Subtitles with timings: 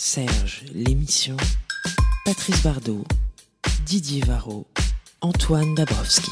[0.00, 1.36] Serge, l'émission.
[2.24, 3.04] Patrice Bardot,
[3.84, 4.64] Didier Varro,
[5.22, 6.30] Antoine Dabrowski.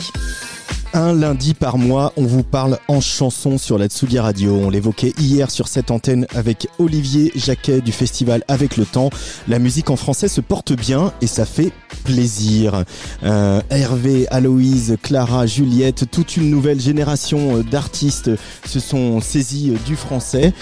[0.97, 4.55] Un lundi par mois, on vous parle en chanson sur la Tsugi Radio.
[4.55, 9.11] On l'évoquait hier sur cette antenne avec Olivier Jacquet du festival Avec le Temps.
[9.47, 11.71] La musique en français se porte bien et ça fait
[12.05, 12.85] plaisir.
[13.25, 18.31] Euh, Hervé, Aloïse, Clara, Juliette, toute une nouvelle génération d'artistes
[18.67, 20.55] se sont saisis du français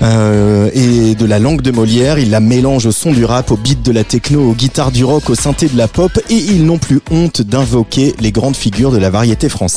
[0.00, 2.18] euh, et de la langue de Molière.
[2.18, 5.04] Ils la mélangent au son du rap, au beat de la techno, aux guitares du
[5.04, 8.90] rock, au synthé de la pop et ils n'ont plus honte d'invoquer les grandes figures
[8.90, 9.73] de la variété française.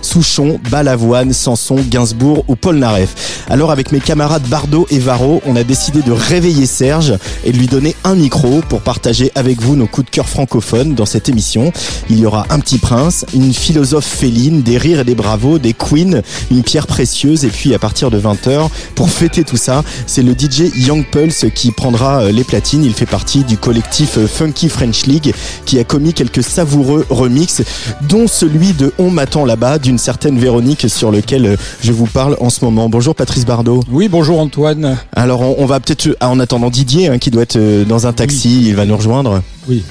[0.00, 3.44] Souchon, Balavoine, Sanson, Gainsbourg ou Paul Naref.
[3.48, 7.58] Alors avec mes camarades Bardot et Varro, on a décidé de réveiller Serge et de
[7.58, 11.28] lui donner un micro pour partager avec vous nos coups de cœur francophones dans cette
[11.28, 11.72] émission.
[12.10, 15.72] Il y aura un petit prince, une philosophe féline, des rires et des bravos, des
[15.72, 20.22] queens, une pierre précieuse et puis à partir de 20h, pour fêter tout ça, c'est
[20.22, 22.84] le DJ Young Pulse qui prendra euh, les platines.
[22.84, 25.34] Il fait partie du collectif euh, Funky French League
[25.66, 27.62] qui a commis quelques savoureux remixes
[28.08, 32.50] dont celui de On là-bas d'une certaine Véronique sur lequel euh, je vous parle en
[32.50, 32.88] ce moment.
[32.88, 33.80] Bonjour Patrice Bardot.
[33.90, 34.98] Oui, bonjour Antoine.
[35.16, 38.06] Alors on, on va peut-être, ah, en attendant Didier hein, qui doit être euh, dans
[38.06, 39.42] un taxi, il va nous rejoindre.
[39.68, 39.82] Oui,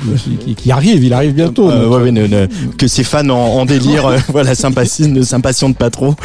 [0.44, 1.70] qui, qui arrive, il arrive bientôt.
[1.70, 5.78] Euh, ouais, ouais, ne- ne- que ses fans en, en délire, euh, voilà, ne s'impatientent
[5.78, 6.16] pas trop.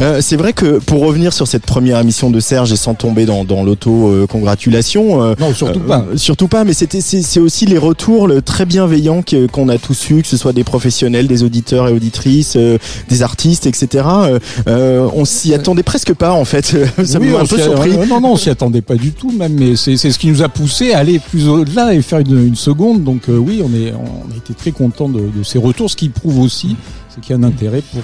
[0.00, 3.26] Euh, c'est vrai que pour revenir sur cette première émission de Serge et sans tomber
[3.26, 6.06] dans, dans l'auto-congratulation, euh, Non, surtout euh, pas.
[6.12, 9.78] euh, surtout pas, mais c'était c'est aussi les retours le, très bienveillants que- qu'on a
[9.78, 14.04] tous eu, que ce soit des professionnels, des auditeurs et auditrices, euh, des artistes, etc.
[14.06, 14.38] Euh,
[14.68, 16.66] euh, on s'y attendait presque pas en fait.
[17.04, 17.92] Ça Oui, m'a un peu surpris.
[17.92, 19.52] euh, Non, non, on s'y attendait pas du tout, même.
[19.54, 22.56] Mais c'est c'est ce qui nous a poussé à aller plus au-delà et faire une,
[22.56, 23.04] seconde.
[23.04, 25.90] Donc euh, oui, on est, on a été très content de, ces retours.
[25.90, 26.76] Ce qui prouve aussi,
[27.08, 28.02] c'est qu'il y a un intérêt pour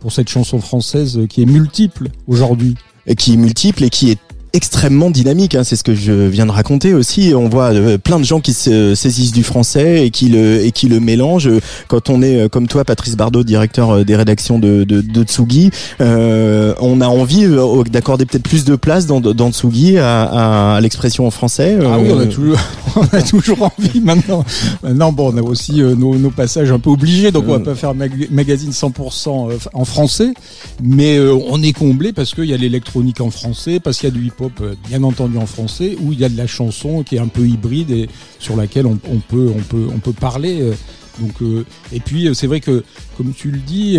[0.00, 2.74] pour cette chanson française qui est multiple aujourd'hui.
[3.06, 4.18] et qui est multiple et qui est
[4.52, 7.32] extrêmement dynamique, hein, c'est ce que je viens de raconter aussi.
[7.36, 10.72] On voit euh, plein de gens qui se saisissent du français et qui le et
[10.72, 11.50] qui le mélangent.
[11.88, 15.22] Quand on est euh, comme toi, Patrice Bardot, directeur euh, des rédactions de de, de
[15.24, 15.70] Tsugi,
[16.00, 17.46] euh, on a envie
[17.90, 21.76] d'accorder peut-être plus de place dans dans Tsugi à, à, à l'expression en français.
[21.82, 22.58] Ah oui, on a toujours,
[22.96, 24.44] on a toujours envie maintenant.
[24.82, 27.74] Maintenant, bon, on a aussi nos, nos passages un peu obligés, donc on va pas
[27.74, 30.32] faire mag- magazine 100% euh, en français,
[30.82, 34.14] mais on est comblé parce qu'il y a l'électronique en français, parce qu'il y a
[34.14, 37.16] du hip-hop euh, bien entendu en français, où il y a de la chanson qui
[37.16, 38.08] est un peu hybride et
[38.38, 40.60] sur laquelle on, peut, on peut, parler.
[40.60, 40.72] euh,
[41.40, 42.84] euh, et puis c'est vrai que,
[43.16, 43.98] comme tu le dis,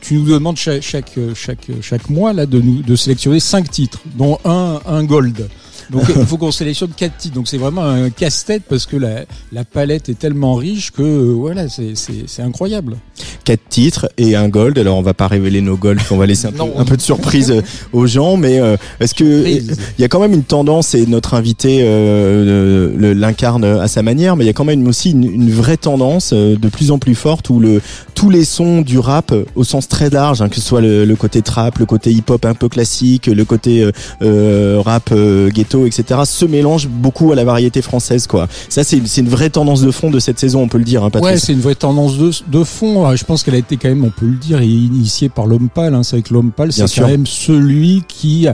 [0.00, 4.80] tu nous demandes chaque, chaque mois là de nous de sélectionner cinq titres, dont un,
[4.86, 5.48] un gold.
[5.90, 7.34] Donc il faut qu'on sélectionne quatre titres.
[7.34, 11.32] Donc c'est vraiment un casse-tête parce que la, la palette est tellement riche que euh,
[11.32, 12.96] voilà, c'est c'est c'est incroyable.
[13.44, 14.78] quatre titres et un gold.
[14.78, 17.02] Alors on va pas révéler nos golds, on va laisser un, peu, un peu de
[17.02, 17.62] surprise euh,
[17.92, 19.76] aux gens, mais euh, est-ce que Surprise.
[19.98, 24.36] il y a quand même une tendance et notre invité euh, l'incarne à sa manière,
[24.36, 26.98] mais il y a quand même aussi une, une vraie tendance euh, de plus en
[26.98, 27.80] plus forte où le
[28.14, 31.04] tous les sons du rap euh, au sens très large, hein, que ce soit le,
[31.04, 35.48] le côté trap, le côté hip-hop un peu classique, le côté euh, euh, rap euh,
[35.86, 36.20] etc.
[36.24, 38.48] se mélangent beaucoup à la variété française, quoi.
[38.68, 41.10] Ça c'est une vraie tendance de fond de cette saison, on peut le dire, hein,
[41.20, 43.14] Ouais, c'est une vraie tendance de, de fond.
[43.14, 45.94] Je pense qu'elle a été quand même, on peut le dire, initiée par l'homme pâle.
[45.94, 46.02] Hein.
[46.02, 47.04] C'est vrai que l'homme pâle, c'est sûr.
[47.04, 48.46] quand même celui qui,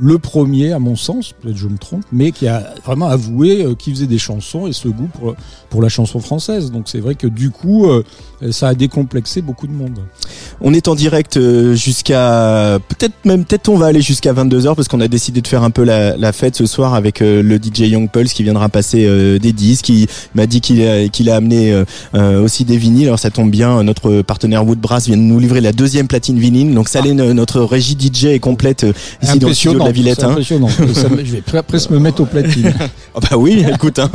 [0.00, 3.74] le premier, à mon sens, peut-être je me trompe, mais qui a vraiment avoué euh,
[3.74, 5.34] qu'il faisait des chansons et ce goût pour,
[5.70, 6.70] pour la chanson française.
[6.70, 8.04] Donc c'est vrai que du coup, euh,
[8.50, 9.98] ça a décomplexé beaucoup de monde.
[10.60, 14.88] On est en direct euh, jusqu'à peut-être même peut-être on va aller jusqu'à 22h parce
[14.88, 17.56] qu'on a décidé de faire un peu la, la fête ce soir avec euh, le
[17.56, 21.30] DJ Young Pulse qui viendra passer euh, des disques, qui m'a dit qu'il a, qu'il
[21.30, 23.06] a amené aussi des vinyles.
[23.08, 26.74] Alors ça tombe bien, notre partenaire Woodbrass vient de nous livrer la deuxième platine vinyle.
[26.74, 28.86] Donc ça, l'est, notre régie DJ est complète
[29.22, 30.22] ici dans le studio de la Villette.
[30.24, 30.30] hein.
[30.30, 30.68] impressionnant.
[30.94, 32.72] Ça je vais pre- presque me mettre au platine.
[33.14, 33.98] Ah bah oui, écoute.
[33.98, 34.10] Hein.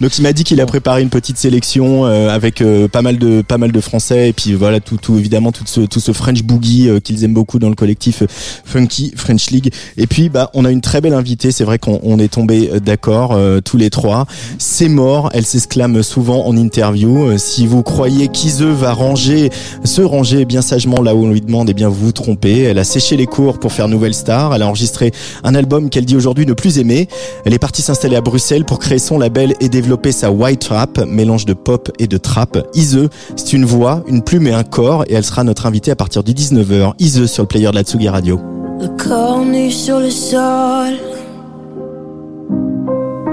[0.00, 3.56] Donc il m'a dit qu'il a préparé une petite sélection avec pas mal de pas
[3.56, 7.24] mal de français et puis voilà tout évidemment tout ce tout ce French boogie qu'ils
[7.24, 8.22] aiment beaucoup dans le collectif
[8.64, 9.72] Funky French League.
[9.96, 13.38] Et puis bah on a une très belle invitée, c'est vrai qu'on est tombé d'accord
[13.64, 14.26] tous les trois.
[14.58, 17.36] C'est mort, elle s'exclame souvent en interview.
[17.38, 19.50] Si vous croyez qu'Ise va ranger,
[19.84, 22.62] se ranger bien sagement là où on lui demande, eh bien vous vous trompez.
[22.62, 24.54] Elle a séché les cours pour faire Nouvelle Star.
[24.54, 25.12] Elle a enregistré
[25.44, 27.08] un album qu'elle dit aujourd'hui ne plus aimer.
[27.44, 30.98] Elle est partie s'installer à Bruxelles pour créer son label et développer sa White Trap,
[31.06, 32.58] mélange de pop et de trap.
[32.74, 35.96] Ise, c'est une voix, une plume et un corps et elle sera notre invitée à
[35.96, 36.92] partir du 19h.
[37.00, 38.38] Ise sur le player de la Tsugi Radio.
[38.80, 40.94] Le corps nu sur le sol.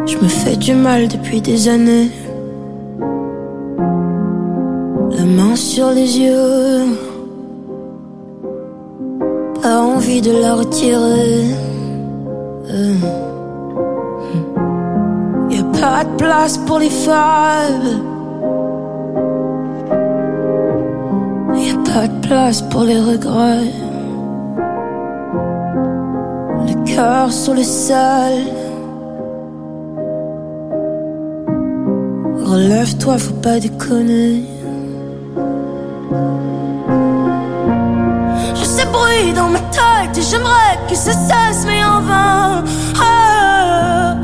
[0.08, 2.10] Je me fais du mal depuis des années.
[5.12, 6.86] La main sur les yeux.
[9.62, 11.46] Pas envie de la retirer.
[12.72, 12.94] Euh.
[15.80, 18.15] Pas de place pour les fables.
[21.84, 23.72] Pas de place pour les regrets.
[26.68, 28.34] Le cœur sur le sol.
[32.44, 34.44] Relève-toi, faut pas déconner.
[38.56, 42.64] Je sais bruit dans ma tête et j'aimerais que ça cesse, mais en vain.
[43.02, 44.16] Ah,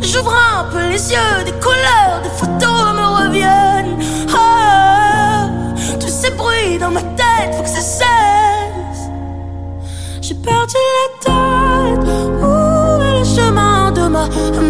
[0.00, 3.61] J'ouvre un peu les yeux, des couleurs, des photos me reviennent.
[7.50, 9.02] Faut que ça cesse.
[10.20, 12.04] J'ai perdu la tête.
[12.40, 14.26] Où est le chemin de ma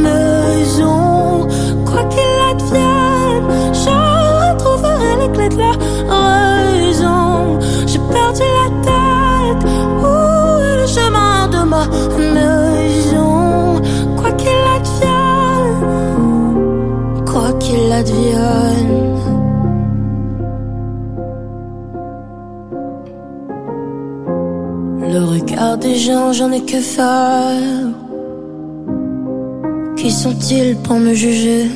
[0.06, 1.48] maison?
[1.84, 3.90] Quoi qu'il advienne, je
[4.44, 5.72] retrouverai les clés de la
[6.70, 7.58] raison.
[7.86, 9.62] J'ai perdu la tête.
[10.00, 10.12] Où
[10.60, 11.84] est le chemin de ma
[12.16, 13.80] maison?
[14.16, 15.82] Quoi qu'il advienne,
[17.26, 19.11] quoi qu'il advienne.
[25.32, 27.86] Regard des gens, j'en ai que faire.
[29.96, 31.70] Qui sont-ils pour me juger?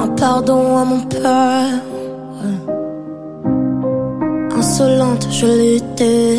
[0.00, 1.80] Un pardon à mon père.
[4.58, 6.38] Insolente, je l'étais.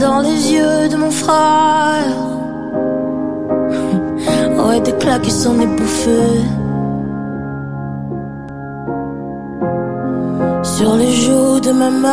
[0.00, 2.16] Dans les yeux de mon frère.
[4.68, 5.54] Ouais, des claques qui s'en.
[10.78, 12.12] Sur les joues de ma mère,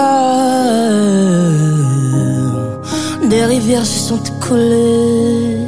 [3.30, 5.68] des rivières se sont écoulées.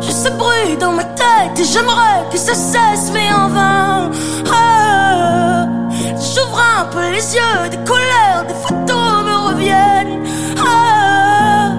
[0.00, 4.10] Je sais bruit dans ma tête et j'aimerais que ça cesse, mais en vain.
[4.52, 5.68] Ah,
[6.34, 10.24] J'ouvre un peu les yeux, des couleurs, des photos me reviennent.
[10.58, 11.70] Ah,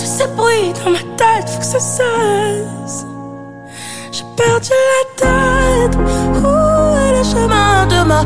[0.00, 3.06] tous ces bruits dans ma tête, faut que ça cesse.
[4.10, 6.53] J'ai perdu la tête.
[8.04, 8.24] Ma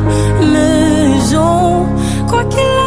[0.53, 1.87] maison?
[2.29, 2.78] Quoi qu'il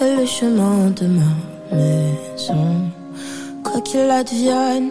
[0.00, 1.32] Est le chemin de ma
[1.70, 2.90] maison?
[3.62, 4.90] Quoi qu'il advienne,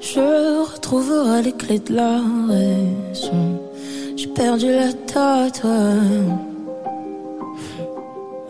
[0.00, 3.60] je retrouverai les clés de la raison.
[4.16, 5.62] J'ai perdu la tête.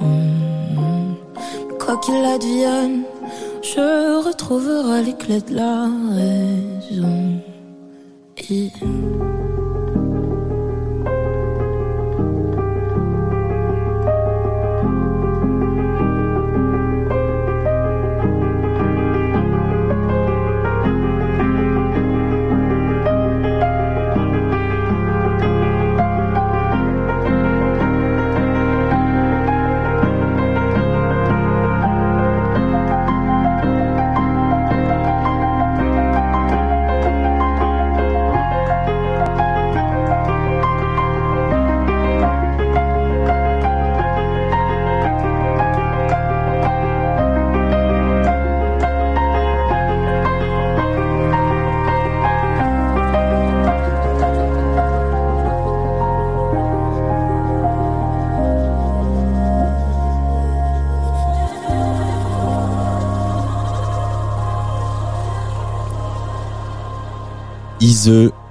[0.01, 1.15] Hmm.
[1.79, 3.03] Quoi qu'il advienne,
[3.63, 7.41] je retrouverai les clés de la raison.
[8.51, 8.71] Et...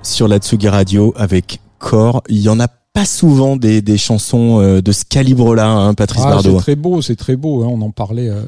[0.03, 2.21] Sur la Tsugi Radio avec Core.
[2.29, 6.21] Il y en a pas souvent des, des chansons euh, de ce calibre-là, hein, Patrice
[6.23, 6.51] Ah, Bardot.
[6.51, 7.63] c'est très beau, c'est très beau.
[7.63, 8.43] hein, on en parlait euh,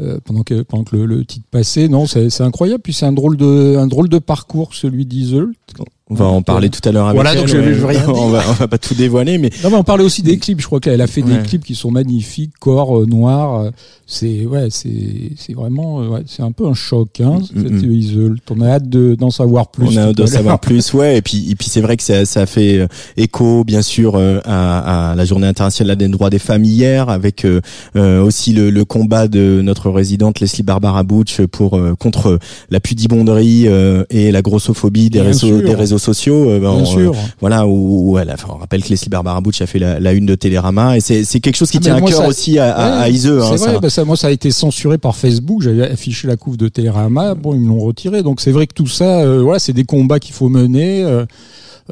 [0.00, 1.88] euh, pendant que pendant que le, le titre passait.
[1.88, 2.82] Non, c'est incroyable.
[2.82, 5.52] Puis c'est un drôle de un drôle de parcours celui d'Iseult.
[6.08, 8.28] On va en parler tout à l'heure avec Voilà, elle, donc je- je rien on,
[8.28, 10.60] va, on va pas tout dévoiler, mais Non, mais on parlait aussi des clips.
[10.60, 11.38] Je crois qu'elle a fait Ouais.
[11.38, 13.60] des clips qui sont magnifiques, corps euh, noir.
[13.62, 13.70] euh,
[14.06, 17.20] C'est ouais, c'est c'est vraiment euh, ouais, c'est un peu un choc.
[17.20, 17.92] Hein, Mm, cette mm.
[17.92, 18.36] Iseult.
[18.50, 19.84] On a hâte de d'en savoir plus.
[19.88, 20.28] on a hâte à de l'heure.
[20.28, 20.94] savoir plus.
[20.94, 22.86] Ouais, et puis, et puis c'est vrai que ça, ça fait euh,
[23.16, 27.44] écho, bien sûr, euh, à, à la Journée internationale des droits des femmes hier, avec
[27.96, 32.38] aussi le, le combat de notre résidente Leslie Barbara Butch pour euh, contre
[32.70, 35.62] la pudibonderie euh, et la grossophobie des Bien réseaux, sûr.
[35.62, 36.58] des réseaux sociaux.
[36.60, 37.14] Bien on, sûr.
[37.40, 40.00] voilà, où, où elle a, enfin, on rappelle que Leslie Barbara Butch a fait la,
[40.00, 42.58] la une de Télérama, et c'est quelque chose qui Ah, tient à cœur ça- aussi
[42.58, 43.26] à, à, Ouais, à Ise.
[43.26, 43.78] hein, c'est vrai, ça.
[43.80, 45.62] bah ça, moi ça a été censuré par Facebook.
[45.62, 47.34] J'avais affiché la couve de Télérama.
[47.34, 48.22] Bon, ils me l'ont retiré.
[48.22, 51.02] Donc c'est vrai que tout ça, euh, voilà, c'est des combats qu'il faut mener.
[51.02, 51.24] euh,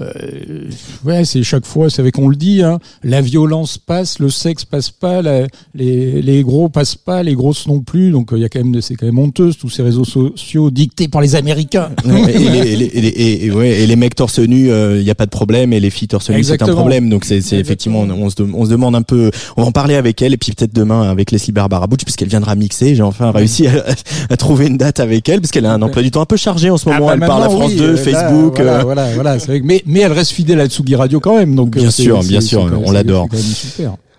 [0.00, 0.68] euh,
[1.04, 2.62] ouais, c'est chaque fois, c'est vrai qu'on le dit.
[2.62, 7.34] Hein, la violence passe, le sexe passe pas, la- les, les gros passent pas, les
[7.34, 8.10] grosses non plus.
[8.10, 10.70] Donc euh, il y a quand même, c'est quand même honteuse tous ces réseaux sociaux
[10.70, 11.90] dictés par les Américains.
[12.04, 15.10] Ouais, et, les, et, les, et, et- ouais, et les mecs torse nu, il n'y
[15.10, 17.08] a pas de problème, et les filles torse nu, c'est un problème.
[17.10, 19.30] Donc c'est effectivement, on, on se, on se demande un peu.
[19.56, 22.28] On va en parler avec elle, et puis peut-être demain avec Leslie Barbara Butch, puisqu'elle
[22.28, 22.94] viendra mixer.
[22.94, 23.84] J'ai enfin réussi à,
[24.30, 26.36] à trouver une date avec elle, parce qu'elle a un emploi du temps un peu
[26.36, 27.06] chargé en ce moment.
[27.08, 28.54] Ah bah elle parle à France oui, 2, euh, Facebook.
[28.56, 31.36] voilà, euh, voilà, voilà, c'est vrai mais, mais elle reste fidèle à Tsugi Radio quand
[31.36, 31.54] même.
[31.54, 33.28] Donc Bien euh, sûr, bien sûr, on l'adore.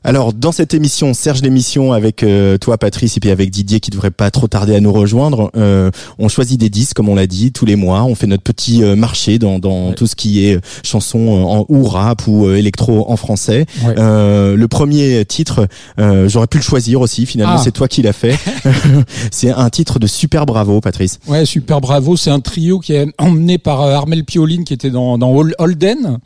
[0.07, 3.89] Alors dans cette émission Serge l'émission avec euh, toi Patrice et puis avec Didier qui
[3.89, 7.25] devrait pas trop tarder à nous rejoindre, euh, on choisit des disques comme on l'a
[7.25, 9.95] dit tous les mois, on fait notre petit euh, marché dans, dans Ouais.
[9.95, 13.65] tout ce qui est chanson euh, en ou rap ou euh, électro en français.
[13.83, 13.95] Ouais.
[13.97, 15.67] Euh, le premier titre,
[15.99, 17.25] euh, j'aurais pu le choisir aussi.
[17.25, 17.61] Finalement, Ah.
[17.63, 18.37] c'est toi qui l'as fait.
[19.31, 21.19] c'est un titre de super bravo, Patrice.
[21.27, 22.15] Ouais, super bravo.
[22.15, 25.55] C'est un trio qui est emmené par euh, Armel Pioline qui était dans, dans Hol-
[25.59, 26.19] Holden.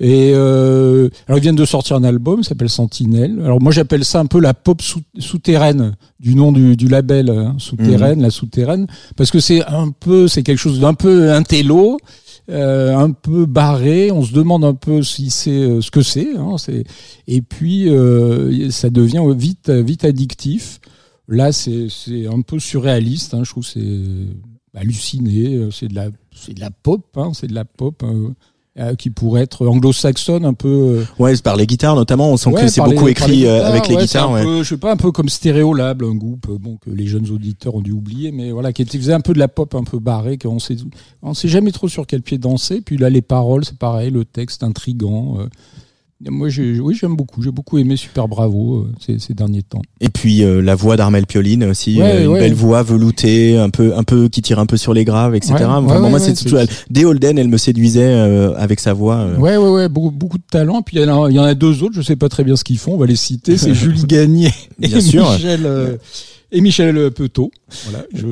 [0.00, 3.40] Et euh, alors ils viennent de sortir un album, s'appelle Sentinelle.
[3.44, 7.30] Alors moi j'appelle ça un peu la pop sou- souterraine du nom du, du label
[7.30, 11.98] hein, souterraine, la souterraine, parce que c'est un peu, c'est quelque chose d'un peu intello.
[12.48, 16.28] Euh, un peu barré, on se demande un peu si c'est euh, ce que c'est,
[16.36, 16.54] hein,
[17.26, 20.78] et puis euh, ça devient vite vite addictif.
[21.26, 23.34] Là, c'est c'est un peu surréaliste.
[23.34, 23.80] Hein, je trouve c'est
[24.76, 25.56] halluciné.
[25.56, 27.04] euh, C'est de la c'est de la pop.
[27.16, 28.04] Hein, c'est de la pop
[28.98, 30.68] qui pourrait être anglo-saxonne, un peu.
[30.68, 32.30] euh, ouais, c'est par les guitares notamment.
[32.30, 34.30] On sent ouais, que c'est beaucoup les écrit euh, guitares, avec les ouais, guitares.
[34.32, 34.44] ouais.
[34.44, 37.30] peu, je sais pas, un peu comme Stéréolable, un groupe euh, bon que les jeunes
[37.30, 39.98] auditeurs ont dû oublier, mais voilà, qui faisait un peu de la pop un peu
[39.98, 40.76] barrée, qu'on sait,
[41.22, 42.80] on sait jamais trop sur quel pied danser.
[42.80, 45.38] Puis là, les paroles, c'est pareil, le texte intrigant.
[45.40, 45.46] euh.
[46.28, 47.42] Moi, oui, j'aime beaucoup.
[47.42, 49.82] J'ai beaucoup aimé Super Bravo euh, ces, ces derniers temps.
[50.00, 52.40] Et puis euh, la voix d'Armel Pioline aussi, Ouais, euh, une ouais.
[52.40, 55.54] belle voix veloutée, un peu, un peu qui tire un peu sur les graves, etc.
[55.58, 56.34] Ouais, moi, c'est
[56.88, 58.14] dès Holden, elle me séduisait
[58.56, 59.26] avec sa voix.
[59.38, 60.80] Ouais, ouais, ouais, beaucoup, beaucoup de talent.
[60.80, 62.94] Puis il y, en a- deux autres, je sais pas très bien ce qu'ils font.
[62.94, 63.58] On va les citer.
[63.58, 65.30] C'est Julie Gagné et Bien sûr.
[65.30, 65.98] Michel.
[66.50, 67.50] et Michel Petot.
[67.84, 68.06] Voilà.
[68.14, 68.26] Je...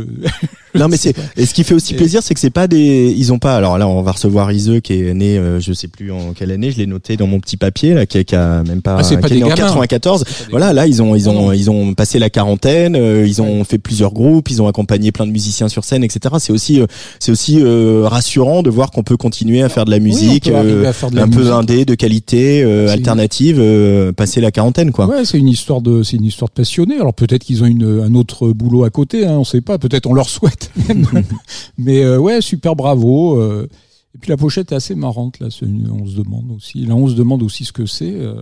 [0.75, 3.33] Non mais c'est et ce qui fait aussi plaisir c'est que c'est pas des ils
[3.33, 6.11] ont pas alors là on va recevoir Iseux qui est né euh, je sais plus
[6.11, 8.83] en quelle année je l'ai noté dans mon petit papier là qui, qui a même
[8.83, 9.57] pas Ah, pas qui est né en gamins.
[9.62, 13.25] 94 pas des voilà là ils ont ils ont ils ont passé la quarantaine euh,
[13.26, 16.52] ils ont fait plusieurs groupes ils ont accompagné plein de musiciens sur scène etc c'est
[16.52, 16.87] aussi euh,
[17.21, 20.52] c'est aussi euh, rassurant de voir qu'on peut continuer à faire de la musique Oui,
[20.54, 24.40] euh, à faire de la un peu indé de qualité euh, une- alternative euh, passer
[24.40, 26.97] la quarantaine quoi Ouais, c'est une histoire de, c'est une histoire de passionnés.
[26.97, 29.78] Alors peut-être qu'ils ont une, un autre boulot à côté, hein, on sait pas.
[29.78, 30.63] Peut-être on leur souhaite.
[31.78, 33.40] Mais euh, ouais, super bravo.
[33.40, 33.68] euh.
[34.14, 35.49] et puis la pochette est assez marrante là.
[35.62, 36.85] une- on se demande aussi.
[36.87, 38.12] Là, on se demande aussi ce que c'est.
[38.14, 38.35] euh,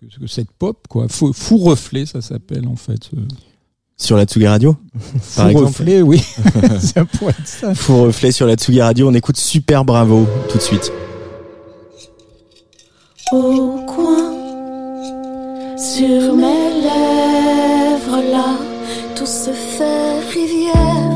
[0.00, 1.08] ce que- ce que cette pop quoi.
[1.08, 3.10] Fou, fou reflet, ça s'appelle en fait.
[3.16, 3.20] euh.
[4.00, 5.66] sur la Tsugi Radio Fou Par exemple.
[5.66, 6.22] reflet, oui.
[6.80, 7.74] ça pourrait être ça.
[7.74, 10.92] Faux reflet sur la Tsugi Radio on écoute super bravo tout de suite
[13.32, 14.32] au coin,
[15.76, 18.56] sur mes lèvres là,
[19.14, 21.07] tout se fait rivière,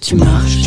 [0.00, 0.61] Tu marches,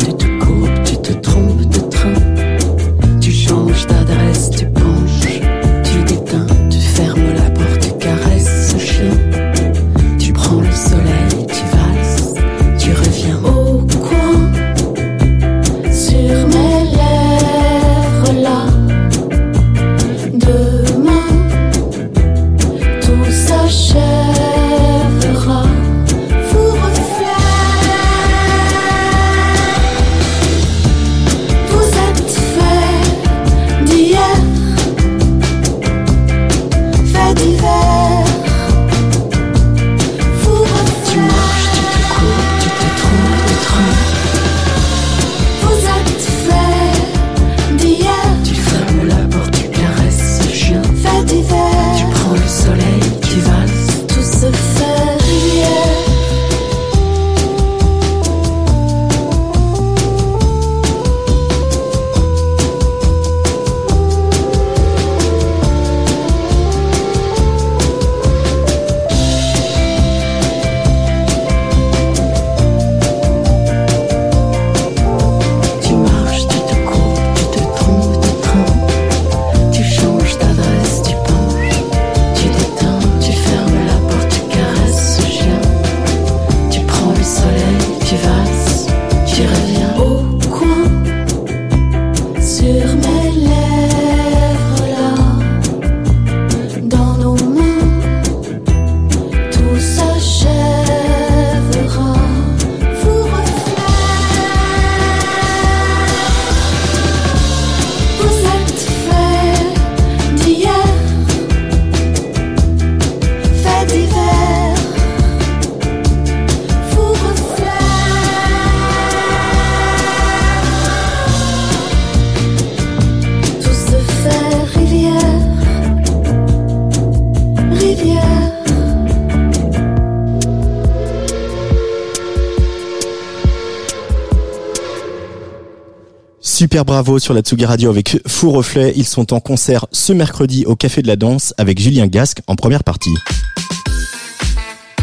[136.76, 138.92] Super bravo sur la Tsugi Radio avec Fou Reflet.
[138.96, 142.54] Ils sont en concert ce mercredi au Café de la Danse avec Julien Gasque en
[142.54, 143.14] première partie.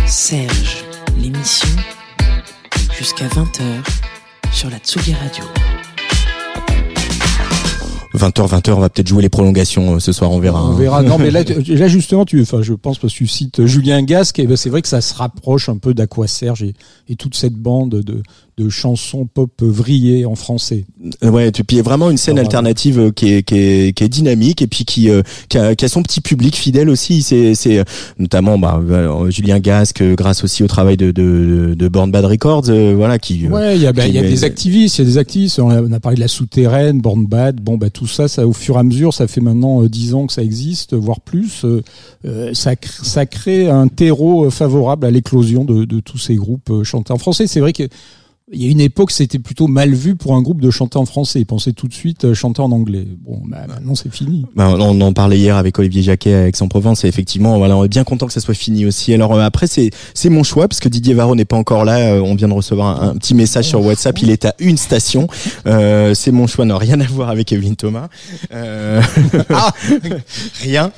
[0.05, 0.85] Serge,
[1.19, 1.69] l'émission
[2.95, 3.63] jusqu'à 20h
[4.51, 5.45] sur la Tsugi Radio.
[8.13, 10.63] 20h, 20h, on va peut-être jouer les prolongations euh, ce soir, on verra.
[10.63, 10.77] On hein.
[10.77, 11.01] verra.
[11.01, 14.03] Non, mais là, tu- là justement, tu, enfin, je pense parce que tu cites Julien
[14.03, 16.75] Gasque, et ben, c'est vrai que ça se rapproche un peu d'Aqua Serge et,
[17.09, 18.21] et toute cette bande de,
[18.57, 20.85] de chansons pop vrillées en français.
[21.23, 24.09] Euh, Ouais, et puis vraiment une scène alternative euh, qui est, qui est, qui est
[24.09, 27.23] dynamique et puis qui, euh, qui, a, qui a son petit public fidèle aussi.
[27.23, 27.83] C'est, c'est euh,
[28.19, 32.25] notamment bah, euh, Julien Gasque, euh, grâce aussi au travail de, de, de Born Bad
[32.25, 33.45] Records, euh, voilà, qui.
[33.45, 35.59] euh, Ouais, il y a, il y a des activistes, il y a des activistes.
[35.59, 37.59] On a, on a parlé de la souterraine, Born Bad.
[37.61, 40.13] Bon, bah, tout ça, ça, au fur et à mesure, ça fait maintenant euh, dix
[40.13, 41.65] ans que ça existe, voire plus.
[41.65, 41.81] Euh,
[42.25, 46.35] euh, ça, cr- ça crée un terreau euh, favorable à l'éclosion de, de tous ces
[46.35, 47.47] groupes euh, chantés en français.
[47.47, 47.83] C'est vrai que
[48.53, 51.05] il y a une époque, c'était plutôt mal vu pour un groupe de chanter en
[51.05, 51.39] français.
[51.39, 53.07] Ils pensaient tout de suite euh, chanter en anglais.
[53.25, 54.45] Bon, bah, maintenant, c'est fini.
[54.55, 57.89] Bah, on en parlait hier avec Olivier Jacquet à Aix-en-Provence et effectivement, voilà, on est
[57.89, 59.13] bien content que ça soit fini aussi.
[59.13, 61.97] Alors euh, après, c'est c'est mon choix parce que Didier Varro n'est pas encore là.
[61.97, 64.19] Euh, on vient de recevoir un, un petit message sur WhatsApp.
[64.21, 65.27] Il est à une station.
[65.65, 68.07] Euh, c'est mon choix, n'a rien à voir avec Evelyne Thomas.
[68.53, 69.01] Euh,
[69.49, 69.71] ah,
[70.61, 70.91] rien,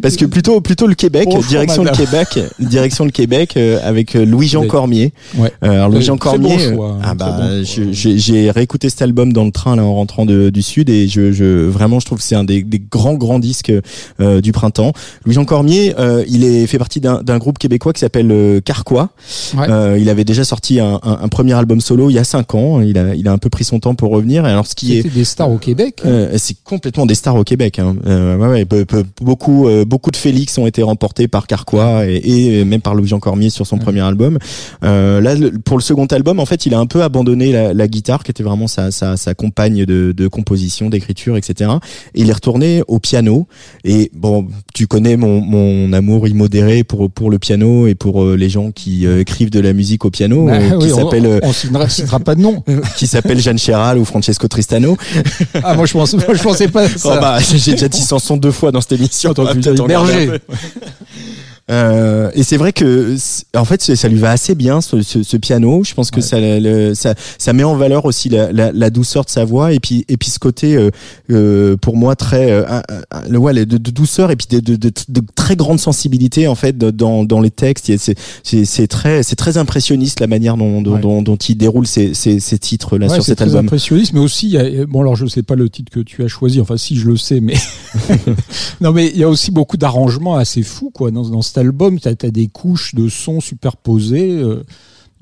[0.00, 4.62] parce que plutôt plutôt le Québec, direction le Québec, direction le Québec euh, avec Louis-Jean
[4.62, 4.68] Oui.
[4.68, 5.12] Cormier.
[5.36, 5.52] Ouais.
[5.60, 9.50] Alors Louis-Jean Euh, très Cormier, bon ah bah bon j'ai réécouté cet album dans le
[9.50, 12.34] train là en rentrant de- du sud et je, je vraiment je trouve que c'est
[12.34, 13.72] un des, des grands grands disques
[14.20, 14.92] euh, du printemps.
[15.24, 19.10] Louis-Jean Cormier, euh, il est fait partie d'un groupe québécois qui s'appelle euh, Carquois.
[19.56, 19.66] Ouais.
[19.68, 22.54] Euh, il avait déjà sorti un, un- un premier album solo il y a cinq
[22.54, 22.80] ans.
[22.80, 24.46] Il a il a un peu pris son temps pour revenir.
[24.46, 26.02] Et alors ce qui est des stars au Québec.
[26.04, 27.78] euh, c'est complètement des stars au Québec.
[27.78, 27.96] Hein.
[28.06, 28.84] Euh, ouais, ouais,
[29.20, 33.20] beaucoup, euh, beaucoup de Félix ont été remportés par Carquois et, et même par Louis-Jean
[33.20, 34.38] Cormier sur son premier album.
[34.84, 35.34] Euh, là,
[35.64, 38.30] pour le second album, en fait, il a un peu abandonné la, la guitare, qui
[38.30, 41.70] était vraiment sa, sa, sa compagne de, de composition, d'écriture, etc.
[42.14, 43.46] Et il est retourné au piano.
[43.84, 48.36] Et bon, tu connais mon, mon amour immodéré pour pour le piano et pour euh,
[48.36, 50.96] les gens qui euh, écrivent de la musique au piano, Bah euh, qui oui, on-
[50.96, 52.62] s'appelle euh, on, citera, citera pas de nom.
[52.96, 54.96] qui s'appelle Jeanne Chéral ou Francesco Tristano.
[55.64, 57.14] Ah, moi, je pense, moi, je pensais pas ça.
[57.16, 59.32] Oh bah, j'ai déjà dit Sanson deux fois dans cette émission.
[59.36, 60.32] On Berger.
[61.70, 63.16] Euh, et c'est vrai que,
[63.56, 65.84] en fait, ça lui va assez bien ce, ce, ce piano.
[65.84, 69.24] Je pense que ça, le- ça, ça met en valeur aussi la, la, la douceur
[69.24, 70.90] de sa voix et puis, et puis ce côté, euh,
[71.30, 72.64] euh, pour moi, très, euh,
[73.28, 76.76] le ouais, de, de douceur et puis de, de, de, très grande sensibilité en fait
[76.76, 77.86] dans, dans les textes.
[77.96, 81.00] C'est, c'est, c'est très, c'est très impressionniste la manière dont, dont, Ouais.
[81.00, 83.64] dont, dont il déroule ces, ces, ces titres là sur cet très album.
[83.66, 86.22] impressionniste, mais aussi, il y a- bon alors je sais pas le titre que tu
[86.24, 87.54] as choisi, enfin si je le sais, mais
[88.80, 91.98] non mais il y a aussi beaucoup d'arrangements assez fous quoi dans, dans album.
[92.00, 94.40] T'as as des couches de sons superposés.
[94.42, 94.64] Euh,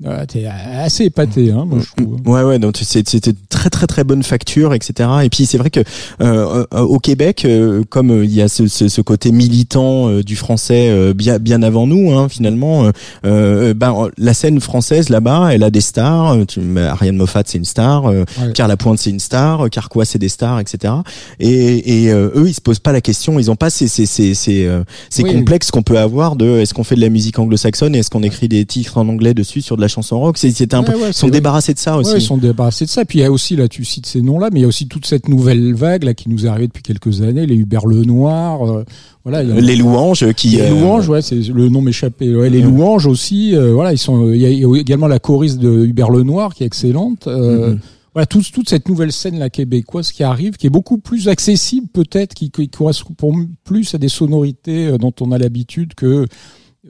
[0.03, 2.19] voilà, T'es assez épaté, hein, moi je trouve.
[2.25, 5.09] Ouais, ouais, donc c'était très très très bonne facture, etc.
[5.23, 5.79] Et puis c'est vrai que
[6.21, 10.09] euh, euh, au Québec, euh, comme euh, il y a ce, ce, ce côté militant
[10.09, 12.89] euh, du français euh, bien bien avant nous, hein, finalement,
[13.23, 16.37] ben la scène française là-bas, elle a des stars.
[16.47, 18.05] Tu, Ariane Moffat, c'est une star.
[18.07, 18.51] Euh, Ouais.
[18.53, 19.69] Pierre Lapointe, c'est une star.
[19.69, 20.93] Carquois, c'est des stars, etc.
[21.39, 23.39] Et, et euh, eux, ils se posent pas la question.
[23.39, 24.69] Ils ont pas ces ces ces ces,
[25.09, 25.33] ces Oui.
[25.33, 28.23] complexes qu'on peut avoir de est-ce qu'on fait de la musique anglo-saxonne et est-ce qu'on
[28.23, 30.37] écrit des titres en anglais dessus sur de la chanson rock.
[30.37, 32.11] C'était un peu, Ouais, ouais, ils sont débarrassés de ça aussi.
[32.13, 33.05] Ouais, ils sont débarrassés de ça.
[33.05, 34.87] Puis il y a aussi, là, tu cites ces noms-là, mais il y a aussi
[34.87, 38.65] toute cette nouvelle vague là qui nous est arrivée depuis quelques années, les Hubert Lenoir.
[38.69, 38.83] euh,
[39.23, 42.25] voilà, il y a- les louanges qui Les euh, louanges, ouais, c'est le nom m'échappait.
[42.49, 44.31] Les louanges aussi, euh, voilà, ils sont.
[44.31, 47.27] Il y, a- il y a également la choriste de Hubert Lenoir qui est excellente.
[47.27, 47.79] Euh, Mhm.
[48.13, 51.87] Voilà, toute, toute cette nouvelle scène la québécoise qui arrive, qui est beaucoup plus accessible
[51.93, 56.25] peut-être, qui, qui correspond plus à des sonorités euh, dont on a l'habitude que euh,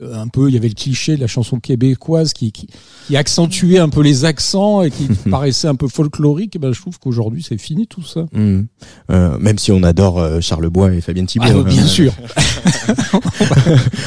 [0.00, 0.48] un peu.
[0.48, 2.66] Il y avait le cliché de la chanson québécoise qui, qui,
[3.06, 6.56] qui accentuait un peu les accents et qui paraissait un peu folklorique.
[6.56, 8.26] Et ben, je trouve qu'aujourd'hui c'est fini tout ça.
[8.32, 8.66] Mhm.
[9.10, 11.46] Euh, même si on adore euh, Charles Bois et Fabienne Thibault.
[11.48, 12.12] Ah, bien sûr.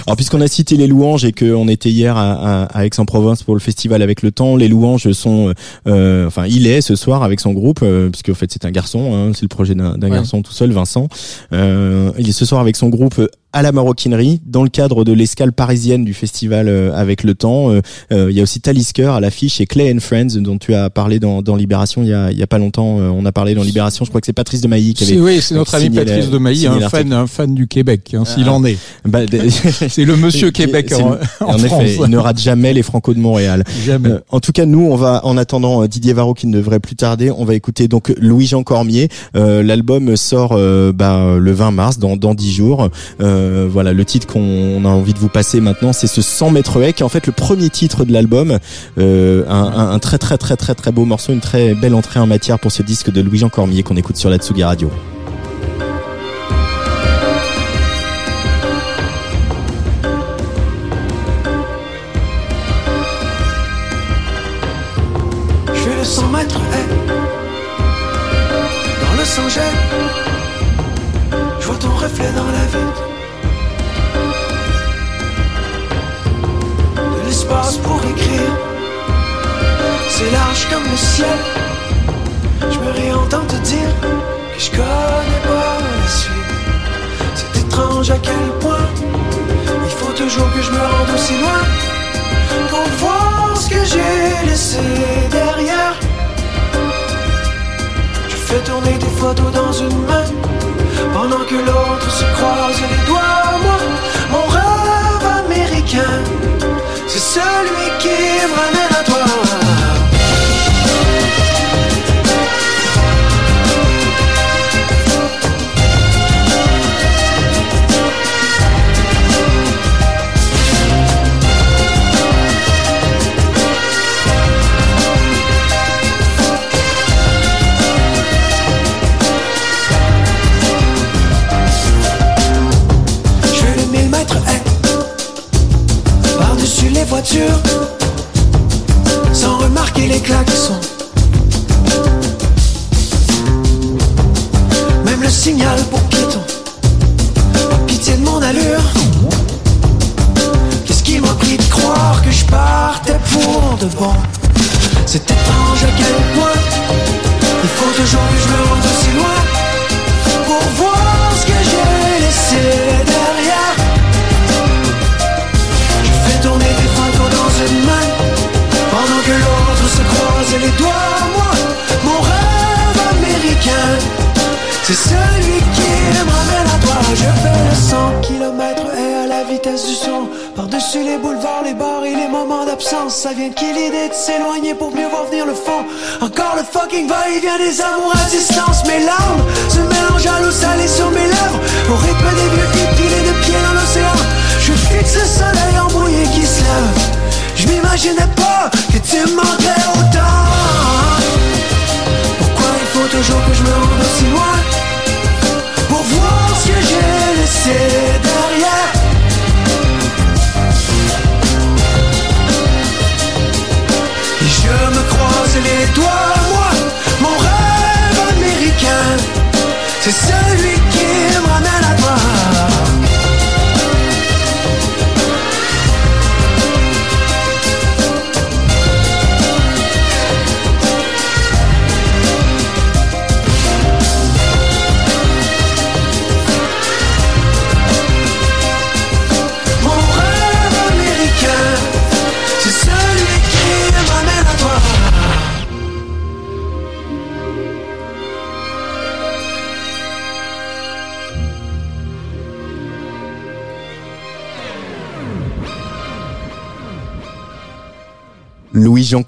[0.07, 3.53] Alors puisqu'on a cité les louanges et qu'on était hier à, à, à Aix-en-Provence pour
[3.55, 5.53] le festival avec le temps, les louanges sont,
[5.87, 8.71] euh, enfin il est ce soir avec son groupe, euh, puisque en fait c'est un
[8.71, 10.09] garçon, hein, c'est le projet d'un Ouais.
[10.09, 11.07] garçon tout seul, Vincent.
[11.53, 15.05] Euh, il est ce soir avec son groupe euh, à la maroquinerie dans le cadre
[15.05, 17.71] de l'escale parisienne du festival euh, avec le temps.
[17.71, 20.73] Euh, euh, il y a aussi Talisker à l'affiche et Clay and Friends dont tu
[20.75, 22.99] as parlé dans, dans Libération il y a, il y a pas longtemps.
[22.99, 25.19] Euh, on a parlé dans Libération, je crois que c'est Patrice de Mailly qui avait.
[25.21, 28.47] oui, c'est notre ami Patrice de Mailly, un fan, un fan du Québec, hein, s'il
[28.49, 28.53] Ah.
[28.53, 28.77] en est.
[29.05, 29.39] Bah, de-
[29.89, 31.81] C'est le monsieur Québec en, le- en en France.
[31.83, 33.63] effet, il ne rate jamais les Franco de Montréal.
[33.85, 34.09] Jamais.
[34.09, 36.95] Euh, en tout cas, nous, on va, en attendant Didier Varro qui ne devrait plus
[36.97, 39.07] tarder, on va écouter donc Louis-Jean Cormier.
[39.37, 42.89] Euh, L'album sort euh, bah, le 20 mars, dans dans dix jours.
[43.21, 46.51] Euh, Euh, voilà, le titre qu'on a envie de vous passer maintenant, c'est ce 100
[46.51, 48.59] mètres haies, qui est en fait le premier titre de l'album.
[48.97, 52.59] Euh, un, très très très très très beau morceau, une très belle entrée en matière
[52.59, 54.91] pour ce disque de Louis-Jean Cormier qu'on écoute sur la Tsugi Radio.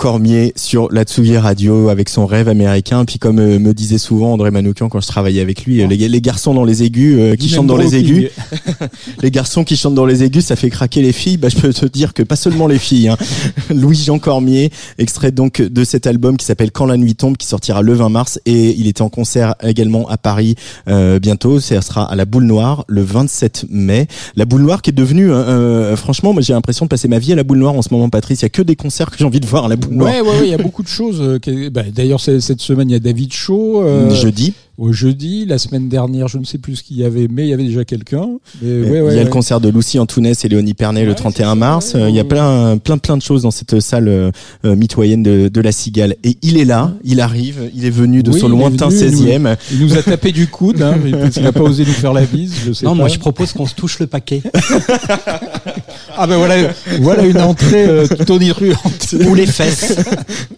[0.07, 3.03] Cormier sur la Tsugi Radio avec son rêve américain.
[3.03, 6.07] Puis comme euh, me disait souvent André Manoukian quand je travaillais avec lui, euh, les,
[6.07, 8.29] les garçons dans les aigus euh, qui chantent dans les aigus,
[9.21, 11.37] les garçons qui chantent dans les aigus, ça fait craquer les filles.
[11.37, 13.09] Bah, je peux te dire que pas seulement les filles.
[13.09, 13.17] Hein.
[13.73, 17.81] Louis-Jean Cormier, extrait donc de cet album qui s'appelle Quand la nuit tombe, qui sortira
[17.81, 20.55] le 20 mars et il était en concert également à Paris
[20.87, 21.59] euh, bientôt.
[21.59, 24.07] Ça sera à la Boule Noire le 27 mai.
[24.35, 27.33] La Boule Noire qui est devenue, euh, franchement, moi j'ai l'impression de passer ma vie
[27.33, 28.41] à la Boule Noire en ce moment, Patrice.
[28.41, 30.13] Il y a que des concerts que j'ai envie de voir à la Boule Noire.
[30.13, 31.21] Ouais, ouais, ouais, il y a beaucoup de choses.
[31.21, 33.81] euh, bah, D'ailleurs, cette semaine, il y a David Shaw.
[33.83, 34.53] euh, Jeudi.
[34.77, 37.49] Au jeudi, la semaine dernière, je ne sais plus ce qu'il y avait, mais il
[37.49, 38.27] y avait déjà quelqu'un.
[38.61, 39.23] Mais ouais, il y a ouais.
[39.23, 41.93] le concert de Lucie Antounès et Léonie Pernet le Ouais, 31 c'est ça, mars.
[41.95, 44.29] Euh, il y a plein, plein, plein de choses dans cette salle euh,
[44.65, 46.15] euh, mitoyenne de, de la Cigale.
[46.23, 48.99] Et il est là, il arrive, il est venu de Oui, son il lointain venu,
[48.99, 49.57] 16e.
[49.71, 50.93] Il nous a tapé du coude, hein,
[51.33, 52.53] qu'il n'a pas osé nous faire la bise.
[52.67, 52.97] Je sais Non, pas.
[52.97, 54.43] moi je propose qu'on se touche le paquet.
[56.19, 59.13] Ah ben voilà, voilà une entrée euh, tonitruante.
[59.27, 59.97] Ou les fesses.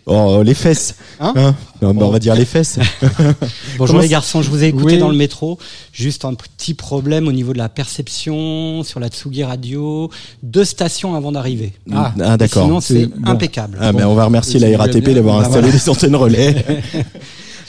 [0.06, 0.96] Oh, les fesses.
[1.20, 2.78] Hein Non, on va dire les fesses.
[3.78, 4.98] Bonjour Comment les garçons, je vous ai écouté Oui.
[4.98, 5.58] dans le métro.
[5.94, 10.10] Juste un petit problème au niveau de la perception sur la Tsugi Radio.
[10.44, 11.72] Deux stations avant d'arriver.
[11.94, 12.64] Ah, Et d'accord.
[12.66, 13.30] Sinon c'est bon.
[13.30, 13.78] impeccable.
[13.80, 15.78] Ah, ben, on va remercier la RATP d'avoir Ah, installé voilà.
[15.78, 16.66] des antennes relais.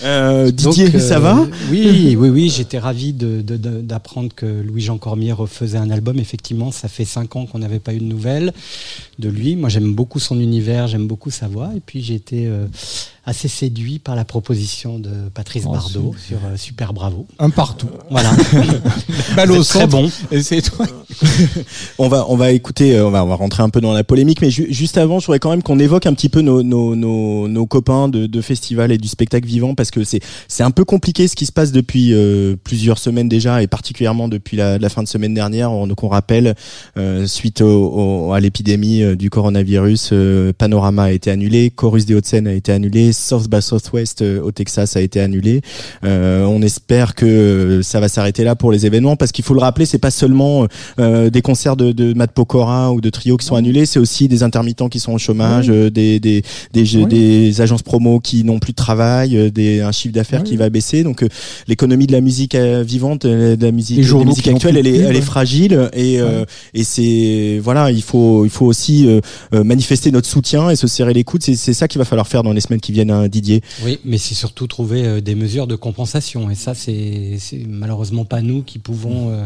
[0.02, 2.48] Euh, Donc, Didier, euh, ça va Oui, oui, oui.
[2.48, 6.18] J'étais ravi de- de- de- d'apprendre que Louis-Jean Cormier refaisait un album.
[6.18, 8.54] Effectivement, ça fait cinq ans qu'on n'avait pas eu de nouvelles
[9.18, 9.56] de lui.
[9.56, 11.72] Moi, j'aime beaucoup son univers, j'aime beaucoup sa voix.
[11.76, 12.64] Et puis, j'ai été euh,
[13.30, 17.26] assez séduit par la proposition de Patrice Oh, Bardot sur euh, Super Bravo.
[17.38, 17.88] Un partout.
[18.10, 18.30] Voilà.
[19.36, 19.88] Balle au C'est très centre.
[20.02, 20.10] bon.
[20.30, 20.86] Et c'est toi.
[21.98, 24.04] On va, on va écouter, euh, on va, on va rentrer un peu dans la
[24.04, 26.62] polémique, mais ju- juste avant, je voudrais quand même qu'on évoque un petit peu nos,
[26.62, 30.62] nos, nos, nos copains de, de festival et du spectacle vivant, parce que c'est, c'est
[30.62, 34.56] un peu compliqué ce qui se passe depuis euh, plusieurs semaines déjà, et particulièrement depuis
[34.56, 35.70] la, la fin de semaine dernière.
[35.72, 36.54] On- Donc on rappelle,
[36.96, 42.06] euh, suite au, au- à l'épidémie euh, du coronavirus, euh, Panorama a été annulé, Chorus
[42.06, 45.60] des Hauts-de-Seine a été annulé, South by Southwest euh, au Texas a été annulé.
[46.04, 49.60] Euh, on espère que ça va s'arrêter là pour les événements, parce qu'il faut le
[49.60, 50.66] rappeler, c'est pas seulement
[50.98, 54.28] euh, des concerts de, de Matt Pokora ou de Trio qui sont annulés, c'est aussi
[54.28, 55.76] des intermittents qui sont au chômage, Oui.
[55.76, 57.06] euh, des des des, jeux- Oui.
[57.06, 60.50] des agences promo qui n'ont plus de travail, euh, des un chiffre d'affaires Oui.
[60.50, 61.02] qui va baisser.
[61.04, 61.28] Donc euh,
[61.68, 64.82] l'économie de la musique euh, vivante, euh, de la musique, qui n'ont actuelles, plus elle
[64.84, 65.20] de est elle est ouais.
[65.20, 69.20] fragile et euh, et c'est voilà, il faut il faut aussi euh,
[69.54, 71.42] euh, manifester notre soutien et se serrer les coudes.
[71.42, 73.62] C'est ça qu'il va falloir faire dans les semaines qui viennent, Didier.
[73.84, 76.50] Oui, mais c'est surtout trouver euh, des mesures de compensation.
[76.50, 79.30] Et ça, c'est c'est malheureusement pas nous qui pouvons.
[79.30, 79.44] euh,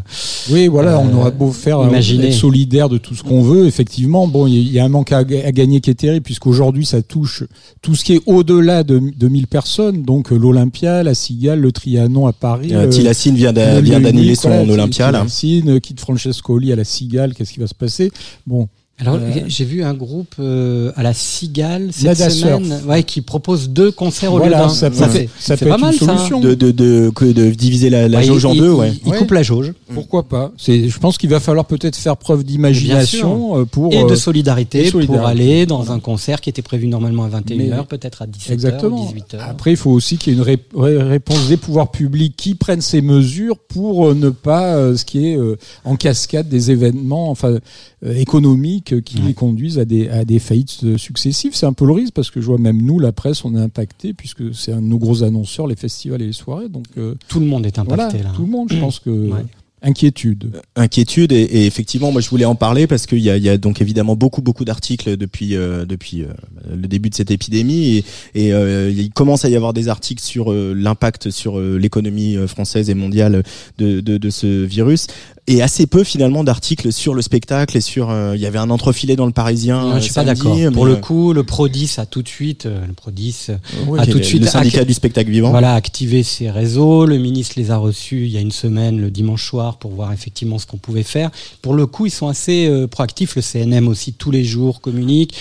[0.51, 2.29] Oui, voilà, on Euh, aura beau faire imaginez.
[2.29, 5.13] être solidaire de tout ce qu'on veut, effectivement, bon, il y, y a un manque
[5.13, 7.45] à, ga- à gagner qui est terrible puisqu'aujourd'hui ça touche
[7.83, 12.27] tout ce qui est au-delà de, de 1000 personnes, donc l'Olympia, la Cigale, le Trianon
[12.27, 12.71] à Paris.
[12.73, 15.19] Euh, Tilassine vient d'annuler son voilà, Olympia là.
[15.21, 18.11] Tilassine, quitte Francescoli à la Cigale, qu'est-ce qui va se passer?
[18.47, 22.87] Bon, Alors, Euh, j'ai vu un groupe euh, à la Cigale cette Nada semaine, Surf.
[22.87, 24.69] ouais, qui propose deux concerts au voilà, lieu d'un.
[24.69, 26.17] ça peut, Ça, ça, c'est- peut c'est pas être mal, une ça, hein.
[26.17, 26.41] solution.
[26.41, 28.91] De, de, de, que de diviser la, la Ouais, jauge il- en il- deux, ouais.
[28.93, 29.19] Il, il Ouais.
[29.19, 30.53] coupe la jauge Pourquoi pas?
[30.57, 34.15] C'est, je pense qu'il va falloir peut-être faire preuve d'imagination euh, pour et euh, de
[34.15, 35.19] solidarité, et solidarité.
[35.19, 38.53] pour aller dans un concert qui était prévu normalement à 21h, Mais- peut-être à 17h,
[38.53, 39.05] Exactement.
[39.13, 39.39] 18h.
[39.41, 42.55] Après, il faut aussi qu'il y ait une ré- ré- réponse des pouvoirs publics qui
[42.55, 46.71] prennent ces mesures pour euh, ne pas, euh, ce qui est euh, en cascade des
[46.71, 47.61] événements, enfin euh,
[48.13, 49.29] économiques euh, qui Ouais.
[49.29, 51.55] les conduisent à des à des faillites euh, successives.
[51.55, 53.61] C'est un peu le risque parce que je vois même nous, la presse, on est
[53.61, 56.69] impacté puisque c'est un de nos gros annonceurs, les festivals et les soirées.
[56.69, 58.33] Donc euh, Tout le monde est voilà, impacté là.
[58.35, 59.45] tout le monde, je pense que Ouais.
[59.83, 60.51] inquiétude.
[60.77, 63.49] inquiétude et, et effectivement moi je voulais en parler parce qu'il y a, il y
[63.51, 66.29] a donc évidemment beaucoup beaucoup d'articles depuis euh, depuis euh,
[66.75, 70.23] le début de cette épidémie et, et euh, il commence à y avoir des articles
[70.23, 73.43] sur euh, l'impact sur euh, l'économie euh, française et mondiale
[73.79, 75.07] de, de, de ce virus
[75.47, 78.71] et assez peu finalement d'articles sur le spectacle et sur euh, il y avait un
[78.71, 80.57] entrefilet dans le Parisien Non, je suis pas d'accord.
[80.73, 83.99] Pour le euh, coup, le Prodis a tout de suite, euh, le Prodis euh, ok,
[84.01, 87.05] a tout de le- suite le syndicat du spectacle vivant Voilà, activer ses réseaux.
[87.05, 90.13] Le ministre les a reçus il y a une semaine, le dimanche soir, pour voir
[90.13, 91.31] effectivement ce qu'on pouvait faire.
[91.61, 93.37] Pour le coup, ils sont assez proactifs.
[93.37, 95.35] Le CNM aussi, tous les jours, communique.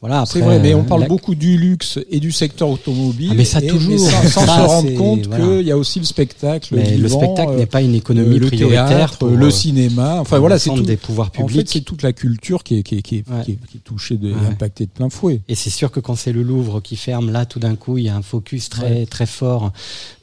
[0.00, 3.28] Voilà, C'est vrai, mais on euh, parle la- beaucoup du luxe et du secteur automobile.
[3.32, 3.98] Ah, mais ça et- toujours.
[3.98, 5.44] sans, sans Ça, se rendre compte voilà.
[5.58, 6.74] qu'il y a aussi le spectacle.
[6.74, 9.46] mais le vivant, spectacle euh, n'est pas une économie euh, le prioritaire théâtre, pour le
[9.46, 10.18] euh, cinéma.
[10.20, 10.80] Enfin voilà, c'est tout.
[10.80, 11.68] des pouvoirs En fait, publics.
[11.70, 13.44] c'est toute la culture qui est, qui est, qui est, Ouais.
[13.44, 14.38] qui est, qui est touchée, de, Ouais.
[14.48, 15.42] impactée de plein fouet.
[15.48, 18.04] Et c'est sûr que quand c'est le Louvre qui ferme, là, tout d'un coup, il
[18.04, 19.70] y a un focus très très fort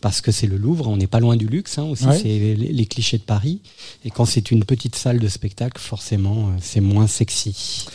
[0.02, 0.88] parce que c'est le Louvre.
[0.88, 2.06] On n'est pas loin du luxe hein, aussi.
[2.20, 3.62] C'est les, les clichés de Paris.
[4.06, 7.86] Et quand c'est une petite salle de spectacle, forcément, euh, c'est moins sexy.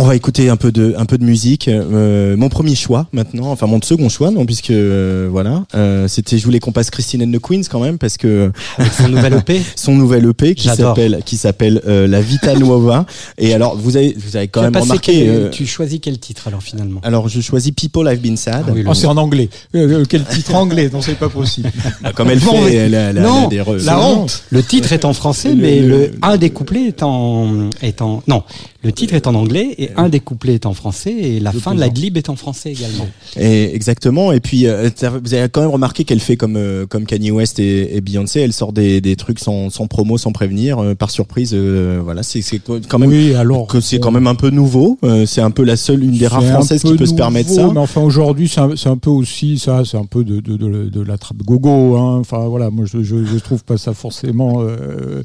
[0.00, 1.66] On va écouter un peu de un peu de musique.
[1.66, 6.38] Euh, mon premier choix maintenant, enfin mon second choix, non puisque euh, voilà, euh, c'était
[6.38, 9.32] je voulais qu'on passe Christine and the Queens quand même parce que Avec son nouvel
[9.34, 9.60] EP.
[9.74, 13.06] son nouvel EP qui s'appelle qui s'appelle euh, La Vita Nuova.
[13.38, 15.12] Et alors vous avez vous avez quand Tu même remarqué.
[15.14, 17.00] quel- euh, Tu choisis quel titre alors finalement?
[17.02, 18.66] Alors je choisis People I've Been Sad.
[18.68, 19.48] Ah oui, Oh, c'est en anglais.
[19.74, 20.90] Euh, quel titre anglais?
[20.92, 21.72] Non, c'est pas possible.
[22.04, 24.20] Ah, Comme elle Non, fait, elle a- elle a- elle a non, des la Non.
[24.22, 24.44] honte.
[24.50, 28.00] Le titre est en français, Le- mais le- le, un des couplets est en, est
[28.00, 28.44] en, non,
[28.84, 31.74] le titre est en anglais et un des couplets est en français et la fin
[31.74, 33.06] de la glib est en français également.
[33.38, 34.32] Et exactement.
[34.32, 34.88] Et puis euh,
[35.22, 38.40] vous avez quand même remarqué qu'elle fait comme euh, comme Kanye West et, et Beyoncé.
[38.40, 41.52] Elle sort des, des trucs sans, sans promo, sans prévenir, euh, par surprise.
[41.54, 43.66] euh, voilà, c'est c'est quand même oui, alors.
[43.66, 44.98] que c'est quand même un peu nouveau.
[45.26, 47.68] C'est un peu la seule, une des rares françaises qui peu peut se permettre ça.
[47.72, 50.56] Mais enfin, aujourd'hui, c'est un, c'est un peu aussi ça, c'est un peu de, de,
[50.56, 51.96] de, de la trappe gogo.
[51.96, 52.18] Hein.
[52.18, 54.62] Enfin, voilà, moi, je, je, je trouve pas ça forcément.
[54.62, 55.22] euh,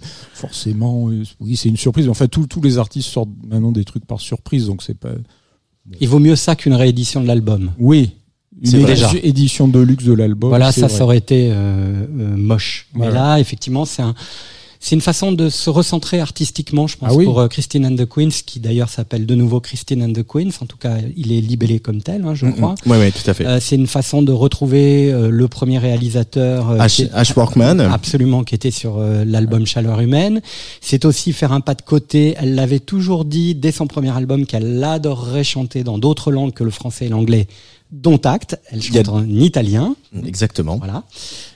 [0.48, 2.08] forcément, euh, oui, c'est une surprise.
[2.10, 5.14] Enfin, tous tous les artistes sortent maintenant des trucs par surprise, donc c'est pas.
[6.00, 7.72] Il vaut mieux ça qu'une réédition de l'album.
[7.80, 8.12] Oui.
[8.62, 10.50] Une édition- édition de luxe de l'album.
[10.50, 10.98] Voilà, ça, vrai.
[10.98, 12.88] ça aurait été euh, euh, moche.
[12.94, 14.14] Mais là, effectivement, c'est un,
[14.86, 17.24] c'est une façon de se recentrer artistiquement, je pense, Ah oui.
[17.24, 20.50] pour euh, Christine and the Queens, qui d'ailleurs s'appelle de nouveau Christine and the Queens.
[20.62, 22.76] En tout cas, il est libellé comme tel, hein, je crois.
[22.86, 23.46] Ouais, ouais, tout à fait.
[23.46, 27.80] Euh, c'est une façon de retrouver euh, le premier réalisateur euh, Ash, qui- Ash Workman.
[27.80, 30.42] absolument qui était sur l'album Chaleur humaine.
[30.82, 32.36] C'est aussi faire un pas de côté.
[32.38, 36.66] Elle l'avait toujours dit dès son premier album qu'elle adorerait chanter dans d'autres langues que
[36.66, 37.48] le français et l'anglais,
[37.94, 38.60] dont acte.
[38.70, 39.96] Elle y a- chante en italien.
[40.26, 40.76] Exactement.
[40.78, 41.04] Voilà.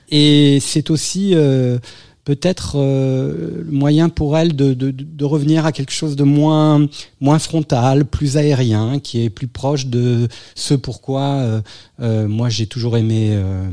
[0.10, 1.80] Et c'est aussi euh,
[2.28, 6.86] peut-être euh, moyen pour elle de, de, de revenir à quelque chose de moins,
[7.22, 11.62] moins frontal, plus aérien, qui est plus proche de ce pourquoi euh,
[12.02, 13.70] euh, moi j'ai toujours aimé euh,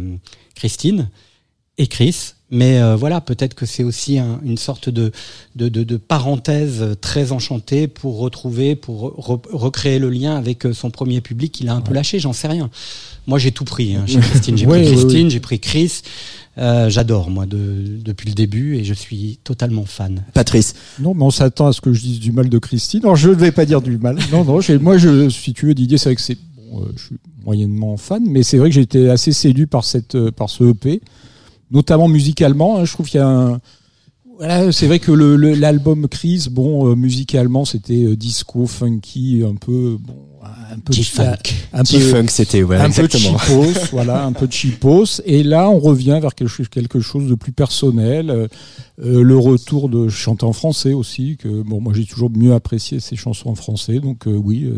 [0.54, 1.10] Christine
[1.78, 2.34] et Chris.
[2.56, 5.10] Mais euh, voilà, peut-être que c'est aussi un- une sorte de,
[5.56, 10.72] de, de, de parenthèse très enchantée pour retrouver, pour re- recréer le lien avec euh,
[10.72, 12.70] son premier public qu'il a un peu lâché, j'en sais rien.
[13.26, 14.56] Moi, j'ai tout pris hein, chez Christine.
[14.56, 15.30] J'ai Ouais, pris Christine, ouais.
[15.30, 16.02] j'ai pris Chris.
[16.56, 20.22] Euh, J'adore, moi, de, depuis le début, et je suis totalement fan.
[20.32, 20.74] Patrice.
[21.00, 23.00] Non, mais on s'attend à ce que je dise du mal de Christine.
[23.02, 24.16] Alors, je ne vais pas dire du mal.
[24.30, 26.38] Non, non, moi, je, si tu veux, Didier, c'est vrai que c'est,
[26.70, 29.82] bon, euh, je suis moyennement fan, mais c'est vrai que j'ai été assez séduit par
[29.84, 31.00] cette, euh, par ce EP,
[31.70, 32.78] notamment musicalement.
[32.78, 32.84] hein.
[32.84, 33.60] je trouve qu'il y a un,
[34.36, 39.42] voilà, c'est vrai que le- le- l'album Crise, bon, euh, musicalement, c'était euh, disco, funky,
[39.48, 40.14] un peu, bon,
[40.72, 41.36] un peu, G-Funk.
[41.72, 43.38] un peu, G-Funk, c'était, ouais, un peu exactement.
[43.38, 45.20] cheapos, voilà, un peu cheapos.
[45.24, 48.28] Et là, on revient vers quelque chose, quelque chose de plus personnel.
[48.30, 48.48] Euh,
[48.98, 53.14] le retour de chanter en français aussi, que bon, moi j'ai toujours mieux apprécié ces
[53.16, 54.00] chansons en français.
[54.00, 54.68] Donc oui,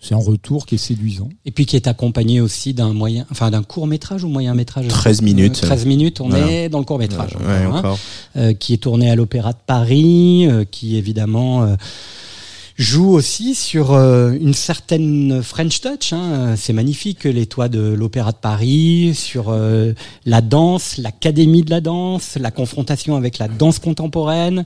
[0.00, 1.28] c'est un retour qui est séduisant.
[1.44, 4.86] Et puis qui est accompagné aussi d'un moyen, enfin d'un court métrage ou moyen métrage
[4.88, 5.60] 13 minutes.
[5.60, 6.50] 13 minutes, on Voilà.
[6.50, 7.36] est dans le court métrage.
[7.44, 7.98] Ouais, encore.
[8.36, 11.74] euh, qui est tourné à l'Opéra de Paris, euh, qui évidemment euh,
[12.78, 16.12] joue aussi sur euh, une certaine French touch.
[16.12, 16.54] Hein.
[16.56, 19.92] C'est magnifique les toits de l'Opéra de Paris, sur euh,
[20.24, 24.64] la danse, l'académie de la danse, la confrontation avec la danse contemporaine.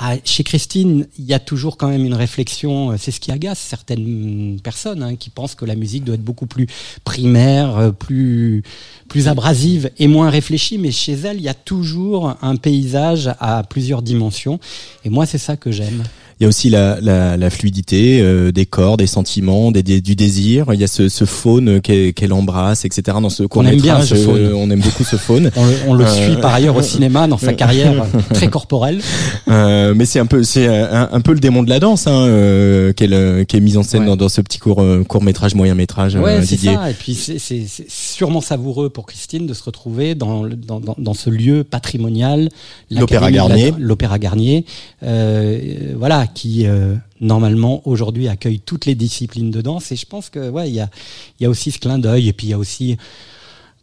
[0.00, 2.90] Ah, chez Christine, il y a toujours quand même une réflexion.
[2.90, 6.24] euh, C'est ce qui agace certaines personnes hein, qui pensent que la musique doit être
[6.24, 6.66] beaucoup plus
[7.04, 8.64] primaire, plus
[9.08, 10.76] plus abrasive et moins réfléchie.
[10.78, 14.58] Mais chez elle, il y a toujours un paysage à plusieurs dimensions.
[15.04, 16.02] Et moi, c'est ça que j'aime.
[16.40, 20.00] Il y a aussi la, la, la fluidité euh, des corps, des sentiments, des, des-
[20.00, 20.66] du désir.
[20.72, 23.16] Il y a ce, ce faune qu'elle qu'elle embrasse, etc.
[23.22, 24.52] Dans ce court aime bien, ce faune.
[24.54, 25.50] on aime beaucoup ce faune.
[25.56, 29.00] On, le- on le Euh, suit par ailleurs au cinéma dans sa carrière très corporelle.
[29.48, 32.26] Euh, mais c'est un peu, c'est un, un peu le démon de la danse, hein,
[32.26, 34.06] euh, qu'elle, euh, qui est mise en scène Ouais.
[34.08, 36.16] dans, dans ce petit court, euh, court métrage, moyen métrage.
[36.16, 36.90] Ouais, euh, c'est ça.
[36.90, 37.38] Et puis c'est-
[37.88, 42.48] sûrement savoureux pour Christine de se retrouver dans, dans, dans, dans ce lieu patrimonial,
[42.90, 43.72] L'Opéra Garnier.
[43.78, 44.64] l'Opéra Garnier,
[45.04, 45.94] euh,
[46.26, 49.92] qui euh, normalement aujourd'hui accueille toutes les disciplines de danse.
[49.92, 50.88] Et je pense que ouais, il y a,
[51.40, 52.28] y a aussi ce clin d'œil.
[52.28, 52.96] Et puis il y a aussi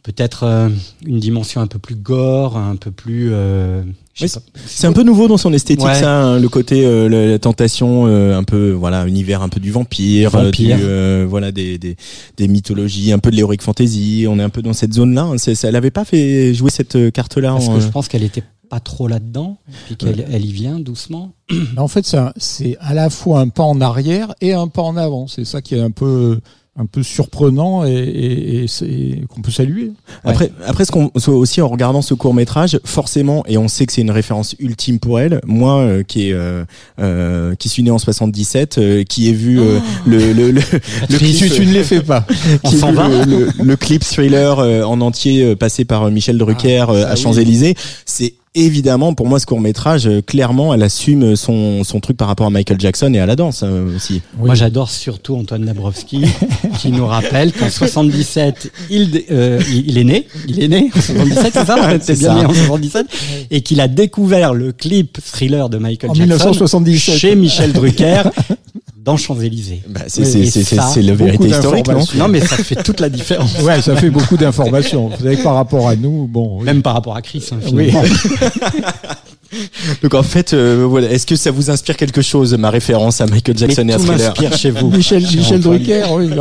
[0.02, 0.68] peut-être euh,
[1.06, 3.28] une dimension un peu plus gore, un peu plus.
[3.32, 3.82] euh,
[4.20, 4.28] Oui.
[4.66, 5.94] C'est un peu nouveau dans son esthétique, Ouais.
[5.94, 9.70] ça, hein, le côté euh, la, la tentation, un peu voilà, univers un peu du
[9.70, 10.76] vampire, Vampire.
[10.76, 11.96] du, voilà des, des
[12.36, 14.26] des mythologies, un peu de l'heroic fantasy.
[14.28, 15.22] On est un peu dans cette zone-là.
[15.22, 15.36] hein.
[15.62, 17.52] Elle avait pas fait jouer cette carte-là.
[17.52, 18.42] Parce en, que je pense qu'elle était
[18.72, 21.32] pas trop là-dedans, puis qu'elle elle y vient doucement.
[21.76, 24.80] En fait, c'est un- c'est à la fois un pas en arrière et un pas
[24.80, 25.26] en avant.
[25.26, 26.40] C'est ça qui est un peu,
[26.78, 29.92] un peu surprenant et, et, et c'est qu'on peut saluer.
[30.24, 33.84] Après, après, ce qu'on ce- aussi en regardant ce court métrage, forcément, et on sait
[33.84, 35.42] que c'est une référence ultime pour elle.
[35.46, 36.64] Moi, euh, qui est euh,
[36.98, 40.62] euh, qui suis né en 77, euh, qui ai vu euh, le le le,
[41.10, 42.24] le Tu, tu- tu ne les fais pas.
[42.64, 46.38] Qui s'en va le, le- le clip thriller euh, en entier euh, passé par Michel
[46.38, 47.20] Drucker euh, ça, à oui.
[47.20, 47.74] Champs-Élysées,
[48.06, 52.46] c'est évidemment pour moi ce court métrage clairement elle assume son son truc par rapport
[52.46, 54.20] à Michael Jackson et à la danse hein, aussi.
[54.38, 56.24] Moi, j'adore surtout Antoine Dabrowski,
[56.78, 60.26] qui nous rappelle qu'en 77, il, dé- euh, il il est né.
[60.48, 62.40] Il est né en 77, c'est ça C'est C'est bien ça.
[62.40, 63.06] né en 77.
[63.50, 67.14] Et qu'il a découvert le clip thriller de Michael En Jackson 1977.
[67.16, 68.22] chez Michel Drucker
[69.04, 69.82] dans Champs-Élysées.
[69.88, 72.04] Bah, c'est Oui, la vérité historique non.
[72.14, 73.58] Non, mais ça fait toute la différence.
[73.60, 75.08] Ouais, ça fait beaucoup d'informations.
[75.08, 76.58] Vous savez que par rapport à nous, bon.
[76.58, 76.64] oui.
[76.64, 77.88] Même par rapport à Chris, hein, Oui.
[77.88, 78.08] finalement.
[80.02, 83.26] Donc en fait, euh, voilà, est-ce que ça vous inspire quelque chose, ma référence à
[83.26, 84.88] Michael Jackson Mais et à tout Thriller m'inspire chez vous.
[84.88, 85.60] Michel, Michel.
[85.60, 86.30] Drucker, oui.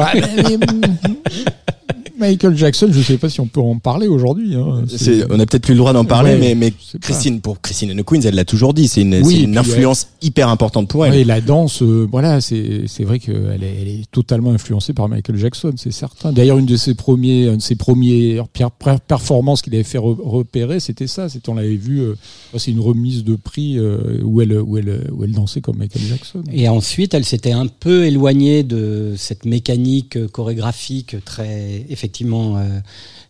[2.21, 4.55] Michael Jackson, je sais pas si on peut en parler aujourd'hui.
[4.55, 4.83] hein.
[4.87, 6.77] C'est- On a peut-être plus le droit d'en parler, Ouais, mais, pas.
[7.01, 9.43] Christine, pour Christine and the Queens, elle l'a toujours dit, c'est une, Oui, c'est et
[9.43, 11.13] une puis, influence hyper importante pour elle.
[11.13, 15.09] Oui, la danse, euh, voilà, c'est c'est vrai qu'elle est, elle est totalement influencée par
[15.09, 16.31] Michael Jackson, c'est certain.
[16.31, 19.97] D'ailleurs, une de ses premiers, une de ses premières per- per- performances qu'il avait fait
[19.97, 21.27] re- repérer, c'était ça.
[21.47, 22.13] On l'avait vu, euh,
[22.57, 26.03] c'est une remise de prix euh, où elle où elle où elle dansait comme Michael
[26.07, 26.43] Jackson.
[26.53, 32.79] Et ensuite, elle s'était un peu éloignée de cette mécanique chorégraphique très, effectivement, euh,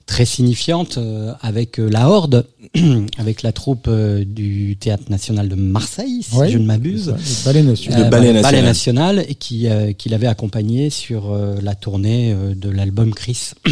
[0.08, 2.48] très signifiante euh, avec euh, la Horde,
[3.20, 7.14] avec la troupe euh, du Théâtre National de Marseille, si Ouais, je ne m'abuse.
[7.16, 8.04] Le ballet national.
[8.04, 8.66] Le Ballet National.
[8.66, 13.52] National, et qui, euh, qui l'avait accompagné sur euh, la tournée euh, de l'album Chris.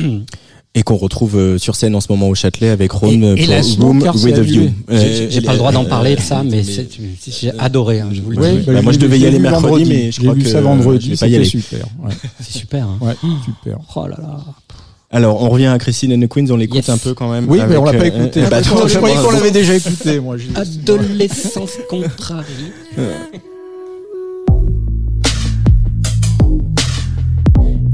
[0.75, 3.45] Et qu'on retrouve sur scène en ce moment au Châtelet avec Ron Et-
[3.75, 4.41] pour Room c'est with a.
[4.41, 4.69] View.
[4.87, 6.87] J'ai pas le droit d'en parler de ça, mais, mais- c'est-
[7.41, 8.65] j'ai adoré, hein, je vous le Ouais, dis.
[8.67, 11.43] Bah, moi, je devais y aller mercredi, mais je crois vu que, ça vendredi, c'était
[11.43, 11.87] super.
[12.03, 12.85] Ouais, C'est super.
[12.87, 12.99] Hein.
[13.01, 13.79] ouais, super.
[13.95, 14.45] Oh là là.
[15.11, 16.89] Alors, on revient à Christine and the Queens, on l'écoute Yes.
[16.89, 17.45] un peu quand même.
[17.49, 18.43] Oui, mais on l'a pas euh, écouté.
[18.43, 20.35] euh, bah, je attends, croyais je- qu'on l'avait déjà écouté, moi.
[20.55, 22.71] Adolescence contrarie.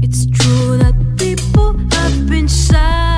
[0.02, 3.15] It's true that people have been sad.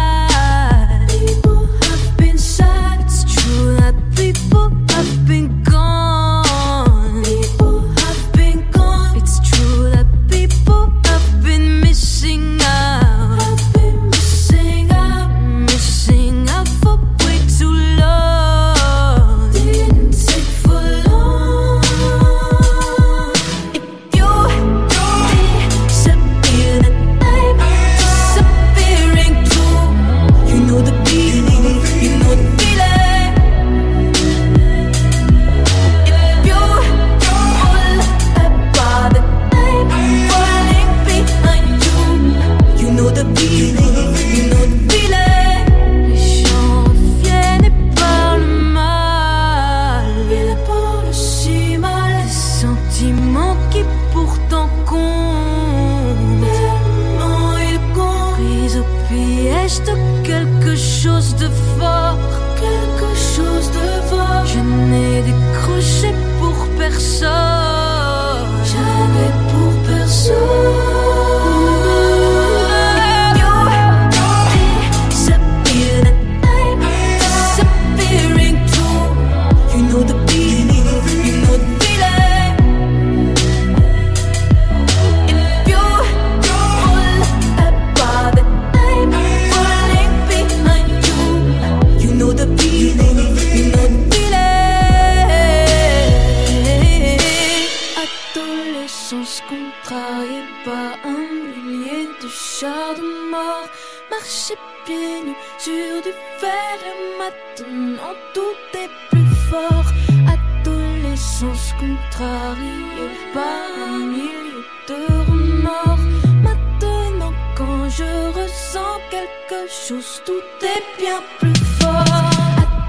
[104.19, 109.89] Marcher pieds nus sur du fer et maintenant tout est plus fort.
[110.37, 114.99] Adolescence contrariée par un millier de
[115.31, 116.05] remords.
[116.43, 122.05] Maintenant quand je ressens quelque chose, tout est bien plus fort.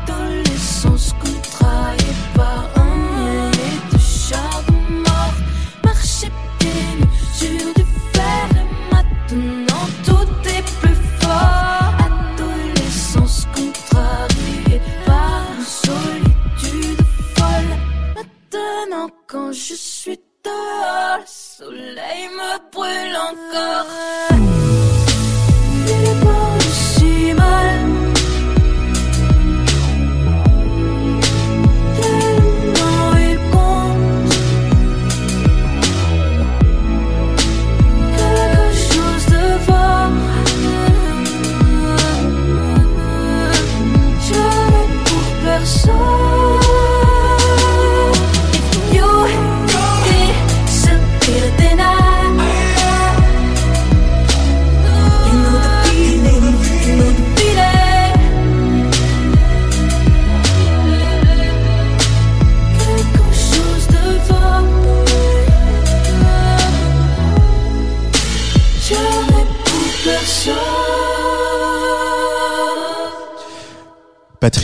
[0.07, 2.78] Adolescence contrariée par un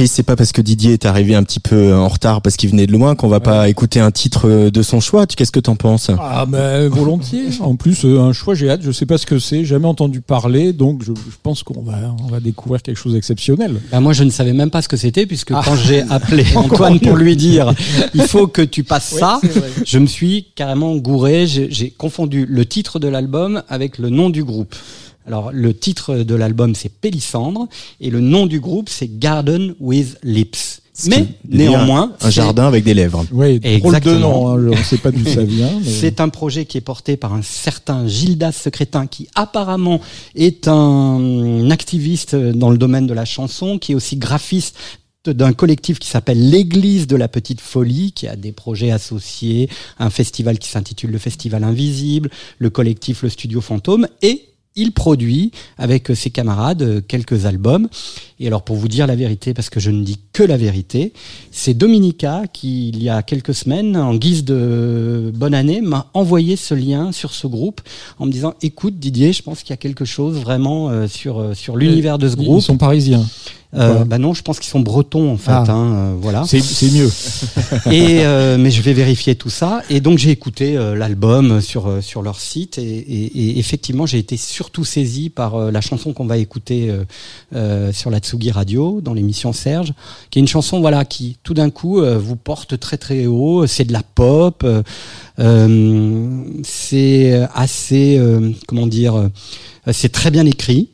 [0.07, 2.87] C'est pas parce que Didier est arrivé un petit peu en retard parce qu'il venait
[2.87, 5.25] de loin qu'on va pas écouter un titre de son choix.
[5.27, 6.09] Tu- Qu'est-ce que t'en penses?
[6.19, 7.47] Ah ben volontiers.
[7.59, 8.81] En plus, euh, un choix, j'ai hâte.
[8.83, 12.15] Je sais pas ce que c'est, jamais entendu parler, donc je, je pense qu'on va,
[12.23, 13.79] on va découvrir quelque chose d'exceptionnel.
[13.91, 15.61] Bah, moi, je ne savais même pas ce que c'était, puisque Ah.
[15.65, 17.73] quand j'ai appelé Antoine pour lui dire
[18.13, 19.39] il faut que tu passes Oui, ça,
[19.85, 21.47] je me suis carrément gouré.
[21.47, 24.73] J'ai confondu le titre de l'album avec le nom du groupe.
[25.27, 27.67] Alors, le titre de l'album, c'est Pélissandre,
[27.99, 30.81] et le nom du groupe, c'est Garden with Lips.
[30.97, 33.25] Ce Mais, néanmoins, un jardin avec des lèvres.
[33.31, 34.19] Oui, drôle de Exactement.
[34.19, 34.57] nom.
[34.57, 35.79] Hein, on sait pas d'où ça vient.
[35.83, 39.99] mais- C'est un projet qui est porté par un certain Gildas Secrétin qui apparemment
[40.35, 44.77] est un activiste dans le domaine de la chanson, qui est aussi graphiste
[45.25, 49.69] d'un collectif qui s'appelle l'Église de la Petite Folie, qui a des projets associés,
[49.99, 54.43] un festival qui s'intitule le Festival Invisible, le collectif Le Studio Fantôme, et
[54.75, 57.87] il produit avec ses camarades quelques albums.
[58.39, 61.13] Et alors pour vous dire la vérité, parce que je ne dis que la vérité,
[61.51, 66.55] c'est Dominica qui, il y a quelques semaines, en guise de bonne année, m'a envoyé
[66.55, 67.81] ce lien sur ce groupe
[68.19, 71.39] en me disant, écoute Didier, je pense qu'il y a quelque chose vraiment euh, sur,
[71.39, 72.59] euh, sur l'univers de ce groupe.
[72.59, 73.25] Ils sont parisiens.
[73.77, 75.51] Euh, bah non, je pense qu'ils sont bretons en fait.
[75.51, 75.65] Ah.
[75.67, 76.43] Hein, euh, voilà.
[76.45, 77.11] C'est mieux.
[77.91, 79.81] et euh, mais je vais vérifier tout ça.
[79.89, 84.05] Et donc j'ai écouté euh, l'album sur euh, sur leur site et, et, et effectivement
[84.05, 86.91] j'ai été surtout saisi par la chanson qu'on va écouter
[87.91, 89.93] sur la Tsugi Radio dans l'émission Serge,
[90.29, 93.67] qui est une chanson voilà qui tout d'un coup vous porte très très haut.
[93.67, 94.65] C'est de la pop.
[96.63, 98.21] c'est assez
[98.67, 99.29] comment dire.
[99.91, 100.89] c'est très bien écrit.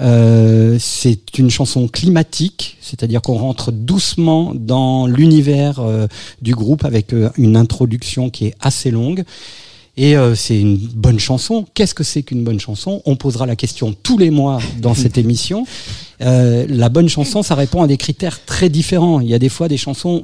[0.00, 6.06] Euh, c'est une chanson climatique, c'est-à-dire qu'on rentre doucement dans l'univers euh,
[6.42, 9.24] du groupe avec euh, une introduction qui est assez longue.
[9.96, 11.66] Et c'est une bonne chanson.
[11.74, 13.00] Qu'est-ce que c'est qu'une bonne chanson?
[13.04, 15.66] On posera la question tous les mois dans cette émission.
[16.20, 19.20] Euh, la bonne chanson, ça répond à des critères très différents.
[19.20, 20.22] Il y a des fois des chansons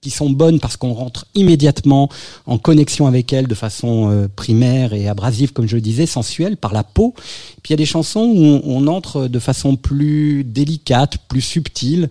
[0.00, 2.08] qui sont bonnes parce qu'on rentre immédiatement
[2.46, 6.56] en connexion avec elles de façon euh, primaire et abrasive, comme je le disais, sensuelle,
[6.56, 7.14] par la peau.
[7.62, 12.08] Puis il y a des chansons où on, entre de façon plus délicate, plus subtile.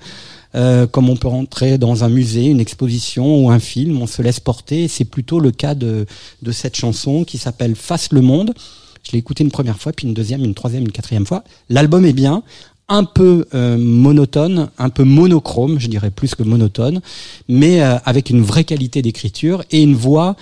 [0.54, 4.22] Euh, comme on peut rentrer dans un musée, une exposition ou un film, on se
[4.22, 4.88] laisse porter.
[4.88, 6.06] C'est plutôt le cas de,
[6.42, 8.54] de cette chanson qui s'appelle Face le monde.
[9.04, 11.44] Je l'ai écouté une première fois, puis une deuxième, une troisième, une quatrième fois.
[11.70, 12.44] L'album est bien
[12.92, 17.00] un peu euh, monotone, un peu monochrome, je dirais plus que monotone,
[17.48, 20.36] mais euh, avec une vraie qualité d'écriture et une voix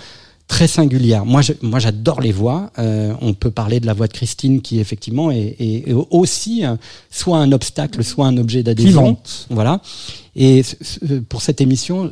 [0.50, 1.24] très singulière.
[1.24, 2.72] Moi, moi, j'adore les voix.
[2.78, 6.64] Euh, on peut parler de la voix de Christine, qui effectivement est, est, aussi
[7.08, 9.16] soit un obstacle, soit un objet d'adhésion.
[9.48, 9.80] Voilà.
[10.34, 10.62] Et
[11.28, 12.10] pour cette émission,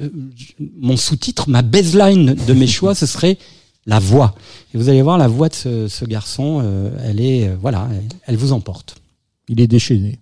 [0.79, 3.39] mon sous-titre, ma baseline de mes choix, ce serait
[3.87, 4.37] la voix.
[4.73, 6.63] Et vous allez voir, la voix de ce, ce garçon,
[7.05, 7.89] elle est, voilà,
[8.27, 8.95] elle vous emporte.
[9.49, 10.21] Il est déchaîné.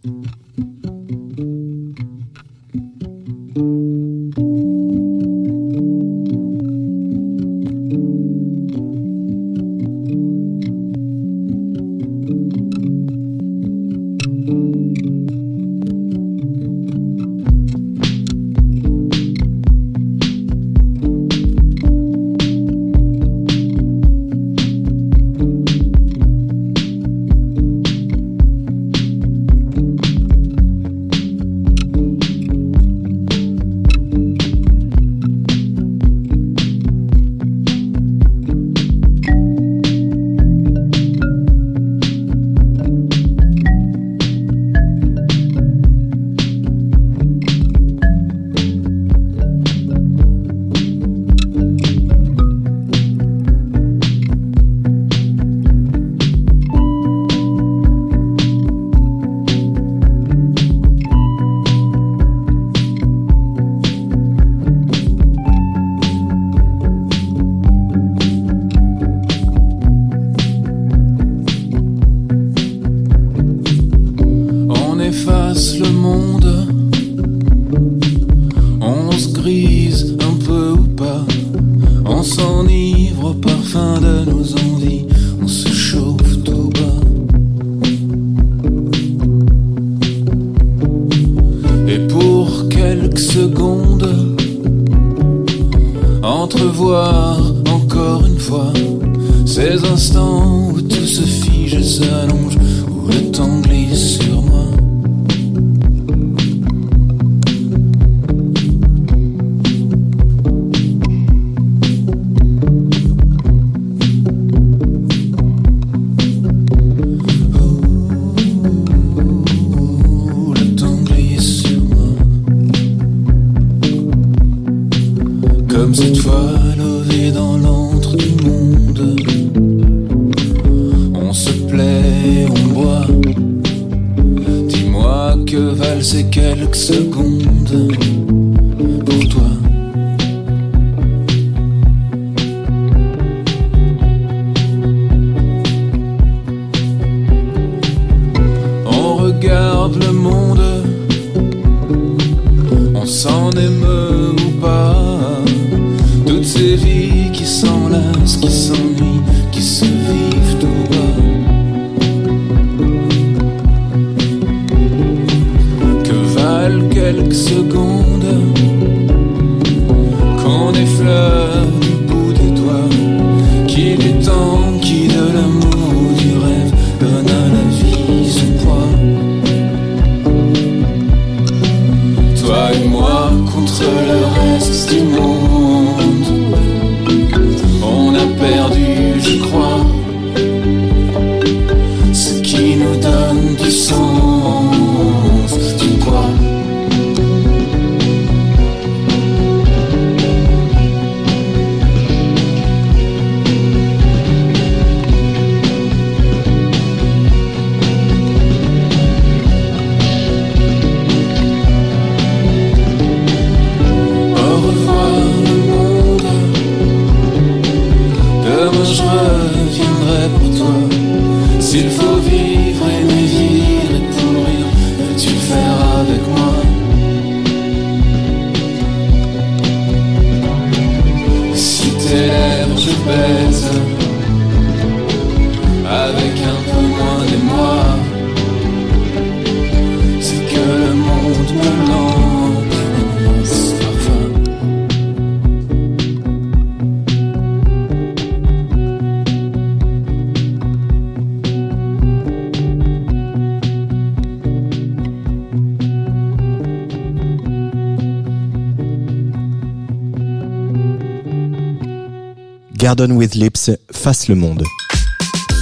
[264.28, 264.64] Le monde.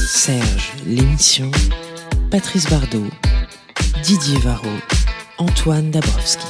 [0.08, 1.50] Serge, l'émission.
[2.30, 3.04] Patrice Bardot.
[4.04, 4.68] Didier Varro.
[5.38, 6.46] Antoine Dabrowski.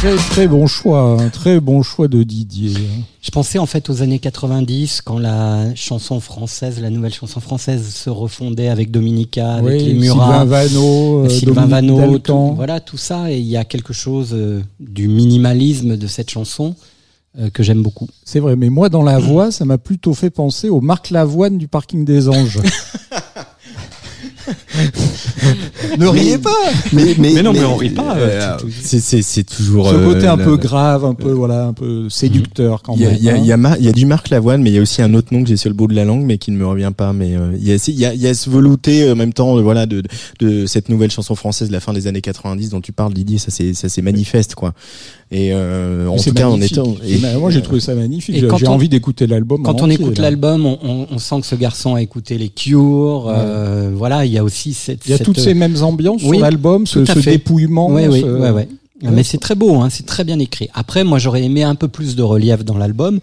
[0.00, 2.74] Très très bon choix, un très bon choix de Didier.
[3.22, 7.94] Je pensais en fait aux années 90 quand la chanson française, la nouvelle chanson française
[7.94, 12.80] se refondait avec Dominica, avec Oui, les Murat, Sylvain Vano, euh, Sylvain Vano, tout- voilà
[12.80, 16.74] tout ça et il y a quelque chose euh, du minimalisme de cette chanson euh,
[17.52, 18.08] que j'aime beaucoup.
[18.24, 21.58] C'est vrai, mais moi dans la voix, ça m'a plutôt fait penser au Marc Lavoine
[21.58, 22.60] du parking des Anges.
[25.98, 26.50] ne riez pas
[26.92, 29.88] Mais, Mais non, mais on rit pas, euh, euh, c'est- C'est c'est toujours.
[29.90, 33.02] Ce euh, côté un la- peu grave, un peu voilà, un peu séducteur quand Il
[33.02, 33.16] y, a, même.
[33.18, 33.76] il y a- hein.
[33.80, 35.48] y a y du Marc Lavoine, mais il y a aussi un autre nom que
[35.48, 37.12] j'ai sur le bout de la langue, mais qui ne me revient pas.
[37.12, 39.16] Mais euh, il, y a, il, y a, il y a ce velouté euh, en
[39.16, 40.02] même temps, euh, voilà, de,
[40.40, 43.38] de cette nouvelle chanson française de la fin des années 90 dont tu parles, Didier.
[43.38, 44.72] Ça c'est ça c'est manifeste, quoi.
[45.32, 46.94] Et euh, en tout cas, en étant.
[47.38, 48.36] Moi j'ai trouvé ça magnifique.
[48.38, 49.62] J'ai quand j'ai on- envie d'écouter l'album.
[49.62, 52.38] Quand en on entier, écoute l'album, on, on- on sent que ce garçon a écouté
[52.38, 53.26] les Cure.
[53.28, 55.06] euh, voilà, il y a aussi cette.
[55.06, 57.88] il y a cette- toutes ces mêmes ambiances Oui, sur l'album, ce, dépouillement.
[57.90, 58.68] Oui, oui, ce- ouais.
[59.02, 60.68] Mais c'est très beau, hein, c'est très bien écrit.
[60.72, 63.20] Après, moi, j'aurais aimé un peu plus de relief dans l'album.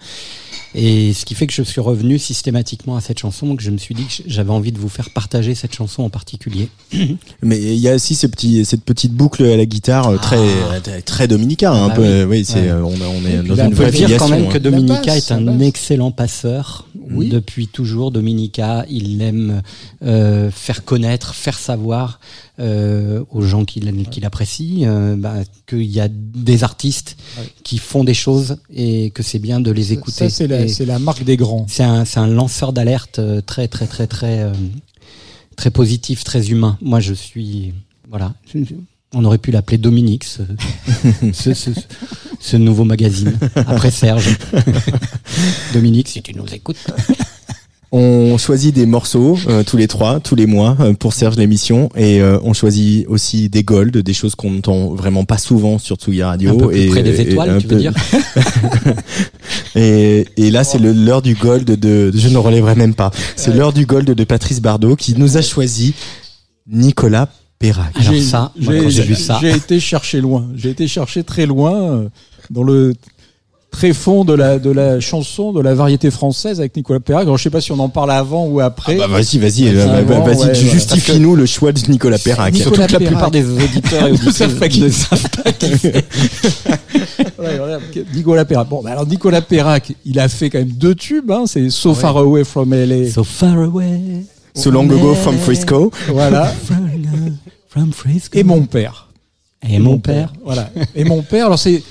[0.76, 3.78] Et ce qui fait que je suis revenu systématiquement à cette chanson, donc je me
[3.78, 6.68] suis dit que j'avais envie de vous faire partager cette chanson en particulier.
[7.43, 10.38] Mais il y a aussi ce petit, cette petite boucle à la guitare euh, très,
[10.38, 12.01] euh, très Dominica, un Ah peu.
[12.01, 12.07] oui.
[12.07, 12.70] euh, Oui, c'est, Ouais.
[12.70, 14.61] euh, on, on est dans une on On peut vraie dire quand même que hein.
[14.61, 17.30] Dominica est un excellent passeur Oui.
[17.30, 18.12] depuis toujours.
[18.12, 19.62] Dominica, il aime
[20.04, 22.20] euh, faire connaître, faire savoir
[22.60, 25.38] euh, aux gens qui, l'aiment- qui l'apprécient euh, bah,
[25.68, 27.47] qu'il y a des artistes Ouais.
[27.64, 30.30] qui font des choses et que c'est bien de les écouter.
[30.30, 31.66] Ça, c'est la, c'est la marque des grands.
[31.70, 34.54] c'est un, c'est un lanceur d'alerte euh, très très très très euh,
[35.56, 36.78] très positif, très humain.
[36.82, 37.74] Moi, je suis
[38.10, 38.34] voilà.
[39.14, 40.41] On aurait pu l'appeler Dominique, ce,
[41.34, 41.70] ce, ce-
[42.39, 43.38] ce nouveau magazine.
[43.55, 44.38] Après Serge.
[45.74, 46.78] Dominique, si tu nous écoutes.
[47.95, 51.89] On choisit des morceaux euh, tous les trois, tous les mois euh, pour Serge l'émission
[51.95, 55.97] et euh, on choisit aussi des golds, des choses qu'on entend vraiment pas souvent sur
[55.97, 56.49] Tsugi Radio.
[56.49, 57.93] Un peu plus et, près des étoiles, tu veux dire
[59.76, 63.11] et, et là c'est l'heure du gold de, je ne relèverai même pas.
[63.36, 65.93] C'est l'heure du gold de Patrice Bardot qui nous a choisi
[66.68, 67.30] Nicolas
[67.64, 67.95] Perrac.
[67.95, 69.38] Alors ça, moi, quand j'ai vu ça.
[69.39, 70.47] J'ai été chercher loin.
[70.53, 72.09] J'ai été chercher très loin euh,
[72.49, 72.93] dans le
[73.72, 77.24] très fond de la de la chanson de la variété française avec Nicolas Perrac.
[77.24, 78.97] Alors je sais pas si on en parle avant ou après.
[78.97, 82.53] Bah vas-y, vas-y, Ouais, euh, vas-y, ouais, justifie-nous le choix de Nicolas Perrac.
[82.53, 84.49] Nicolas Surtout que la plupart des auditeurs et qui ne c'est.
[84.49, 84.84] savent pas qui
[88.14, 88.68] Nicolas Perrac.
[88.68, 91.32] Bon, bah alors Nicolas Perrac, il a fait quand même deux tubes.
[91.32, 93.09] Hein, c'est So Far Away from LA.
[93.09, 94.26] So far away.
[94.56, 95.91] So long ago from Frisco.
[96.10, 96.54] Voilà.
[97.70, 98.38] From Frisco.
[98.38, 99.10] Et mon père.
[99.68, 100.34] Et mon père.
[100.43, 100.70] Voilà.
[100.95, 101.47] Et mon père.
[101.47, 101.82] Alors c'est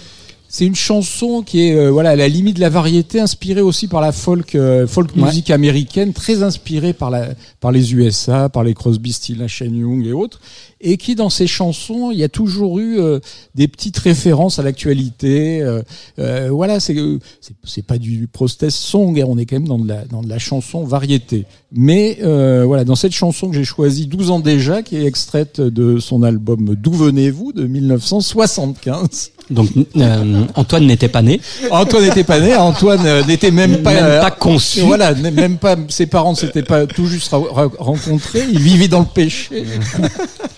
[0.48, 3.88] c'est une chanson qui est euh, voilà à la limite de la variété, inspirée aussi
[3.88, 5.22] par la folk euh, folk Ouais.
[5.24, 10.06] musique américaine, très inspirée par la par les USA, par les Crosby, Stills, Nash Young
[10.06, 10.40] et autres,
[10.82, 13.20] et qui dans ses chansons, il y a toujours eu euh,
[13.54, 15.62] des petites références à l'actualité.
[15.62, 15.82] euh,
[16.18, 19.68] euh, voilà, c'est euh, c'est c'est pas du protest song, hein, on est quand même
[19.68, 21.46] dans de la dans de la chanson variété.
[21.74, 25.60] Mais euh, voilà, dans cette chanson que j'ai choisie 12 ans déjà, qui est extraite
[25.60, 29.30] de son album D'où venez-vous de 1975.
[29.50, 31.40] Donc euh, Antoine n'était pas né.
[31.70, 34.80] Antoine n'était pas né, Antoine euh, n'était même pas, Même pas conçu.
[34.80, 39.06] Voilà, même pas ses parents ne s'étaient pas tout juste rencontrés, il vivait dans le
[39.06, 39.64] péché.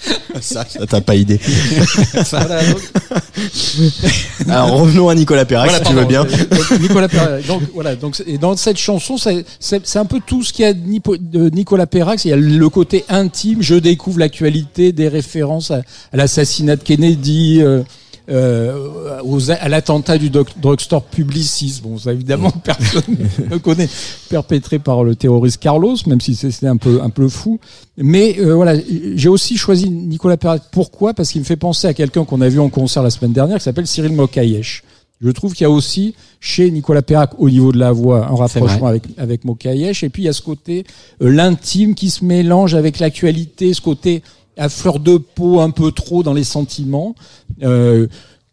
[0.41, 1.41] Ça, ça t'as pas idée.
[4.49, 6.25] Alors revenons à Nicolas Perrac voilà, si tu veux bien.
[6.25, 7.47] Donc, Nicolas Perrac.
[7.47, 10.73] Donc voilà, donc et dans cette chanson, c'est un peu tout ce qu'il y a
[10.73, 12.25] de Nicolas Perrac.
[12.25, 15.83] Il y a le côté intime, je découvre l'actualité, des références à,
[16.13, 17.61] à l'assassinat de Kennedy.
[17.63, 17.83] euh,
[18.31, 21.81] euh, aux, à l'attentat du drugstore Publicis.
[21.83, 23.03] Bon, ça évidemment personne
[23.51, 23.89] ne connaît,
[24.31, 27.61] perpétré par le terroriste Carlos, même si c'était un peu un peu fou.
[27.99, 28.77] Mais euh, voilà,
[29.15, 30.63] j'ai aussi choisi Nicolas Perrac.
[30.73, 31.13] Pourquoi?
[31.13, 33.59] Parce qu'il me fait penser à quelqu'un qu'on a vu en concert la semaine dernière,
[33.59, 34.83] qui s'appelle Cyril Mokayesh.
[35.21, 38.35] Je trouve qu'il y a aussi chez Nicolas Perrac au niveau de la voix un
[38.35, 40.85] rapprochement avec avec Mokayesh et puis il y a ce côté
[41.23, 44.23] euh, l'intime qui se mélange avec l'actualité, ce côté
[44.57, 47.15] à fleur de peau un peu trop dans les sentiments
[47.63, 48.07] euh,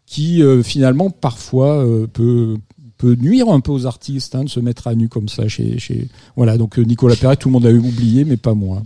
[0.06, 2.56] qui euh, finalement parfois euh, peut
[2.98, 5.78] peut nuire un peu aux artistes hein, de se mettre à nu comme ça chez
[5.78, 8.82] chez voilà donc euh, Nicolas Perrac tout le monde l'a oublié mais pas moi.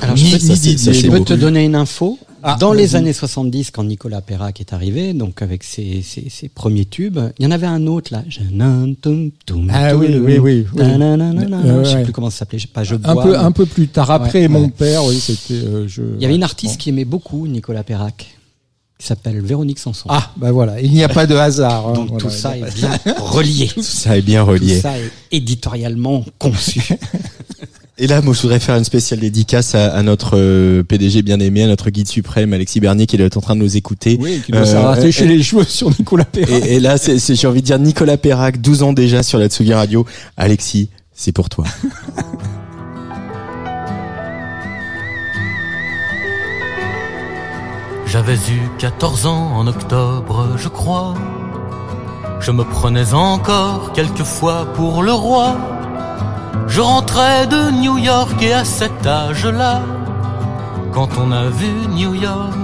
[0.00, 2.18] Alors, je peux, ça, ça, je peux te donner une info.
[2.42, 6.48] Ah, Dans les années 70, quand Nicolas Perrac est arrivé, donc avec ses, ses, ses
[6.48, 8.22] premiers tubes, il y en avait un autre là.
[9.70, 10.66] Ah oui, oui, oui, oui.
[10.80, 12.58] Euh, Je sais plus comment ça s'appelait.
[12.72, 14.70] Pas, je un bois, peu mais- un peu plus tard après Ouais, mon ouais.
[14.70, 18.36] père oui c'était euh, je Il y avait une artiste qui aimait beaucoup Nicolas Perrac,
[18.98, 20.06] qui s'appelle Véronique Sanson.
[20.08, 21.88] Ah, bah voilà, il n'y a pas de hasard.
[21.88, 22.22] hein, donc voilà.
[22.24, 23.66] tout ça est bien relié.
[23.74, 24.80] Tout ça est bien Tout relié.
[24.80, 26.82] ça est éditorialement conçu.
[28.00, 31.40] Et là, moi, je voudrais faire une spéciale dédicace à, à notre euh, PDG bien
[31.40, 34.16] aimé, à notre guide suprême, Alexis Bernier, qui est en train de nous écouter.
[34.20, 36.64] Oui, qui doit Euh, s'arracher euh, les cheveux sur Nicolas Perrac.
[36.64, 39.74] Et, et là, j'ai envie de dire Nicolas Perrac, 12 ans déjà sur la Tsugi
[39.74, 40.06] Radio.
[40.36, 41.64] Alexis, c'est pour toi.
[48.06, 51.14] J'avais eu 14 ans en octobre, je crois.
[52.40, 55.56] Je me prenais encore quelquefois pour le roi.
[56.66, 59.82] Je rentrais de New York et à cet âge-là,
[60.92, 62.54] quand on a vu New York,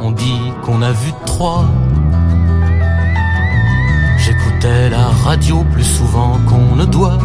[0.00, 1.64] on dit qu'on a vu trois.
[4.18, 7.18] J'écoutais la radio plus souvent qu'on ne doit.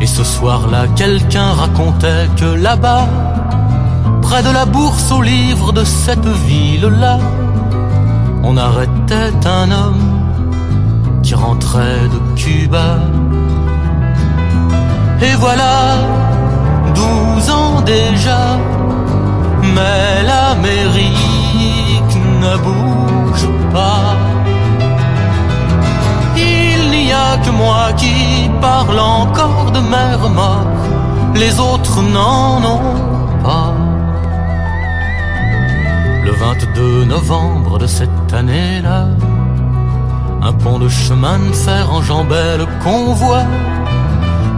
[0.00, 3.06] Et ce soir-là, quelqu'un racontait que là-bas,
[4.22, 7.18] près de la bourse aux livres de cette ville-là,
[8.44, 10.18] on arrêtait un homme
[11.22, 12.98] qui rentrait de Cuba.
[15.20, 15.96] Et voilà,
[16.94, 18.56] douze ans déjà,
[19.74, 24.16] mais l'Amérique ne bouge pas.
[26.36, 30.86] Il n'y a que moi qui parle encore de mer morte,
[31.34, 32.94] les autres n'en ont
[33.42, 33.74] pas.
[36.24, 39.06] Le 22 novembre de cette année-là,
[40.42, 43.42] un pont de chemin de fer enjambait le convoi.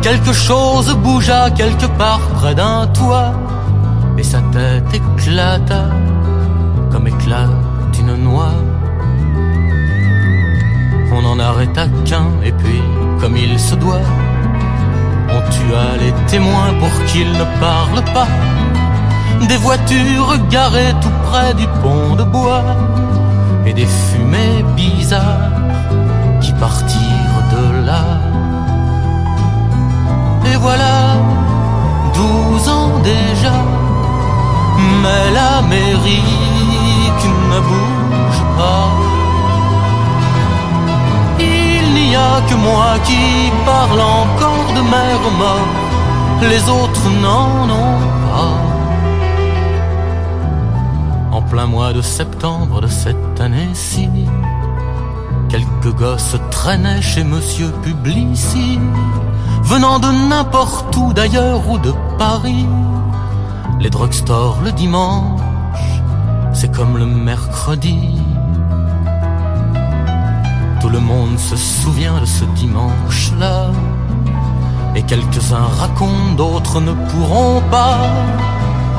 [0.03, 3.33] Quelque chose bougea quelque part près d'un toit,
[4.19, 5.85] et sa tête éclata
[6.91, 8.55] comme éclate une noix.
[11.13, 12.83] On n'en arrêta qu'un, et puis,
[13.21, 14.09] comme il se doit,
[15.29, 18.29] on tua les témoins pour qu'ils ne parlent pas
[19.49, 22.65] des voitures garées tout près du pont de bois
[23.67, 25.51] et des fumées bizarres
[26.41, 28.40] qui partirent de là.
[30.47, 31.17] Et voilà,
[32.15, 33.59] douze ans déjà,
[35.03, 38.89] mais l'Amérique ne bouge pas.
[41.39, 45.81] Il n'y a que moi qui parle encore de morte,
[46.43, 48.01] les autres n'en ont
[48.33, 48.71] pas.
[51.33, 54.09] En plein mois de septembre de cette année-ci,
[55.49, 58.79] quelques gosses traînaient chez Monsieur Publici,
[59.71, 62.67] venant de n'importe où d'ailleurs ou de Paris.
[63.79, 65.41] Les drugstores le dimanche,
[66.53, 68.19] c'est comme le mercredi.
[70.81, 73.67] Tout le monde se souvient de ce dimanche-là,
[74.97, 78.01] et quelques-uns racontent, d'autres ne pourront pas.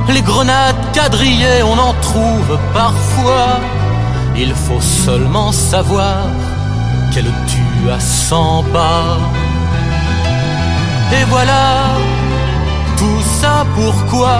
[0.08, 3.60] Les grenades quadrillées, on en trouve parfois.
[4.38, 6.28] Il faut seulement savoir
[7.14, 9.18] qu'elle tue à cent pas.
[11.14, 11.98] Et voilà,
[12.98, 14.40] tout ça pourquoi?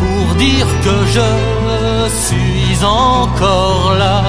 [0.00, 4.22] Pour dire que je suis encore là.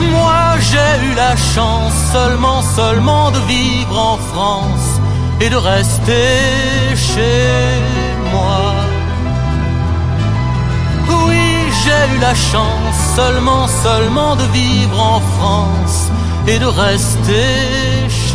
[0.00, 5.00] Moi j'ai eu la chance seulement, seulement de vivre en France
[5.40, 7.80] et de rester chez
[8.32, 8.74] moi.
[11.26, 11.46] Oui,
[11.82, 16.08] j'ai eu la chance seulement, seulement de vivre en France
[16.46, 17.54] et de rester
[18.08, 18.27] chez moi.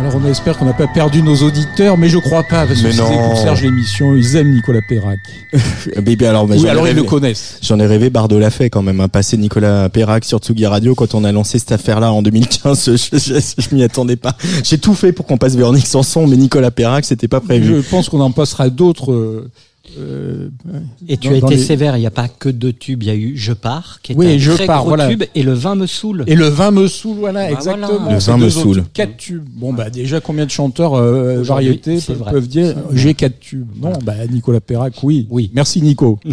[0.00, 2.86] Alors on espère qu'on n'a pas perdu nos auditeurs, mais je crois pas parce que
[2.86, 3.36] Mais s'ils non.
[3.36, 5.18] Serge l'émission, ils aiment Nicolas Perrac.
[6.02, 7.58] Baby, alors, bah, oui, alors ils le connaissent.
[7.60, 10.94] J'en ai rêvé, Bardo l'a fait quand même, hein, passer Nicolas Perrac sur Tsugi Radio
[10.94, 12.96] quand on a lancé cette affaire-là en 2015.
[12.96, 14.34] Je, je, je m'y attendais pas.
[14.64, 17.76] J'ai tout fait pour qu'on passe Véronique Sanson, mais Nicolas Perrac, c'était pas prévu.
[17.76, 19.50] Je pense qu'on en passera d'autres euh,
[19.98, 20.48] euh,
[21.08, 23.02] Et tu dans- as dans été les- sévère, il n'y a pas que deux tubes,
[23.02, 25.08] il y a eu Je pars, qui est Oui, un Je très pars, gros voilà.
[25.08, 26.24] tube, et Le vin me saoule.
[26.26, 27.86] Et le vin me saoule, voilà, Bah exactement.
[28.00, 28.14] voilà.
[28.14, 28.76] Le vin me saoule.
[28.76, 29.44] tubes, Quatre tubes.
[29.56, 31.98] Bon, bah, déjà, combien de chanteurs euh, variétés
[32.30, 35.26] peuvent, dire j'ai quatre tubes Non, bah, Nicolas Perrac, oui.
[35.30, 35.50] Oui.
[35.54, 36.18] Merci, Nico.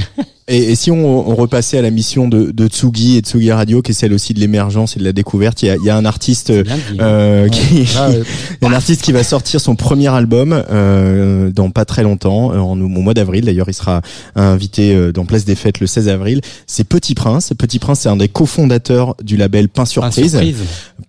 [0.50, 3.82] Et, et si on, on repassait à la mission de, de Tsugi et Tsugi Radio,
[3.82, 5.90] qui est celle aussi de l'émergence et de la découverte, il y a, il y
[5.90, 6.70] a un artiste dit.
[7.02, 8.22] euh, qui, Ah, ouais.
[8.66, 12.88] un artiste qui va sortir son premier album euh, dans pas très longtemps, en, au
[12.88, 13.47] mois d'avril.
[13.48, 14.02] D'ailleurs, il sera
[14.36, 16.42] invité euh, dans Place des Fêtes le 16 avril.
[16.68, 17.54] C'est Petit Prince.
[17.58, 20.32] Petit Prince, c'est un des cofondateurs du label Pain Surprise.
[20.32, 20.58] surprise.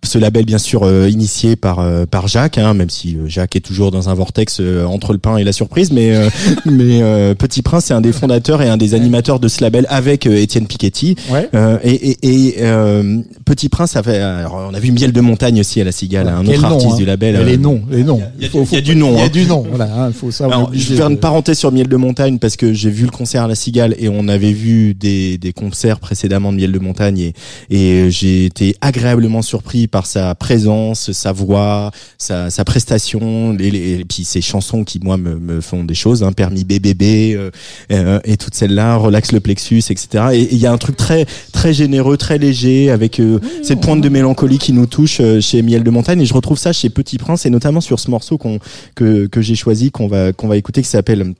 [0.04, 3.56] Ce label, bien sûr, euh, initié par euh, par Jacques, hein, même si euh, Jacques
[3.56, 5.90] est toujours dans un vortex euh, entre le pain et la surprise.
[5.92, 6.30] Mais euh,
[6.64, 9.86] mais euh, Petit Prince, c'est un des fondateurs et un des animateurs de ce label
[9.88, 11.16] avec euh, Étienne Piketty.
[11.30, 11.48] Ouais.
[11.54, 13.18] Euh, et et, et euh,
[13.48, 14.18] Petit Prince, ça fait.
[14.18, 16.92] alors, on a vu Miel de montagne aussi à la Cigale, un autre nom, artiste
[16.92, 16.96] hein.
[16.96, 17.36] du label.
[17.36, 18.20] Euh, les noms, les noms.
[18.38, 19.24] il y a Faut- du- faut il y a du nom, Il y hein.
[19.24, 20.44] a du nom, voilà, hein, faut ça.
[20.44, 23.10] Alors, je vais faire une parenthèse sur Miel de Montagne parce que j'ai vu le
[23.10, 26.78] concert à la Cigale et on avait vu des, des concerts précédemment de Miel de
[26.78, 27.34] Montagne et,
[27.70, 33.92] et j'ai été agréablement surpris par sa présence, sa voix, sa, sa prestation, les, les-
[34.00, 37.50] et puis ses chansons qui moi me, me font des choses, hein, permis BBB euh,
[37.92, 40.24] euh, et toutes celles-là, relax le plexus, etc.
[40.32, 43.80] Et et il y a un truc très très généreux, très léger avec euh, cette
[43.80, 46.72] pointe de mélancolie qui nous touche euh, chez Miel de Montagne et je retrouve ça
[46.72, 48.58] chez Petit Prince et notamment sur ce morceau qu'on
[48.94, 51.34] que que j'ai choisi qu'on va qu'on va écouter qui s'appelle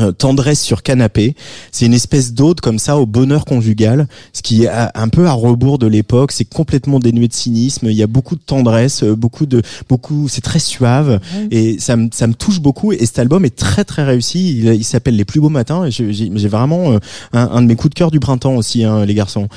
[0.00, 1.36] euh, tendresse sur canapé,
[1.70, 5.32] c'est une espèce d'ode comme ça au bonheur conjugal, ce qui est un peu à
[5.32, 6.32] rebours de l'époque.
[6.32, 7.88] C'est complètement dénué de cynisme.
[7.90, 10.28] Il y a beaucoup de tendresse, euh, beaucoup de beaucoup.
[10.28, 11.20] C'est très suave
[11.50, 12.94] et ça me ça me touche beaucoup.
[12.94, 14.56] Et cet album est très très réussi.
[14.56, 15.84] Il, il s'appelle Les plus beaux matins.
[15.84, 16.98] Et j'ai j'ai vraiment euh,
[17.34, 19.48] un, un de mes coups de cœur du printemps aussi, hein, les garçons.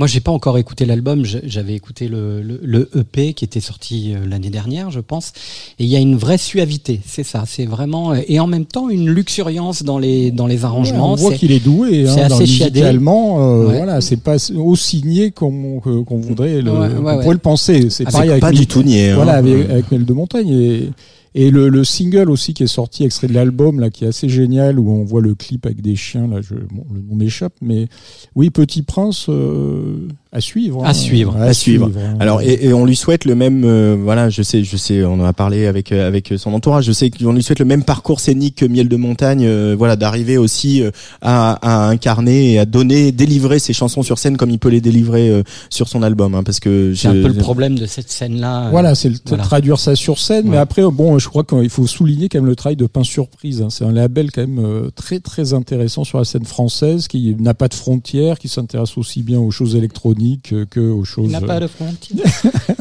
[0.00, 1.26] Moi, j'ai pas encore écouté l'album.
[1.44, 5.34] J'avais écouté le, le, le EP qui était sorti euh, l'année dernière, je pense.
[5.78, 7.02] Et il y a une vraie suavité.
[7.04, 7.44] C'est ça.
[7.46, 11.12] C'est vraiment euh, et en même temps une luxuriance dans les dans les arrangements.
[11.12, 12.06] on voit qu'il est doué.
[12.08, 12.80] Hein, c'est dans assez chiadé.
[12.80, 13.76] musicalement, euh, Ouais.
[13.76, 17.20] voilà, c'est pas aussi niais qu'on qu'on voudrait, le, Ouais, ouais, ouais.
[17.20, 17.90] pourrait le penser.
[17.90, 19.10] C'est Ah, pareil C'est avec pas du tout niais.
[19.10, 19.16] hein.
[19.16, 20.90] Voilà, avec, avec Mel de Montagne et,
[21.34, 24.28] et le, le single aussi qui est sorti extrait de l'album là, qui est assez
[24.28, 26.40] génial où on voit le clip avec des chiens là.
[26.40, 26.66] Je, le
[27.08, 27.88] nom m'échappe, mais
[28.34, 30.84] oui, Petit Prince euh, à suivre.
[30.84, 31.36] À suivre.
[31.36, 31.90] À, À suivre.
[31.98, 32.16] hein.
[32.20, 35.14] Alors et, et on lui souhaite le même euh, voilà je sais je sais on
[35.14, 37.82] en a parlé avec euh, avec son entourage je sais qu'on lui souhaite le même
[37.82, 41.54] parcours scénique que Miel de Montagne euh, voilà d'arriver aussi euh, à,
[41.86, 45.30] à incarner et à donner délivrer ses chansons sur scène comme il peut les délivrer
[45.30, 48.66] euh, sur son album hein, parce que C'est un peu le problème de cette scène-là.
[48.66, 49.42] euh, Voilà, c'est le voilà.
[49.42, 50.46] traduire ça sur scène.
[50.48, 53.62] Mais après, bon, je crois qu'il faut souligner quand même le travail de Pain Surprise.
[53.62, 53.68] hein.
[53.70, 57.54] C'est un label quand même euh, très très intéressant sur la scène française, qui n'a
[57.54, 60.19] pas de frontières, qui s'intéresse aussi bien aux choses électroniques
[60.52, 61.26] euh, que aux choses.
[61.26, 62.24] Il n'a pas euh, de frontière.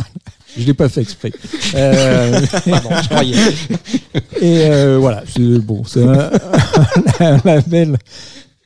[0.57, 1.31] Je l'ai pas fait exprès.
[1.75, 3.35] Euh, Pardon, je croyais.
[4.41, 6.31] et euh, voilà, c'est bon, c'est un,
[7.19, 7.97] un label.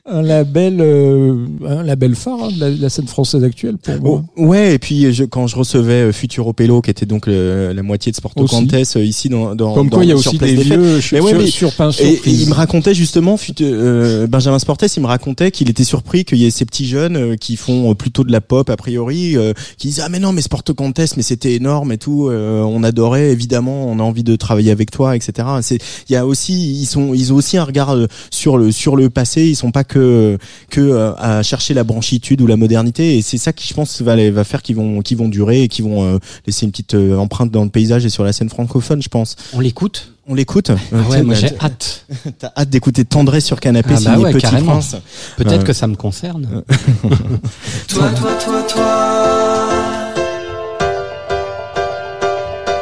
[0.06, 3.94] Un label, euh, un label phare hein, de la, de la scène française actuelle pour
[4.02, 4.22] moi.
[4.36, 7.72] Oh, ouais, et puis je, quand je recevais euh, Futuro Pello, qui était donc le-
[7.72, 8.54] la moitié de Sporto Aussi.
[8.96, 11.22] Euh, ici dans, dans Comme dans- quoi, il y a aussi des vieux sur, Mais
[11.22, 15.06] ouais, sur- mais- sur Et, et il me racontait justement, euh, Benjamin Sportes, il me
[15.06, 18.30] racontait qu'il était surpris qu'il y ait ces petits jeunes euh, qui font plutôt de
[18.32, 21.54] la pop a priori, euh, qui disent ah mais non mais Sporto Contes mais c'était
[21.54, 25.48] énorme et tout, euh, on adorait évidemment, on a envie de travailler avec toi etc.
[25.62, 25.78] C'est
[26.10, 27.96] il y a aussi ils sont ils ont aussi un regard
[28.30, 32.40] sur le sur le passé, ils sont pas que que euh, à chercher la branchitude
[32.40, 35.00] ou la modernité et c'est ça qui je pense va les- va faire qu'ils vont
[35.02, 38.04] qu'ils vont durer et qui vont euh, laisser une petite euh, empreinte dans le paysage
[38.04, 39.36] et sur la scène francophone je pense.
[39.52, 40.10] On l'écoute?
[40.26, 40.70] On l'écoute.
[40.70, 42.06] Ah ouais, moi j'ai hâte.
[42.38, 44.72] T'as hâte d'écouter Tendresse sur canapé Ah bah signé ouais, Petit carrément.
[44.72, 44.96] Prince.
[45.36, 46.62] Peut-être Euh, que ça me concerne.
[47.88, 49.68] Toi, toi, toi, toi.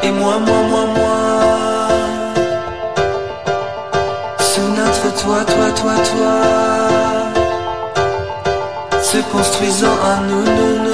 [0.04, 1.88] Et moi, moi, moi, moi.
[4.38, 6.61] Sous notre toit, toi, toi, toi.
[9.12, 10.91] Se construisant nous, nous, nous, nous.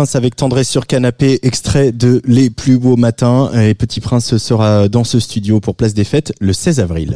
[0.00, 3.50] Prince avec tendresse sur canapé, extrait de Les plus beaux matins.
[3.52, 7.12] Et Petit Prince sera dans ce studio pour Place des Fêtes le 16 avril.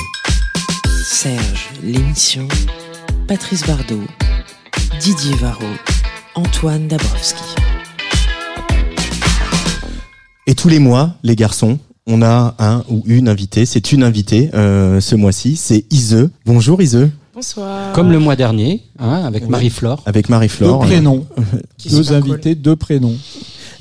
[1.02, 2.46] Serge, l'émission.
[3.26, 4.02] Patrice Bardot,
[5.00, 5.64] Didier Varro,
[6.34, 7.54] Antoine Dabrowski.
[10.46, 13.64] Et tous les mois, les garçons, on a un ou une invitée.
[13.64, 15.56] C'est une invitée euh, ce mois-ci.
[15.56, 16.28] C'est Ise.
[16.44, 17.08] Bonjour Ise.
[17.34, 17.92] Bonsoir.
[17.94, 20.02] Comme le mois dernier, hein, avec Marie-Flore.
[20.06, 20.80] Avec Marie-Flore.
[20.80, 21.26] prénoms.
[21.84, 23.16] Qui Deux invités, deux prénoms.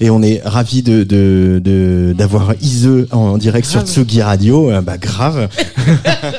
[0.01, 3.81] Et on est ravis de de de- d'avoir Ise en, direct sur.
[3.81, 4.71] Tsugi Radio.
[4.71, 5.47] Euh, Bah grave.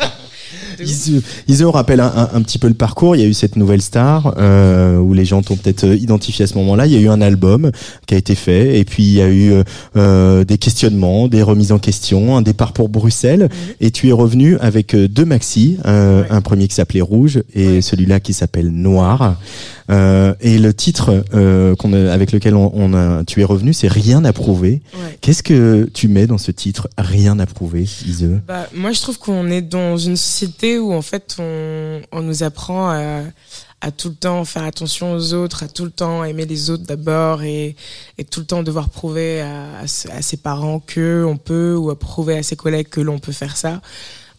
[0.87, 3.17] Ise, Ise, on rappelle un, un- un petit peu le parcours.
[3.17, 6.45] Il y a eu cette nouvelle star euh, où les gens t'ont peut-être euh, identifié
[6.45, 6.87] à ce moment-là.
[6.87, 7.71] Il y a eu un album
[8.07, 9.63] qui a été fait et puis il y a eu euh,
[9.97, 13.49] euh, des questionnements, des remises en question, un départ pour Bruxelles.
[13.81, 16.27] Et tu es revenu avec euh, deux maxi, euh, Ouais.
[16.31, 17.81] un premier qui s'appelait Rouge et Ouais.
[17.81, 19.37] celui-là qui s'appelle Noir.
[19.91, 23.73] Euh, et le titre euh, qu'on a- avec lequel on, on a, tu es revenu,
[23.75, 24.81] c'est Rien à prouver.
[24.95, 25.19] Ouais.
[25.21, 29.19] Qu'est-ce que tu mets dans ce titre Rien à prouver, Ise Bah, moi, je trouve
[29.19, 34.45] qu'on est dans une société où, en fait, on, nous apprend à, tout le temps
[34.45, 37.77] faire attention aux autres, à tout le temps aimer les autres d'abord et,
[38.31, 42.43] tout le temps devoir prouver à ses parents que on peut ou à prouver à
[42.43, 43.81] ses collègues que l'on peut faire ça.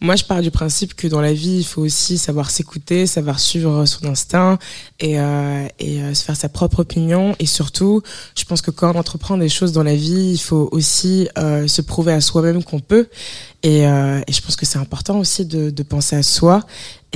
[0.00, 3.40] Moi, je pars du principe que dans la vie, il faut aussi savoir s'écouter, savoir
[3.40, 4.58] suivre son instinct
[5.00, 7.34] et, euh, et euh, se faire sa propre opinion.
[7.38, 8.02] Et surtout,
[8.36, 11.66] je pense que quand on entreprend des choses dans la vie, il faut aussi euh,
[11.66, 13.08] se prouver à soi-même qu'on peut.
[13.62, 16.66] Et, euh, et je pense que c'est important aussi de, de penser à soi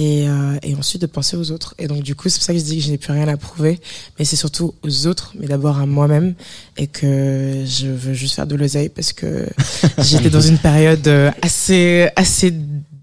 [0.01, 1.75] et, euh, et ensuite de penser aux autres.
[1.79, 3.29] Et donc du coup, c'est pour ça que je dis que je n'ai plus rien
[3.29, 3.81] à prouver,
[4.19, 6.35] mais c'est surtout aux autres, mais d'abord à moi-même,
[6.77, 9.47] et que je veux juste faire de l'oseille parce que
[9.99, 12.55] j'étais dans une période euh, assez assez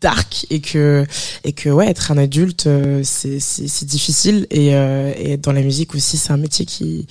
[0.02, 1.06] dark et que
[1.44, 5.52] et que ouais être un adulte euh, c'est c'est c'est difficile et euh, et dans
[5.52, 7.08] la musique aussi c'est un métier qui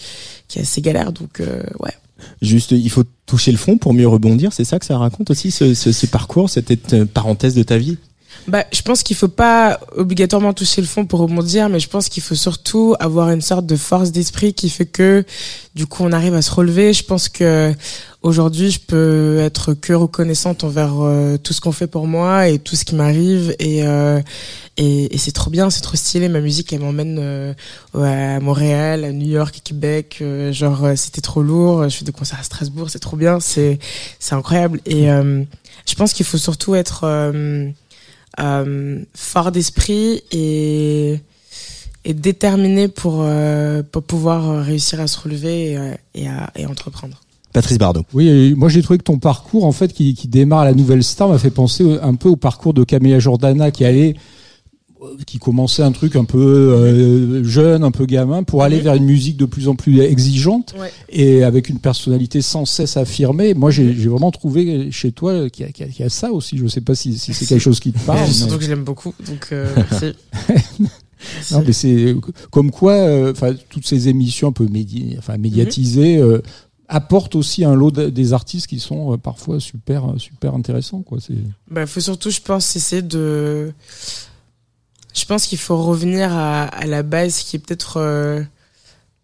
[0.46, 1.92] qui est assez galère donc euh, ouais
[2.40, 4.52] Juste, il faut toucher le fond pour mieux rebondir.
[4.52, 7.76] C'est ça que ça raconte aussi, ce, ce, ce parcours, cette euh, parenthèse de ta
[7.76, 7.98] vie?
[8.46, 12.08] Bah, je pense qu'il faut pas obligatoirement toucher le fond pour rebondir, mais je pense
[12.08, 15.24] qu'il faut surtout avoir une sorte de force d'esprit qui fait que,
[15.74, 16.92] du coup, on arrive à se relever.
[16.92, 17.74] Je pense que
[18.22, 22.58] aujourd'hui, je peux être que reconnaissante envers euh, tout ce qu'on fait pour moi et
[22.58, 24.20] tout ce qui m'arrive et euh,
[24.78, 26.28] et, c'est trop bien, c'est trop stylé.
[26.28, 27.54] Ma musique, elle m'emmène euh,
[27.94, 30.18] à Montréal, à New York, à Québec.
[30.20, 31.88] euh, genre, c'était trop lourd.
[31.88, 33.78] Je fais des concerts à Strasbourg, c'est trop bien, c'est
[34.18, 34.80] c'est incroyable.
[34.84, 37.06] Et je pense qu'il faut surtout être
[38.40, 41.20] euh, fort d'esprit et,
[42.04, 46.66] et déterminé pour, euh, pour pouvoir euh, réussir à se relever et, et à et
[46.66, 47.20] entreprendre.
[47.52, 48.04] Patrice Bardot.
[48.12, 51.02] Oui, moi j'ai trouvé que ton parcours, en fait, qui, qui démarre à la nouvelle
[51.02, 54.14] star, m'a fait penser un peu au parcours de Camélia Jordana qui allait,
[55.26, 59.04] qui commençait un truc un peu euh, jeune, un peu gamin, pour aller vers une
[59.04, 60.90] musique de plus en plus exigeante Ouais.
[61.08, 63.54] et avec une personnalité sans cesse affirmée.
[63.54, 66.58] Moi, j'ai vraiment trouvé chez toi qu'il y, a- y ça aussi.
[66.58, 68.20] Je sais pas si, si c'est quelque chose qui te parle.
[68.20, 70.12] mais- Surtout que je l'aime beaucoup, donc euh, merci.
[70.48, 70.64] Merci.
[71.50, 72.14] Non, mais c'est
[72.50, 73.32] comme quoi, euh,
[73.70, 76.40] toutes ces émissions un peu médi enfin, médiatisées euh,
[76.88, 81.18] apportent aussi un lot de- des artistes qui sont parfois super, super intéressants, quoi.
[81.20, 81.34] C'est
[81.70, 83.72] Bah, faut surtout, je pense, essayer de.
[85.16, 88.42] Je pense qu'il faut revenir à, à la base, qui est peut-être euh,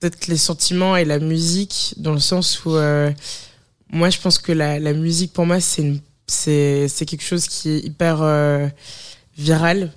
[0.01, 3.11] peut-être les sentiments et la musique, dans le sens où euh,
[3.91, 5.93] moi, je pense que la, la musique pour moi, c'est
[6.27, 8.67] c'est c'est quelque chose qui est hyper euh,
[9.37, 9.93] viral,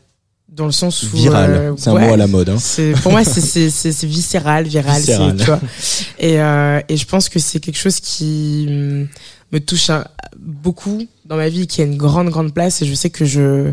[0.49, 2.49] dans le sens où Viral, c'est un ouais, mot à la mode.
[2.49, 2.57] Hein.
[2.59, 5.37] c'est pour moi c'est c'est viscéral viral c'est Viscéral.
[5.37, 5.59] tu vois
[6.19, 6.33] et
[6.93, 9.07] et je pense que c'est quelque chose qui hum,
[9.51, 10.05] me touche un-
[10.37, 13.71] beaucoup dans ma vie qui a une grande grande place et je sais que je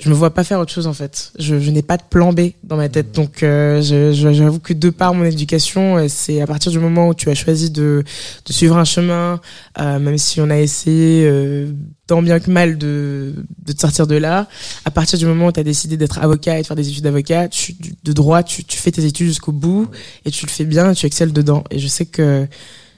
[0.00, 1.32] je me vois pas faire autre chose en fait.
[1.40, 3.10] Je, je n'ai pas de plan B dans ma tête.
[3.12, 6.78] Donc euh, je- je- j'avoue que de par mon éducation, euh, c'est à partir du
[6.78, 8.04] moment où tu as choisi de,
[8.46, 9.40] de suivre un chemin,
[9.80, 11.72] euh, même si on a essayé euh,
[12.06, 13.34] tant bien que mal de,
[13.66, 14.46] de te sortir de là,
[14.84, 17.02] à partir du moment où tu as décidé d'être avocat et de faire des études
[17.04, 17.74] d'avocat, tu-
[18.04, 19.90] de droit, tu, tu fais tes études jusqu'au bout
[20.24, 21.64] et tu le fais bien, et tu excelles dedans.
[21.72, 22.46] Et je sais que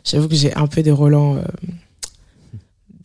[0.04, 1.40] j'avoue que j'ai un peu des relents euh,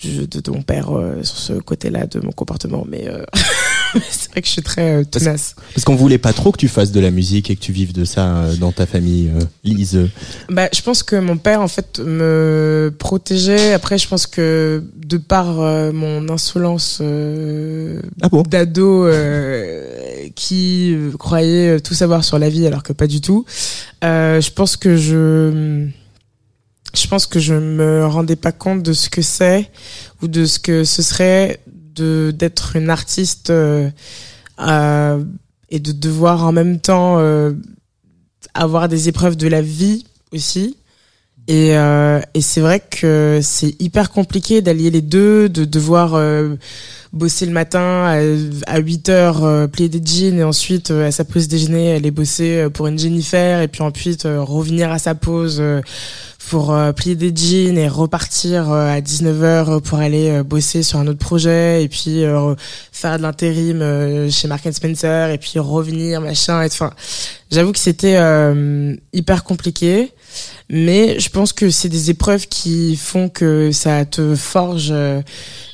[0.03, 3.23] de, de mon père euh, sur ce côté-là de mon comportement, mais euh,
[4.09, 5.55] c'est vrai que je suis très euh, tenace.
[5.73, 7.93] Parce qu'on voulait pas trop que tu fasses de la musique et que tu vives
[7.93, 10.09] de ça euh, dans ta famille, euh, Lise.
[10.49, 13.73] Bah, je pense que mon père en fait me protégeait.
[13.73, 15.55] Après, je pense que de par
[15.93, 18.01] mon insolence euh,
[18.49, 19.07] d'ado
[20.35, 23.45] qui croyait tout savoir sur la vie alors que pas du tout,
[24.01, 25.87] je pense que je
[26.95, 29.69] je pense que je me rendais pas compte de ce que c'est
[30.21, 31.59] ou de ce que ce serait
[31.95, 33.89] de d'être une artiste euh,
[34.59, 35.23] euh,
[35.69, 37.53] et de devoir en même temps euh,
[38.53, 40.77] avoir des épreuves de la vie aussi.
[41.47, 46.55] Et, euh, et c'est vrai que c'est hyper compliqué d'allier les deux, de devoir euh,
[47.13, 48.17] bosser le matin à,
[48.65, 52.87] à 8 heures, plier des jeans et ensuite à sa pause déjeuner aller bosser pour
[52.87, 55.61] une Jennifer et puis ensuite revenir à sa pause
[56.49, 60.99] pour euh, plier des jeans et repartir euh, à 19h pour aller euh, bosser sur
[60.99, 62.55] un autre projet et puis euh,
[62.91, 66.91] faire de l'intérim euh, chez Mark Spencer et puis revenir machin et enfin
[67.51, 70.11] j'avoue que c'était euh, hyper compliqué.
[70.67, 75.21] Mais je pense que c'est des épreuves qui font que ça te forge euh,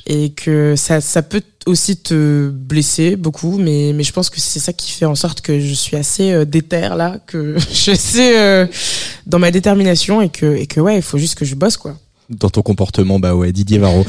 [0.06, 4.58] et que ça ça peut aussi te blesser beaucoup mais mais je pense que c'est
[4.58, 8.38] ça qui fait en sorte que je suis assez euh, déterre là que je sais
[8.38, 8.66] euh,
[9.26, 11.96] dans ma détermination et que et que ouais il faut juste que je bosse quoi
[12.30, 14.04] Dans ton comportement, bah ouais, Didier Varro.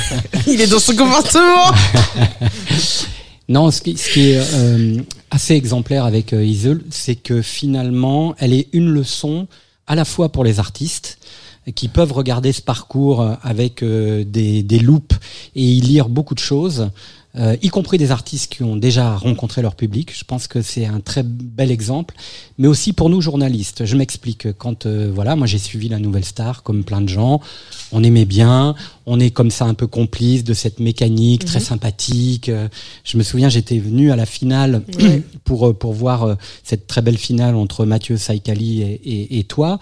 [0.46, 1.72] il est dans son comportement
[3.48, 4.96] Non, ce qui, ce qui est euh,
[5.30, 9.48] assez exemplaire avec euh, Isle, c'est que finalement, elle est une leçon
[9.86, 11.18] à la fois pour les artistes
[11.74, 15.14] qui peuvent regarder ce parcours euh, avec euh, des, des loupes
[15.56, 16.90] et y lire beaucoup de choses,
[17.36, 20.12] euh, y compris des artistes qui ont déjà rencontré leur public.
[20.16, 22.14] Je pense que c'est un très bel exemple,
[22.58, 23.84] mais aussi pour nous journalistes.
[23.86, 24.52] Je m'explique.
[24.56, 27.40] Quand euh, voilà, moi j'ai suivi la Nouvelle Star comme plein de gens,
[27.90, 28.76] on aimait bien,
[29.06, 31.64] on est comme ça un peu complice de cette mécanique très Mhm.
[31.64, 32.48] sympathique.
[32.50, 32.68] Euh,
[33.02, 34.82] Je me souviens, j'étais venu à la finale
[35.42, 39.80] pour euh, pour voir cette très belle finale entre Mathieu Saïkali et, et, et toi.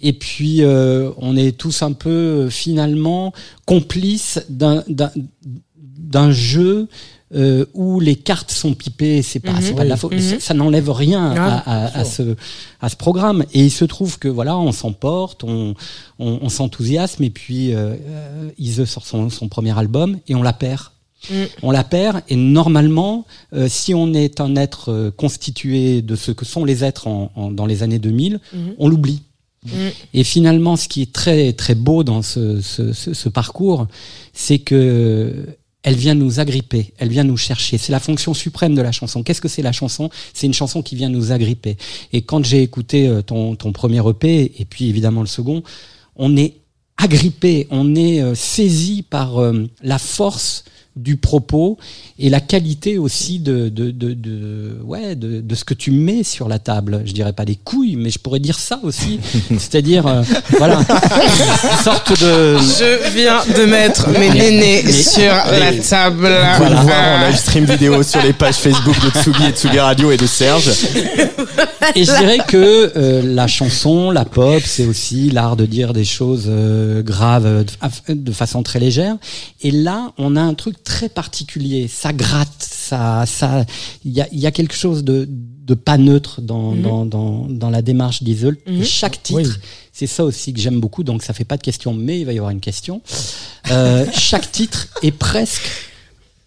[0.00, 3.32] Et puis euh, on est tous un peu euh, finalement
[3.66, 6.88] complices d'un jeu
[7.32, 9.60] euh, où les cartes sont pipées, c'est pas, Mhm.
[9.62, 10.20] c'est pas de la faute, Mhm.
[10.20, 12.24] ça, ça n'enlève rien Ah, à, à- bien à sûr.
[12.24, 12.36] ce
[12.80, 13.44] à ce programme.
[13.52, 15.74] Et il se trouve que voilà, on s'emporte, on,
[16.18, 20.42] on, on s'enthousiasme, et puis euh, euh, Ise sort son, son premier album et on
[20.42, 20.82] la perd.
[21.30, 21.34] Mm.
[21.62, 26.32] On la perd et normalement, euh, si on est un être euh, constitué de ce
[26.32, 28.74] que sont les êtres en- en- dans les années 2000, Mhm.
[28.78, 29.22] on l'oublie.
[29.64, 29.70] Mm.
[30.14, 33.86] Et finalement, ce qui est très très beau dans ce, ce, ce, ce parcours,
[34.32, 35.46] c'est que
[35.82, 37.78] elle vient nous agripper, elle vient nous chercher.
[37.78, 39.22] C'est la fonction suprême de la chanson.
[39.22, 40.10] Qu'est-ce que c'est la chanson?
[40.34, 41.76] C'est une chanson qui vient nous agripper.
[42.12, 45.62] Et quand j'ai écouté euh, ton, ton premier EP et puis évidemment le second,
[46.16, 46.56] on est
[46.98, 50.64] agrippé, on est euh, saisi par euh, la force
[51.02, 51.78] du propos
[52.18, 56.22] et la qualité aussi de de, de, de ouais de, de ce que tu mets
[56.22, 57.02] sur la table.
[57.04, 59.18] Je dirais pas des couilles mais je pourrais dire ça aussi.
[59.50, 60.22] C'est-à-dire euh,
[60.58, 60.78] voilà.
[60.80, 66.28] Une sorte de je viens de mettre mes nénés Mais- sur la table.
[66.58, 70.16] Voilà, en live stream vidéo sur les pages Facebook de Tsugi et Tsugi Radio et
[70.16, 70.70] de Serge.
[71.96, 76.04] Et je dirais que euh, la chanson, la pop, c'est aussi l'art de dire des
[76.04, 77.64] choses euh, graves
[78.08, 79.16] de, de façon très légère.
[79.62, 81.88] Et là, on a un truc très particulier.
[81.88, 83.64] Ça gratte, ça, ça,
[84.04, 86.82] il y a, il y a quelque chose de, de pas neutre dans, Mhm.
[86.82, 88.58] dans, dans, dans la démarche d'Isol.
[88.66, 88.84] Mhm.
[88.84, 89.58] Chaque titre,
[89.92, 91.04] c'est ça aussi que j'aime beaucoup.
[91.04, 93.02] Donc ça fait pas de question, mais il va y avoir une question.
[93.70, 95.68] Euh, chaque titre est presque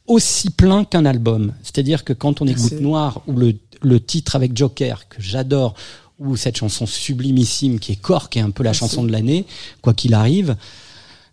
[0.07, 1.53] aussi plein qu'un album.
[1.63, 2.73] C'est-à-dire que quand on écoute.
[2.81, 5.73] Noir ou le, le titre avec Joker que j'adore
[6.19, 8.79] ou cette chanson sublimissime qui est Corps qui est un peu la Merci.
[8.81, 9.45] chanson de l'année
[9.81, 10.55] quoi qu'il arrive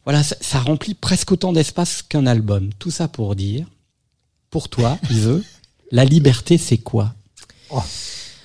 [0.04, 2.70] voilà ça, ça remplit presque autant d'espace qu'un album.
[2.78, 3.66] Tout ça pour dire
[4.50, 5.42] pour toi Yves
[5.92, 7.14] la liberté c'est quoi?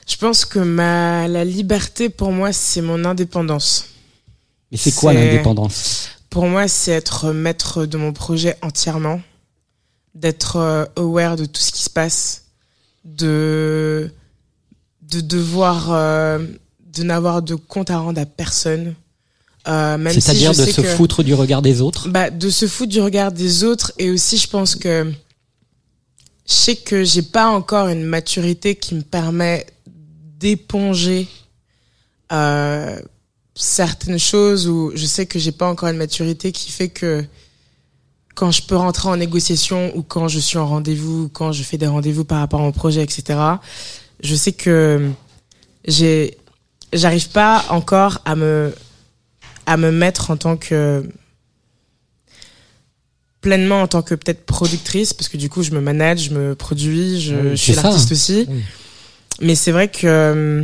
[0.07, 3.89] Je pense que ma la liberté pour moi c'est mon indépendance.
[4.71, 6.09] Mais c'est quoi l'indépendance?
[6.35, 9.21] Pour moi, c'est être maître de mon projet entièrement,
[10.15, 12.43] d'être euh, aware de tout ce qui se passe,
[13.05, 14.11] de
[15.01, 16.45] de devoir euh,
[16.91, 18.95] de n'avoir de compte à rendre à personne.
[19.67, 22.07] Euh, si c'est-à-dire de se que- foutre du regard des autres?
[22.09, 25.11] Bah, de se foutre du regard des autres et aussi je pense que
[26.47, 29.65] je sais que j'ai pas encore une maturité qui me permet
[30.39, 31.27] d'éponger
[32.31, 32.99] euh,
[33.55, 37.23] certaines choses ou je sais que j'ai pas encore une maturité qui fait que
[38.35, 41.63] quand je peux rentrer en négociation ou quand je suis en rendez-vous ou quand je
[41.63, 43.39] fais des rendez-vous par rapport à mon projet, etc.
[44.21, 45.09] Je sais que
[45.87, 46.37] j'ai,
[46.91, 48.73] j'arrive pas encore à me,
[49.65, 51.03] à me mettre en tant que
[53.41, 56.55] pleinement en tant que peut-être productrice parce que du coup je me manage, je me
[56.55, 58.45] produis, je, Oui, je suis l'artiste aussi.
[58.49, 58.61] Oui.
[59.41, 60.63] Mais c'est vrai que euh,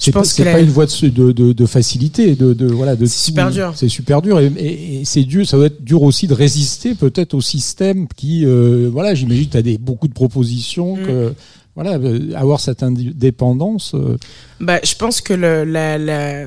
[0.00, 3.04] je pense que c'est la- pas une voie de, de, facilité, de, de voilà, de
[3.06, 3.72] C'est super dur.
[3.76, 5.46] C'est super dur et, et, et c'est dur.
[5.46, 9.52] Ça doit être dur aussi de résister peut-être au système qui, euh, voilà, j'imagine que
[9.52, 11.06] tu as des beaucoup de propositions, Mm.
[11.06, 11.34] que
[11.74, 13.92] voilà, euh, avoir cette indépendance.
[13.94, 14.16] euh,
[14.60, 16.44] Bah, je pense que le, la, la,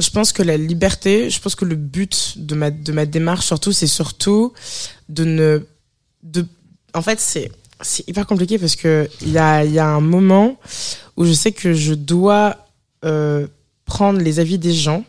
[0.00, 3.46] je pense que la liberté, je pense que le but de ma, de ma démarche
[3.46, 4.52] surtout, c'est surtout
[5.08, 5.66] de ne,
[6.22, 6.46] de,
[6.94, 7.50] en fait, c'est,
[8.06, 10.56] hyper compliqué parce que il y a, y a un moment
[11.16, 12.68] où je sais que je dois
[13.04, 13.46] euh,
[13.86, 15.04] prendre les avis des gens,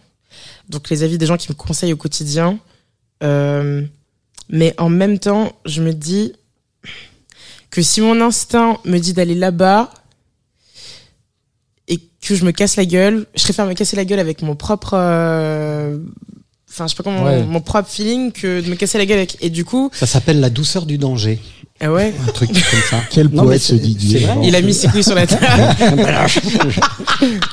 [0.69, 2.57] donc les avis des gens qui me conseillent au quotidien,
[3.21, 3.83] euh,
[4.49, 6.33] mais en même temps, je me dis
[7.69, 9.91] que si mon instinct me dit d'aller là-bas,
[12.27, 14.93] que je me casse la gueule, je préfère me casser la gueule avec mon propre,
[14.95, 15.97] euh,
[16.69, 17.43] enfin, je sais pas comment, Ouais.
[17.43, 19.37] mon propre feeling que de me casser la gueule avec.
[19.41, 21.39] Et du coup, Ça s'appelle la douceur du danger.
[21.83, 22.13] Ah ouais.
[22.27, 22.97] Un truc comme ça.
[23.09, 24.19] Quel Non, poète c'est- ce Didier.
[24.19, 24.37] c'est vrai.
[24.47, 25.45] Il a mis ses couilles sur la table.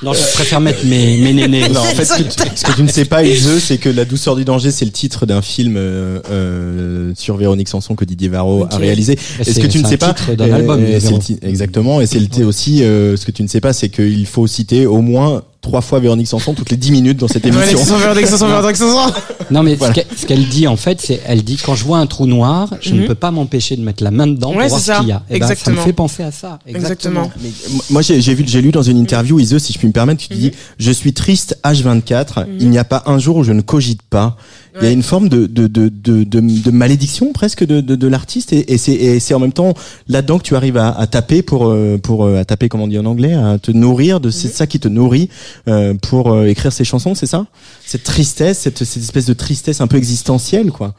[0.03, 1.69] non, je préfère mettre mes, mes nénés.
[1.69, 3.89] Non, en fait, ce que, tu, ce que tu ne sais pas, Ise, c'est que
[3.89, 8.05] La douceur du danger, c'est le titre d'un film euh, euh, sur Véronique Sanson que
[8.05, 9.13] Didier Varro a réalisé.
[9.13, 11.45] Et Et ce c'est- que tu ne c'est sais pas, titre d'un album, euh, c'est
[11.47, 14.87] exactement, et c'est aussi euh, ce que tu ne sais pas, c'est qu'il faut citer
[14.87, 17.61] au moins trois fois Véronique Sanson toutes les dix minutes dans cette émission.
[17.63, 19.13] Véronique Sanson, Véronique Sanson, Véronique Sanson.
[19.51, 19.95] Non, mais Voilà.
[20.17, 22.95] ce qu'elle- dit, en fait, c'est, elle dit, quand je vois un trou noir, je
[22.95, 23.01] Mhm.
[23.03, 24.99] ne peux pas m'empêcher de mettre la main dedans Ouais, pour voir c'est ce ça.
[25.01, 25.23] qu'il y a.
[25.29, 25.83] Et ben, ça me Exactement.
[25.83, 26.59] fait penser à ça.
[26.67, 27.31] Exactement.
[27.43, 27.51] Mais,
[27.91, 30.27] moi, j'ai j'ai vu, j'ai lu dans une interview, Ise, si je puis me permettre,
[30.27, 30.41] tu Mhm.
[30.41, 32.47] dis, je suis triste H24.
[32.59, 34.37] Il n'y a pas un jour où je ne cogite pas.
[34.77, 37.97] Il y a une forme de de de de, de, de malédiction presque de de,
[37.97, 39.75] de l'artiste et, et c'est en même temps
[40.09, 42.89] là-dedans que tu arrives à, à taper pour euh, pour euh, à taper comment on
[42.89, 44.55] dit en anglais, à te nourrir de c'est Mhm.
[44.55, 45.29] ça qui te nourrit
[45.69, 47.47] euh, pour euh, écrire ces chansons, c'est ça?
[47.85, 50.95] Cette tristesse, cette cette espèce de tristesse un peu existentielle, quoi.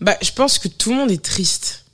[0.00, 1.84] Bah, je pense que tout le monde est triste.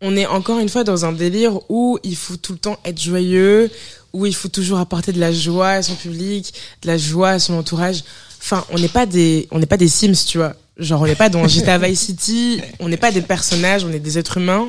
[0.00, 3.00] On est encore une fois dans un délire où il faut tout le temps être
[3.00, 3.70] joyeux,
[4.12, 7.38] où il faut toujours apporter de la joie à son public, de la joie à
[7.38, 8.02] son entourage.
[8.44, 10.54] Enfin, on n'est pas des, on n'est pas des Sims, tu vois.
[10.76, 14.00] Genre, on n'est pas dans GTA Vice City, on n'est pas des personnages, on est
[14.00, 14.68] des êtres humains.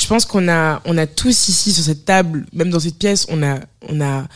[0.00, 3.26] Je pense qu'on a, on a tous ici sur cette table, même dans cette pièce,
[3.28, 3.58] on a,
[3.88, 4.28] on a,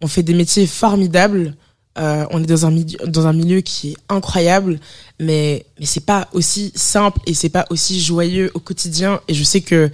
[0.00, 1.56] on fait des métiers formidables.
[1.98, 4.78] Euh, on est dans un milieu, dans un milieu qui est incroyable,
[5.18, 9.20] mais mais c'est pas aussi simple et c'est pas aussi joyeux au quotidien.
[9.26, 9.90] Et je sais que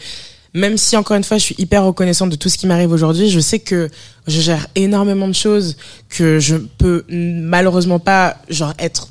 [0.57, 3.29] même si encore une fois je suis hyper reconnaissante de tout ce qui m'arrive aujourd'hui,
[3.29, 3.91] je sais que
[4.27, 5.77] je gère énormément de choses
[6.09, 9.09] que je peux malheureusement pas genre être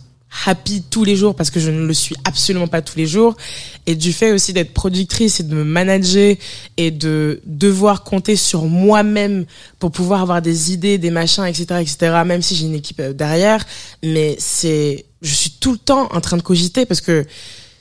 [0.47, 3.37] happy tous les jours parce que je ne le suis absolument pas tous les jours.
[3.85, 6.35] Et du fait aussi d'être productrice et de me manager
[6.77, 9.45] et de devoir compter sur moi-même
[9.79, 13.13] pour pouvoir avoir des idées des machins etc etc même si j'ai une équipe euh,
[13.13, 13.63] derrière
[14.03, 17.25] mais c'est je suis tout le temps en train de cogiter parce que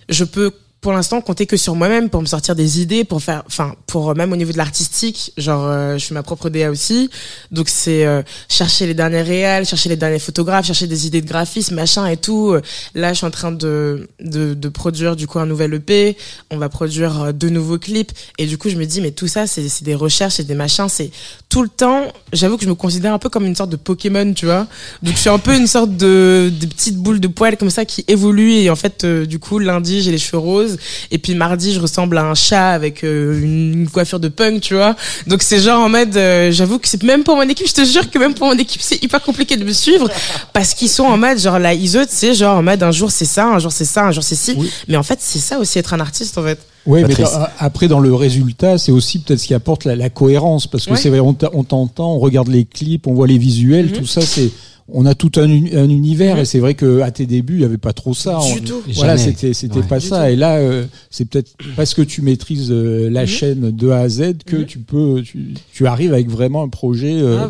[0.08, 0.52] je peux
[0.84, 4.10] pour l'instant compter que sur moi-même pour me sortir des idées pour faire enfin pour
[4.10, 7.08] euh, même au niveau de l'artistique genre euh, je fais ma propre DA aussi.
[7.50, 8.20] Donc c'est euh,
[8.50, 12.18] chercher les derniers réels chercher les derniers photographes chercher des idées de graphisme machin et
[12.18, 12.50] tout.
[12.50, 12.60] Euh,
[12.94, 16.18] là je suis en train de de, de produire du coup un nouvel EP
[16.50, 18.12] on va produire euh, deux nouveaux clips.
[18.36, 20.54] Et du coup je me dis mais tout ça c'est c'est des recherches et des
[20.54, 21.10] machins c'est
[21.48, 24.34] tout le temps j'avoue que je me considère un peu comme une sorte de Pokémon
[24.34, 24.66] tu vois.
[25.02, 27.86] Donc je suis un peu une sorte de, de petite boule de poils comme ça
[27.86, 28.52] qui évolue.
[28.52, 30.73] Et en fait euh, du coup lundi j'ai les cheveux roses
[31.10, 34.60] et puis mardi je ressemble à un chat avec euh, une, une coiffure de punk
[34.60, 34.96] tu vois.
[35.26, 37.84] Donc c'est genre en mode euh, j'avoue que c'est même pour mon équipe je te
[37.84, 40.08] jure que même pour mon équipe c'est hyper compliqué de me suivre.
[40.52, 43.24] Parce qu'ils sont en mode genre la ISO c'est genre en mode un jour c'est
[43.24, 44.56] ça un jour c'est ça un jour c'est ci.
[44.88, 46.58] Mais en fait c'est ça aussi être un artiste en fait.
[46.86, 50.10] Oui, mais dans- après dans le résultat, c'est aussi peut-être ce qui apporte la, la
[50.10, 50.96] cohérence, parce que Ouais.
[50.98, 53.92] c'est vrai, on t'entend, on regarde les clips, on voit les visuels, Mhm.
[53.92, 54.50] tout ça, c'est,
[54.88, 57.60] on a tout un, uni- un univers, et c'est vrai que à tes débuts, il
[57.62, 58.38] y avait pas trop ça.
[58.54, 58.82] Du On- tout.
[58.94, 59.86] Voilà, c'était, c'était Ouais.
[59.88, 60.24] pas Du ça.
[60.26, 60.32] tout.
[60.32, 63.26] Et là, euh, c'est peut-être parce que tu maîtrises euh, la Mhm.
[63.26, 64.64] chaîne de A à Z que Mhm.
[64.66, 67.46] tu peux, tu, tu arrives avec vraiment un projet euh,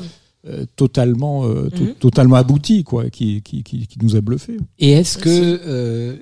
[0.47, 1.95] euh, totalement, euh, to- Mhm.
[1.99, 4.57] totalement abouti, quoi, qui, qui, qui, qui nous a bluffé.
[4.79, 5.29] Et est-ce que,
[5.67, 6.17] euh,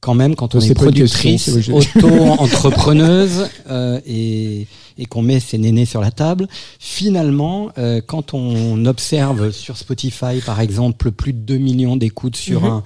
[0.00, 4.66] quand même, quand on est question, productrice, auto-entrepreneuse euh, et,
[4.98, 6.48] et qu'on met ses nénés sur la table,
[6.78, 12.62] finalement, euh, quand on observe sur Spotify, par exemple, plus de 2 millions d'écoutes sur
[12.62, 12.66] Mhm.
[12.70, 12.82] un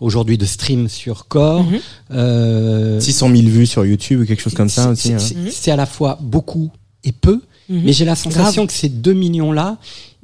[0.00, 1.78] aujourd'hui de stream sur Core, Mhm.
[2.12, 5.14] euh, 600 000 vues sur YouTube ou quelque chose comme ça aussi.
[5.18, 5.48] c'est- hein.
[5.50, 6.70] c'est- à la fois beaucoup
[7.04, 7.82] et peu, Mhm.
[7.84, 8.66] mais j'ai la sensation Grave.
[8.66, 9.76] que ces 2 millions-là,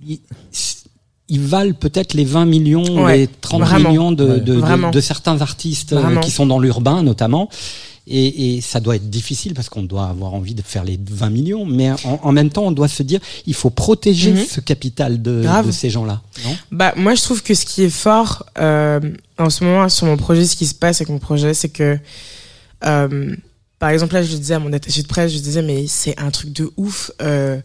[0.07, 0.19] ils,
[1.28, 3.89] ils valent peut-être les 20 millions, Ouais, les 30 vraiment.
[3.90, 4.90] millions de, de, de- Vraiment.
[4.90, 6.20] de certains artistes euh, Vraiment.
[6.20, 7.48] qui sont dans l'urbain notamment.
[8.06, 11.31] Et, et ça doit être difficile parce qu'on doit avoir envie de faire les 20
[11.31, 14.44] millions, mais en, en même temps, on doit se dire, il faut protéger Mhm.
[14.47, 16.20] ce capital de, ces gens-là.
[16.72, 18.98] Bah moi je trouve que ce qui est fort euh,
[19.39, 21.98] en ce moment sur mon projet, ce qui se passe avec mon projet, c'est que
[22.86, 23.36] euh,
[23.78, 26.31] par exemple là je disais à mon attaché de presse, je disais mais c'est un
[26.31, 27.10] truc de ouf.
[27.22, 27.60] euh,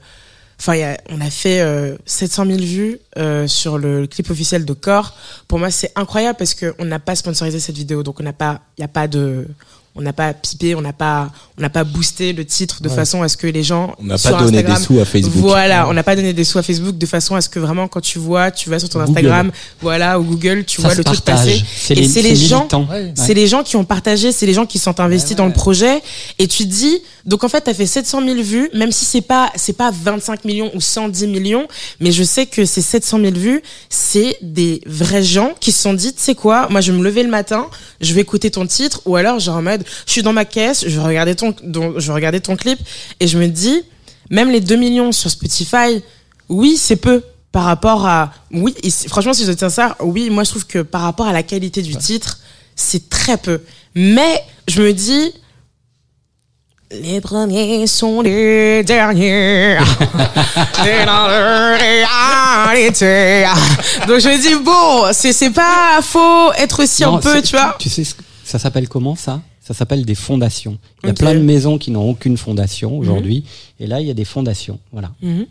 [0.57, 4.29] Enfin, y a- on a fait euh, 700 000 vues euh, sur le, le clip
[4.29, 5.13] officiel de Core.
[5.49, 8.31] Pour moi, c'est incroyable parce que on n'a pas sponsorisé cette vidéo, donc on n'a
[8.31, 9.49] pas, il y a pas de,
[9.95, 12.95] on n'a pas pipé, on n'a pas, on n'a pas boosté le titre de Ouais.
[12.95, 15.33] façon à ce que les gens On n'a pas donné Instagram- des sous à Facebook.
[15.37, 17.87] Voilà, on n'a pas donné des sous à Facebook de façon à ce que vraiment
[17.87, 19.11] quand tu vois, tu vas sur ton Google.
[19.19, 19.51] Instagram,
[19.81, 21.45] voilà, ou Google, tu Ça vois le truc partage.
[21.45, 21.63] passer.
[21.77, 22.67] C'est Et les- c'est les gens,
[23.15, 26.01] c'est les gens qui ont partagé, c'est les gens qui sont investis dans le projet.
[26.39, 29.49] Et tu dis, donc en fait, t'as fait 700 000 vues, même si c'est pas,
[29.55, 31.67] c'est pas 25 millions ou 110 millions,
[32.01, 35.93] mais je sais que ces 700 000 vues, c'est des vrais gens qui se sont
[35.93, 37.67] dit, tu sais quoi, moi je vais me lever le matin,
[38.01, 40.85] je vais écouter ton titre, ou alors genre en mode, je suis dans ma caisse,
[40.87, 41.55] je regarder ton,
[41.97, 42.79] je regarder ton clip,
[43.19, 43.83] et je me dis,
[44.29, 46.01] même les 2 millions sur Spotify,
[46.49, 50.43] oui, c'est peu par rapport à oui et franchement si je tiens ça oui moi
[50.43, 52.39] je trouve que par rapport à la qualité du titre
[52.75, 53.61] c'est très peu.
[53.95, 55.33] Mais je me dis
[56.91, 59.77] les premiers sont les derniers.
[60.83, 61.27] C'est dans
[62.69, 63.45] réalité.
[64.07, 67.75] donc je me dis bon c'est pas faux être aussi Non, un peu tu vois.
[67.79, 68.03] Tu sais,
[68.43, 69.41] ça s'appelle comment ça?
[69.67, 70.77] Ça s'appelle des fondations.
[71.03, 73.43] Il y a plein de maisons qui n'ont aucune fondation aujourd'hui.
[73.79, 74.79] Et là, il y a des fondations.
[74.91, 75.11] Voilà.
[75.21, 75.45] Mhm.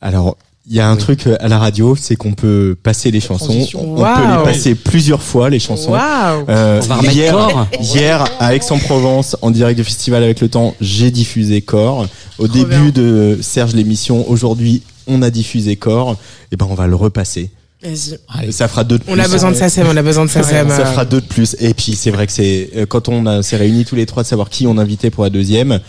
[0.00, 0.36] Alors,
[0.68, 3.66] il y a un truc euh, à la radio, c'est qu'on peut passer les chansons.
[3.74, 4.02] On peut
[4.38, 5.92] les passer plusieurs fois, les chansons.
[5.92, 7.66] Waouh Euh, On va remettre hier, Corps.
[7.80, 12.06] hier, à Aix-en-Provence, en direct du festival avec le temps, j'ai diffusé Corps.
[12.38, 16.16] Au Trop début de Serge l'émission, aujourd'hui, on a diffusé Corps.
[16.52, 17.50] Et ben, on va le repasser.
[17.82, 19.12] Vas-y Ça fera deux de plus.
[19.12, 21.20] on a besoin de ça Sam on a besoin de ça Sam Ça fera deux
[21.20, 21.56] de plus.
[21.60, 24.28] Et puis c'est vrai que c'est euh, quand on s'est réunis tous les trois de
[24.28, 25.80] savoir qui on invitait pour la deuxième,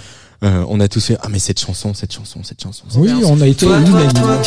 [0.44, 2.84] euh, on a tous fait ah mais cette chanson, cette chanson, cette chanson.
[2.90, 3.36] cette Oui, chanson.
[3.38, 3.96] on a été unanime.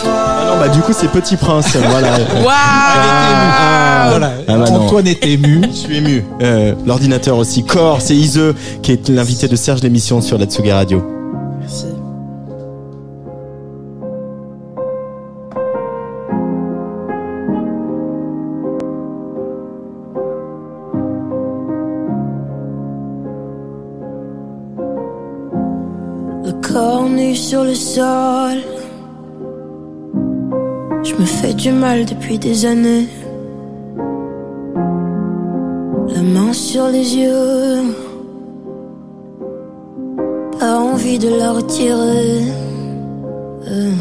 [0.07, 2.19] Ah non bah du coup c'est Petit Prince, voilà.
[2.19, 4.33] waouh Ah, Voilà.
[4.49, 4.83] Ah bah non.
[4.87, 5.63] Antoine est ému.
[5.71, 6.25] Je suis ému.
[6.43, 7.65] Euh, L'ordinateur aussi.
[7.65, 8.41] Core, c'est Ise
[8.83, 11.16] qui est l'invité de Serge l'émission sur la Tsuga Radio.
[26.77, 28.59] Corps sur le sol.
[31.09, 33.09] Je me fais du mal depuis des années.
[36.15, 37.83] La main sur les yeux.
[40.59, 42.43] Pas envie de la retirer.
[43.71, 43.93] Euh.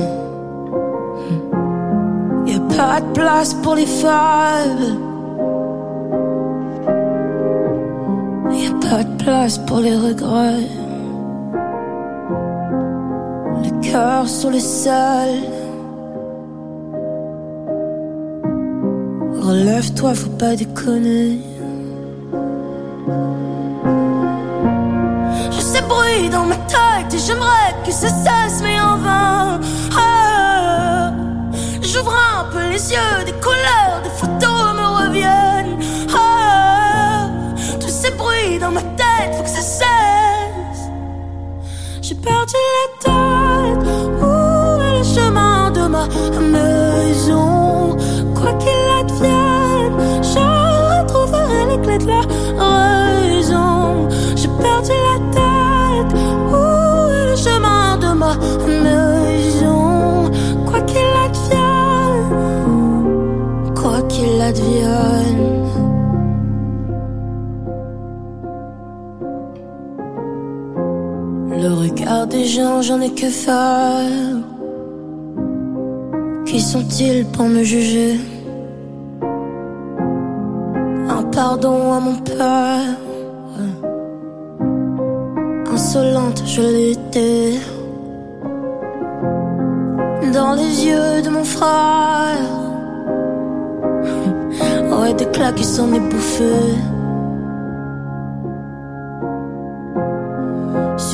[2.78, 4.92] Pas de place pour les fables.
[8.62, 10.85] Y a pas de place pour les regrets.
[13.82, 15.30] Cœur sur le sol.
[19.42, 21.40] Relève-toi, faut pas déconner.
[25.52, 29.60] Je sais bruit dans ma tête et j'aimerais que ça cesse, mais en vain.
[29.98, 31.12] Ah,
[31.82, 35.78] J'ouvre un peu les yeux, des couleurs, des photos me reviennent.
[36.16, 37.28] Ah,
[37.80, 39.85] Tous ces bruits dans ma tête, faut que ça cesse.
[42.26, 43.84] Perdu la tête.
[44.22, 46.06] Où est le chemin de ma
[46.56, 47.96] maison?
[48.36, 48.95] Quoi qu'il
[72.56, 74.38] j'en ai que faire.
[76.46, 78.20] Qui sont-ils pour me juger?
[81.10, 82.98] Un pardon à mon père.
[85.74, 87.60] Insolente, je l'étais.
[90.34, 92.40] Dans les yeux de mon frère.
[95.02, 95.86] Ouais, des claques qui s'en.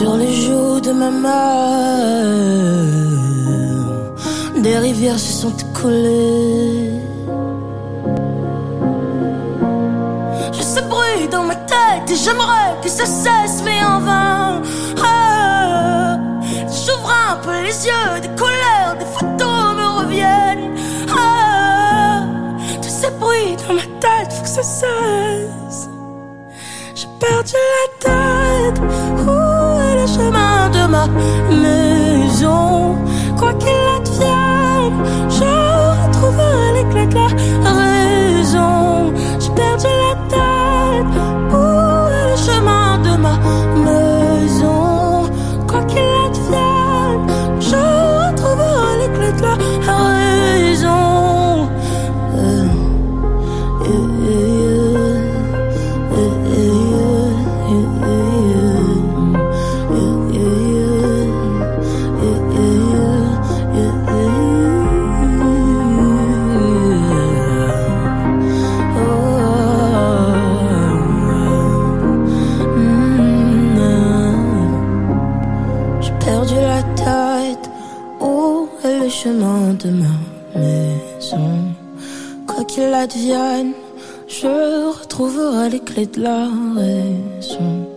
[0.01, 1.35] Sur les joues de ma mer.
[4.63, 6.89] Des rivières se sont écoulées.
[10.53, 14.63] J'ai ce bruit dans ma tête et j'aimerais que ça cesse, mais en vain.
[15.03, 16.17] Ah,
[16.83, 20.71] J'ouvre un peu les yeux, des colères, des photos me reviennent.
[21.15, 22.23] Ah,
[22.81, 25.89] tous ces bruits dans ma tête, faut que ça cesse.
[26.95, 28.20] J'ai perdu la tête.
[31.61, 32.95] Maison?
[33.37, 34.99] Quoi qu'il advienne,
[35.29, 35.50] je
[83.01, 83.73] Advienne,
[84.27, 87.89] je retrouverai les clés de la raison.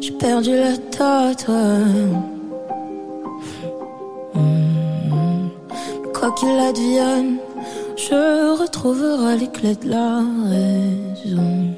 [0.00, 1.46] J'ai perdu la tête.
[1.48, 2.08] ouais.
[4.34, 5.50] Mm.
[6.12, 7.36] Quoi qu'il advienne,
[7.94, 11.76] je retrouverai les clés de la raison.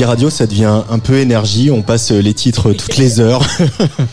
[0.00, 1.70] Tsugi Radio, ça devient un peu énergie.
[1.70, 3.46] On passe les titres toutes les heures.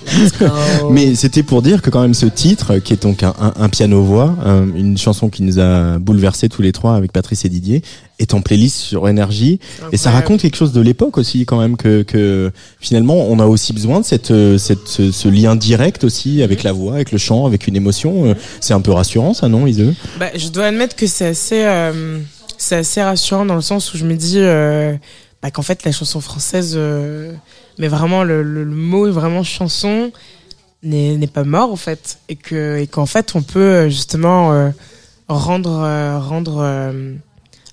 [0.92, 4.68] Mais c'était pour dire que quand même ce titre, qui est donc un, piano-voix, un-
[4.76, 7.84] une chanson qui nous a bouleversés tous les trois avec Patrice et Didier,
[8.20, 9.60] est en playlist sur énergie.
[9.94, 12.52] Et ça raconte quelque chose de l'époque aussi quand même que, que
[12.82, 16.64] finalement on a aussi besoin de cette, euh, cette ce, ce lien direct aussi avec
[16.64, 18.26] la voix, avec le chant, avec une émotion.
[18.26, 21.64] Euh, C'est un peu rassurant ça, non, Iseux Bah, je dois admettre que c'est assez,
[21.64, 22.18] euh,
[22.58, 24.94] c'est assez rassurant dans le sens où je me dis euh,
[25.42, 27.34] bah, qu'en fait la chanson française, euh,
[27.78, 30.12] mais vraiment le, le, le mot vraiment chanson
[30.84, 34.52] n'est n'est pas mort en fait et que et qu'en fait on peut euh, justement
[34.54, 34.70] euh,
[35.28, 37.14] rendre euh, rendre euh,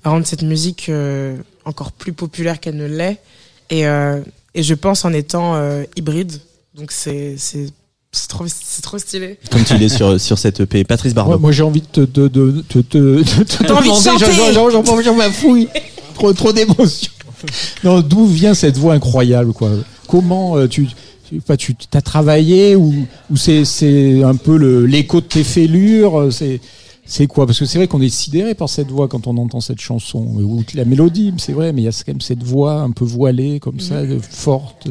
[0.04, 3.18] rendre cette musique euh, encore plus populaire qu'elle ne l'est
[3.70, 4.20] et euh,
[4.54, 6.32] et je pense en étant euh, hybride
[6.74, 7.66] donc c'est c'est
[8.12, 10.84] c'est trop c'est trop stylé Comme tu l'es sur, sur cette EP.
[10.84, 11.32] Patrice Bardot.
[11.32, 13.90] Moi, moi, j'ai envie de te, de, de, de, de, de, de te T'as envie
[13.90, 15.68] de demander, chanter j'en- j'en- j'en- j'en- j'en m'affouille.
[16.14, 17.10] trop, trop d'émotions.
[17.82, 19.70] Non, d'où vient cette voix incroyable, quoi?
[20.08, 20.86] Comment euh, tu,
[21.46, 22.94] pas, tu t'as travaillé ou,
[23.30, 26.20] ou c'est, c'est un peu le, l'écho de tes fêlures?
[26.20, 26.60] Euh, C'est,
[27.06, 27.46] c'est quoi?
[27.46, 30.20] Parce que c'est vrai qu'on est sidéré par cette voix quand on entend cette chanson
[30.20, 33.04] ou la mélodie, c'est vrai, mais il y a quand même cette voix un peu
[33.04, 34.12] voilée comme ça, Mhm.
[34.12, 34.88] euh, forte.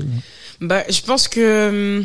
[0.61, 2.03] Bah, je pense que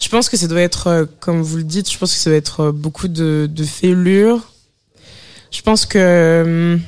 [0.00, 2.30] je pense que ça doit être, euh, comme vous le dites, je pense que ça
[2.30, 4.40] doit être euh, beaucoup de, de fêlures.
[5.50, 6.78] Je pense que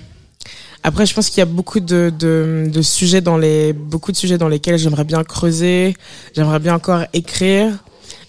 [0.83, 4.17] après, je pense qu'il y a beaucoup de, de, de sujets dans les beaucoup de
[4.17, 5.97] sujets dans lesquels j'aimerais bien creuser,
[6.35, 7.73] j'aimerais bien encore écrire.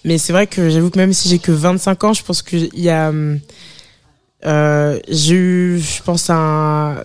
[0.04, 2.68] Mais c'est vrai que j'avoue que même si j'ai que 25 ans, je pense qu'il
[2.74, 3.12] y a
[4.44, 7.04] euh, j'ai eu, je pense, un,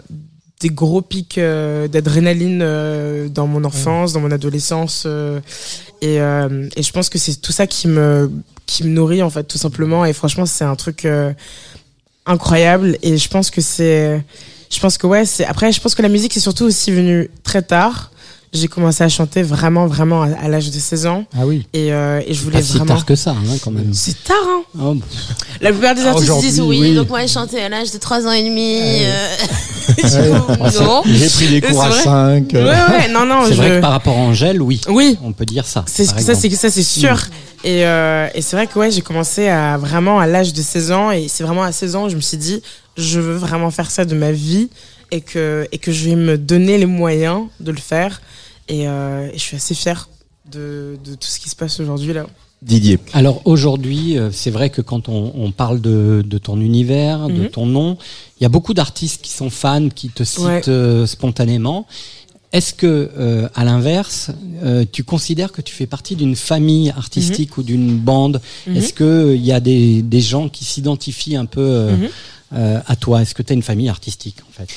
[0.60, 5.04] des gros pics euh, d'adrénaline euh, dans mon enfance, dans mon adolescence.
[5.06, 5.40] euh,
[6.02, 8.32] et, euh, et je pense que c'est tout ça qui me,
[8.66, 10.06] qui me nourrit, en fait, tout simplement.
[10.06, 11.08] Et franchement, c'est un truc
[12.26, 12.98] incroyable.
[13.02, 14.24] Et je pense que c'est.
[14.70, 15.46] Je pense que ouais, c'est.
[15.46, 18.12] Après, je pense que la musique, c'est surtout aussi venu très tard.
[18.54, 21.26] J'ai commencé à chanter vraiment, vraiment à, à l'âge de 16 ans.
[21.38, 21.68] Ah oui.
[21.74, 22.86] Et, euh, et je voulais Pas si vraiment.
[22.96, 23.94] tard que ça, hein, quand même.
[23.94, 24.62] C'est tard, hein.
[24.82, 24.96] Oh,
[25.62, 26.96] La plupart des artistes disent oui, oui.
[26.96, 28.78] donc moi j'ai chanté à l'âge de 3 ans et demi.
[29.04, 29.28] euh,
[29.88, 30.72] Ouais.
[30.82, 31.02] non.
[31.06, 32.54] J'ai pris des cours à C'est vrai 5.
[32.54, 33.58] Ouais, ouais, non, non, c'est je...
[33.58, 34.82] vrai que par rapport à Angèle, oui.
[34.90, 35.18] Oui.
[35.24, 35.84] On peut dire ça.
[35.88, 37.18] C'est ça, c'est ça, c'est sûr.
[37.64, 40.92] Et, euh, et c'est vrai que ouais, j'ai commencé à vraiment à l'âge de 16
[40.92, 42.62] ans, et c'est vraiment à 16 ans que je me suis dit,
[42.98, 44.70] je veux vraiment faire ça de ma vie,
[45.12, 48.22] et que et que je vais me donner les moyens de le faire.
[48.70, 50.10] Et, euh, et je suis assez fière
[50.52, 52.26] de, de tout ce qui se passe aujourd'hui là.
[52.64, 52.98] Didier.
[53.14, 57.34] Alors aujourd'hui, euh, c'est vrai que quand on, on parle de, de ton univers, de
[57.44, 57.50] Mhm.
[57.50, 57.98] ton nom,
[58.40, 60.62] il y a beaucoup d'artistes qui sont fans, qui te citent Ouais.
[60.70, 61.86] euh, spontanément.
[62.54, 64.32] Est-ce que, euh, à l'inverse,
[64.64, 68.42] euh, tu considères que tu fais partie d'une famille artistique ou d'une bande?
[68.66, 68.76] Mhm.
[68.78, 72.08] Est-ce que il y a des, des gens qui s'identifient un peu euh, Mhm.
[72.54, 74.70] Euh, à toi Est-ce que tu as une famille artistique en fait?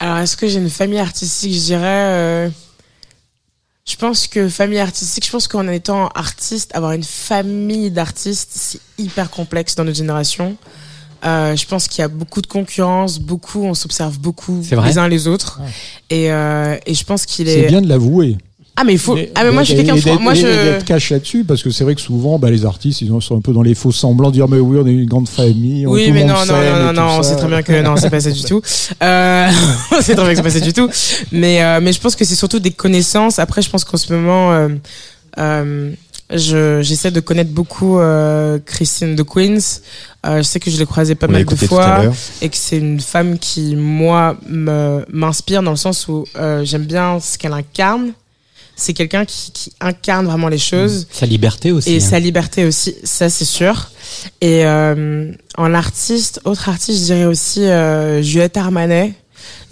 [0.00, 1.54] Alors, est-ce que j'ai une famille artistique?
[1.54, 1.84] Je dirais.
[1.84, 2.48] euh,
[3.86, 8.80] je pense que famille artistique, je pense qu'en étant artiste, avoir une famille d'artistes, c'est
[8.98, 10.56] hyper complexe dans notre génération.
[11.24, 15.08] Euh, je pense qu'il y a beaucoup de concurrence, beaucoup, on s'observe beaucoup les uns
[15.08, 15.60] les autres.
[16.10, 17.62] Et, euh, et je pense qu'il est.
[17.62, 18.36] C'est bien de l'avouer.
[18.76, 19.16] Ah, mais il faut.
[19.34, 20.82] Ah, mais moi, je suis quelqu'un de Moi, je.
[20.82, 23.52] cash là-dessus, parce que c'est vrai que souvent, bah, les artistes, ils sont un peu
[23.52, 25.86] dans les faux semblants, dire, mais oui, on est une grande famille.
[25.86, 28.30] Oui, mais non, non, non, non, on sait très bien que non, c'est pas ça
[28.30, 28.60] du tout.
[29.02, 29.48] Euh,
[29.92, 30.88] on sait très bien que c'est pas ça du tout.
[31.30, 33.38] Mais, euh, mais je pense que c'est surtout des connaissances.
[33.38, 34.68] Après, je pense qu'en ce moment, euh,
[35.38, 35.92] euh,
[36.32, 39.80] je, j'essaie de connaître beaucoup euh, Christine de Queens.
[40.26, 42.04] Euh, je sais que je l'ai croisée pas On mal de fois
[42.40, 46.84] et que c'est une femme qui, moi, me, m'inspire dans le sens où euh, j'aime
[46.84, 48.12] bien ce qu'elle incarne.
[48.76, 51.06] C'est quelqu'un qui, qui incarne vraiment les choses.
[51.10, 51.92] Sa liberté aussi.
[51.92, 52.00] Et hein.
[52.00, 53.90] sa liberté aussi, ça c'est sûr.
[54.40, 59.12] Et euh, en artiste, autre artiste, je dirais aussi euh, Juliette Armanet.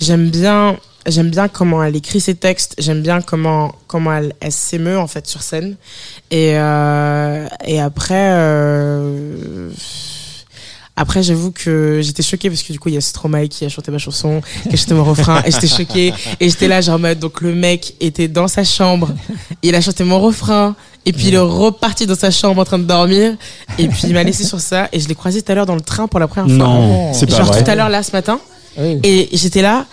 [0.01, 0.77] J'aime bien,
[1.07, 2.75] j'aime bien comment elle écrit ses textes.
[2.79, 5.77] J'aime bien comment comment elle, elle s'émeut en fait sur scène.
[6.31, 8.29] Et euh, et après.
[8.33, 9.71] Euh,
[10.97, 13.69] après, j'avoue que j'étais choquée parce que du coup, il y a Stromae qui a
[13.69, 16.13] chanté ma chanson, qui a chanté mon refrain, et j'étais choquée.
[16.39, 19.11] Et j'étais là, genre, en mode, donc le mec était dans sa chambre,
[19.63, 22.79] il a chanté mon refrain, et puis il est reparti dans sa chambre en train
[22.79, 23.35] de dormir,
[23.79, 25.75] et puis il m'a laissé sur ça, et je l'ai croisé tout à l'heure dans
[25.75, 26.57] le train pour la première fois.
[26.67, 27.65] Non, c'est pas Genre vrai.
[27.65, 28.39] tout à l'heure, là, ce matin.
[28.79, 29.01] Oui.
[29.03, 29.87] Et j'étais là,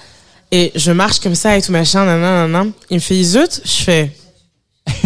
[0.51, 2.69] et je marche comme ça et tout machin, nanana, nanana.
[2.89, 4.11] Il me fait Iseut, je fais.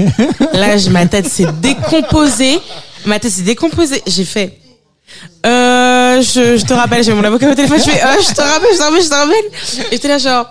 [0.53, 2.57] Là, je- ma tête s'est décomposée.
[3.05, 4.01] Ma tête s'est décomposée.
[4.07, 4.59] J'ai fait.
[5.45, 8.69] Euh, je, te rappelle, j'ai mon avocat au téléphone, je fais, euh, je te rappelle,
[8.71, 9.87] je te rappelle, je te rappelle.
[9.91, 10.47] Et j'étais là, genre,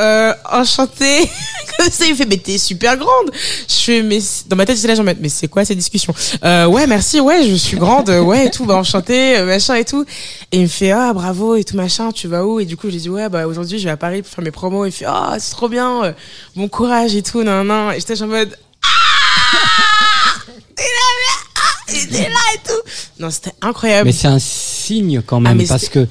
[0.00, 1.30] euh, enchantée.
[1.76, 3.30] Comme ça, il fait, mais t'es super grande.
[3.68, 6.14] Je fais, mais, dans ma tête, j'étais là, genre, mais c'est quoi ces discussions?
[6.44, 9.74] Euh, ouais, merci, ouais, je suis grande, euh, ouais, et tout, bah, enchantée, euh, machin
[9.74, 10.04] et tout.
[10.52, 12.60] Et il me fait, ah, bravo, et tout, machin, tu vas où?
[12.60, 14.50] Et du coup, j'ai dit, ouais, bah, aujourd'hui, je vais à Paris pour faire mes
[14.50, 14.86] promos.
[14.86, 16.12] Il fait, ah, c'est trop bien, euh,
[16.56, 17.92] bon courage et tout, non, non.
[17.92, 18.88] Et j'étais genre en mode, ah!
[21.94, 22.54] Là, mais, ah!
[22.54, 22.90] Et tout.
[23.22, 24.06] Non, c'était incroyable.
[24.06, 26.06] Mais c'est un signe quand Ah, même mais parce que euh,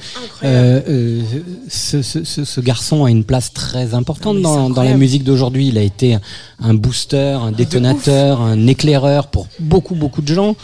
[0.89, 1.21] euh,
[1.69, 5.23] ce, ce, ce, ce garçon a une place très importante Ah, dans, dans la musique
[5.23, 5.67] d'aujourd'hui.
[5.67, 6.17] Il a été
[6.59, 10.55] un booster, un détonateur, un éclaireur pour beaucoup beaucoup de gens.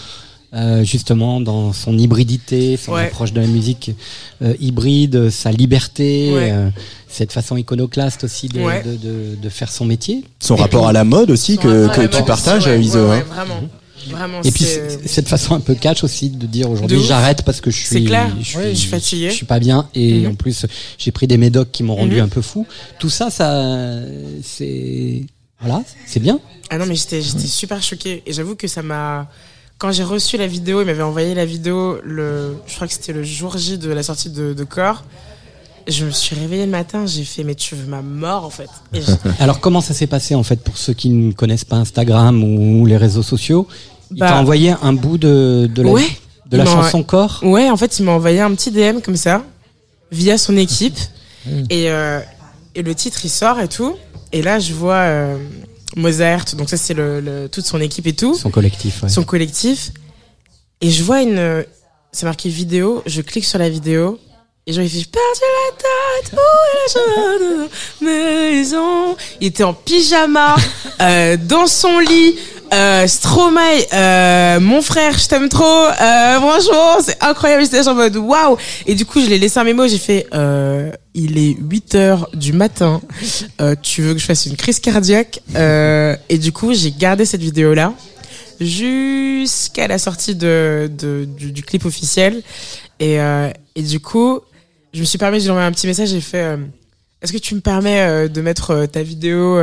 [0.56, 3.06] Euh, justement dans son hybridité, son Ouais.
[3.06, 3.92] approche de la musique
[4.42, 6.50] euh, hybride, sa liberté, Ouais.
[6.52, 6.70] euh,
[7.08, 8.82] cette façon iconoclaste aussi de, Ouais.
[8.82, 10.24] de, de, de faire son métier.
[10.40, 12.96] Son rapport à la mode aussi que, que tu partages, aussi, ouais, Ise.
[12.96, 13.24] ouais, ouais, hein.
[13.32, 13.62] vraiment.
[14.12, 14.66] Vraiment, Et puis
[15.06, 18.30] cette façon un peu catch aussi de dire aujourd'hui j'arrête parce que je suis, clair.
[18.40, 19.30] je suis, Oui, je suis fatiguée.
[19.30, 20.32] je suis pas bien et Mhm.
[20.32, 20.66] en plus
[20.98, 22.24] j'ai pris des médocs qui m'ont rendu Mhm.
[22.24, 22.66] un peu fou.
[23.00, 24.02] Tout ça, ça,
[24.44, 25.26] c'est
[25.62, 26.40] voilà, c'est bien.
[26.70, 28.24] Ah non, mais j'étais, j'étais super choquée.
[28.26, 29.28] Et j'avoue que ça m'a.
[29.78, 32.56] Quand j'ai reçu la vidéo, il m'avait envoyé la vidéo, le...
[32.68, 35.04] je crois que c'était le jour J de la sortie de, de Corps.
[35.88, 38.70] Je me suis réveillée le matin, j'ai fait, mais tu veux ma mort en fait.
[38.94, 39.00] Et
[39.40, 42.86] Alors comment ça s'est passé en fait pour ceux qui ne connaissent pas Instagram ou
[42.86, 43.68] les réseaux sociaux?
[44.12, 46.08] Il Bah- t'a envoyé un bout de de la, Ouais.
[46.48, 47.40] de la chanson Corps.
[47.44, 49.44] Ouais, en fait, il m'a envoyé un petit DM comme ça,
[50.12, 50.98] via son équipe.
[51.70, 52.20] Et, euh,
[52.76, 53.96] et le titre, il sort et tout.
[54.32, 55.38] Et là, je vois euh,
[55.96, 58.36] Mozart, donc ça, c'est le, le- toute son équipe et tout.
[58.36, 59.04] Son collectif.
[59.04, 59.10] ouais.
[59.10, 59.92] son collectif.
[60.82, 61.66] Et je vois une.
[62.12, 64.20] C'est marqué vidéo, je clique sur la vidéo.
[64.68, 67.70] Et genre, il fait, j'ai perdu la tête, où est la jeune
[68.02, 69.16] maison?
[69.42, 70.56] Il était en pyjama,
[71.02, 72.36] euh, dans son lit,
[72.74, 73.62] euh, Stromae,
[73.94, 78.58] euh, mon frère, je t'aime trop, euh, c'est incroyable, j'étais en mode, waouh!
[78.86, 82.30] Et du coup, je l'ai laissé un mémo, j'ai fait, euh, il est 8 heures
[82.34, 83.02] du matin,
[83.62, 87.26] euh, tu veux que je fasse une crise cardiaque, euh, et du coup, j'ai gardé
[87.26, 87.94] cette vidéo-là
[88.60, 92.42] jusqu'à la sortie de, de- du, du clip officiel.
[93.00, 94.42] Et, euh, et du coup,
[94.94, 96.10] je me suis permis de lui envoyer un petit message.
[96.10, 96.58] J'ai fait
[97.22, 99.58] Est-ce que tu me permets de mettre ta vidéo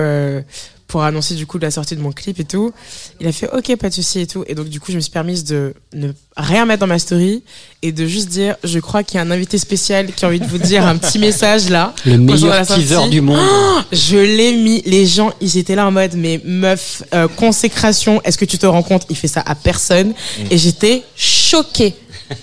[0.87, 2.73] pour annoncer du coup la sortie de mon clip et tout.
[3.21, 4.45] Il a fait ok, pas de souci et tout.
[4.47, 7.43] Et donc du coup, je me suis permise de ne rien mettre dans ma story
[7.83, 10.41] et de juste dire, je crois qu'il y a un invité spécial qui a envie
[10.41, 11.95] de vous dire un petit message là.
[12.05, 13.39] Le meilleur teaser du monde.
[13.41, 14.83] Oh, je l'ai mis.
[14.87, 18.23] Les gens, ils étaient là en mode, mais meuf, euh, consécration.
[18.23, 19.07] Est-ce que tu te rends compte?
[19.11, 20.15] Il fait ça à personne.
[20.51, 21.95] Et j'étais choquée.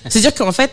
[0.10, 0.72] C'est-à-dire qu'en fait,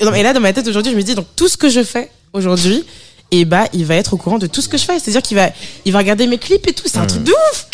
[0.00, 2.10] et là dans ma tête aujourd'hui, je me dis donc tout ce que je fais
[2.32, 2.84] aujourd'hui.
[3.30, 4.98] Et bah, il va être au courant de tout ce que je fais.
[4.98, 5.50] C'est-à-dire qu'il va,
[5.84, 6.84] il va regarder mes clips et tout.
[6.86, 7.66] C'est un truc de ouf.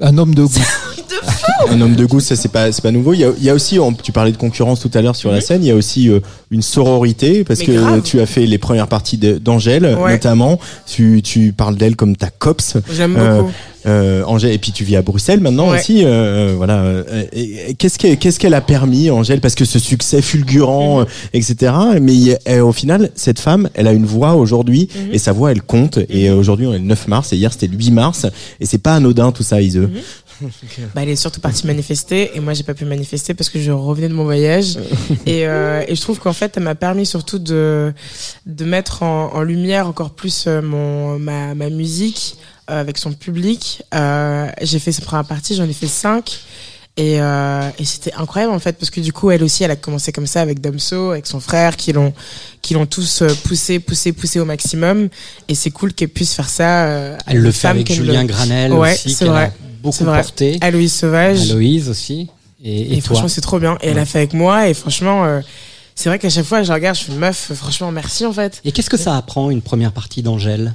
[0.00, 0.50] Un homme de goût.
[1.70, 3.14] Un homme de goût, ça c'est pas c'est pas nouveau.
[3.14, 5.16] Il y a, il y a aussi, on- tu parlais de concurrence tout à l'heure
[5.16, 5.64] sur la scène.
[5.64, 6.20] Il y a aussi euh,
[6.52, 8.02] une sororité parce Mais que grave.
[8.02, 10.12] tu as fait les premières parties d'Angèle Ouais.
[10.12, 10.60] notamment.
[10.86, 12.76] Tu tu parles d'elle comme ta copse.
[12.94, 13.52] J'aime Euh, beaucoup.
[13.86, 15.78] Euh, Angèle et puis tu vis à Bruxelles maintenant Ouais.
[15.78, 16.02] aussi.
[16.04, 16.80] euh, voilà.
[16.82, 21.00] euh, et- et Qu'est-ce qu'elle qu'est-ce qu'elle a permis Angèle parce que ce succès fulgurant,
[21.00, 21.04] Mhm.
[21.06, 21.72] euh, etc.
[22.00, 25.14] Mais euh, au final, cette femme, elle a une voix aujourd'hui Mhm.
[25.14, 25.98] et sa voix elle compte.
[26.08, 28.26] Et euh, aujourd'hui on est le 9 mars et hier c'était le 8 mars
[28.60, 29.80] et c'est pas anodin tout ça, Ise.
[30.94, 33.72] Bah, elle est surtout partie manifester et moi j'ai pas pu manifester parce que je
[33.72, 34.78] revenais de mon voyage
[35.26, 37.92] et, euh, et je trouve qu'en fait elle m'a permis surtout de
[38.46, 43.12] de mettre en, en lumière encore plus euh, mon ma, ma musique euh, avec son
[43.12, 46.40] public euh, j'ai fait sa première partie j'en ai fait cinq
[46.96, 49.76] et, euh, et c'était incroyable en fait parce que du coup elle aussi elle a
[49.76, 52.12] commencé comme ça avec Damso avec son frère qui l'ont
[52.60, 55.08] qui l'ont tous euh, poussé poussé poussé au maximum
[55.48, 58.28] et c'est cool qu'elle puisse faire ça euh, Elle une le fait avec Julien le-
[58.28, 60.20] Granel ouais, aussi, c'est a vrai beaucoup vrai.
[60.20, 60.58] porté.
[60.60, 62.28] Aloïse Sauvage Aloïse aussi.
[62.64, 63.78] Et, et et, toi franchement, c'est trop bien.
[63.80, 64.68] Et elle a fait avec moi.
[64.68, 65.40] Et franchement, euh,
[65.94, 67.52] c'est vrai qu'à chaque fois, je regarde, je suis meuf.
[67.52, 68.60] euh, Franchement, merci en fait.
[68.64, 70.74] Et qu'est-ce que ça apprend une première partie d'Angèle?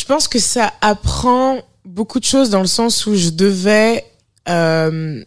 [0.00, 4.02] Je pense que ça apprend beaucoup de choses dans le sens où je devais
[4.48, 5.22] euh,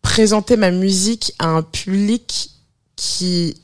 [0.00, 2.50] présenter ma musique à un public
[2.94, 3.56] qui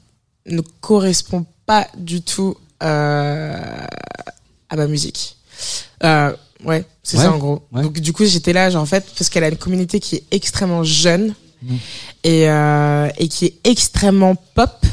[0.46, 3.86] ne correspond pas du tout euh,
[4.68, 5.36] à ma musique.
[6.02, 6.34] Euh,
[6.64, 7.62] ouais, c'est Ouais, ça en gros.
[7.70, 7.82] ouais.
[7.82, 10.24] Donc du coup, j'étais là, genre en fait, parce qu'elle a une communauté qui est
[10.32, 11.76] extrêmement jeune Mm.
[12.24, 14.84] et euh, et qui est extrêmement pop.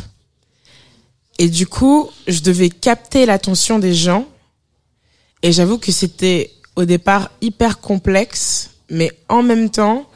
[1.39, 4.25] Et du coup, je devais capter l'attention des gens.
[5.43, 10.07] Et j'avoue que c'était au départ hyper complexe, mais en même temps,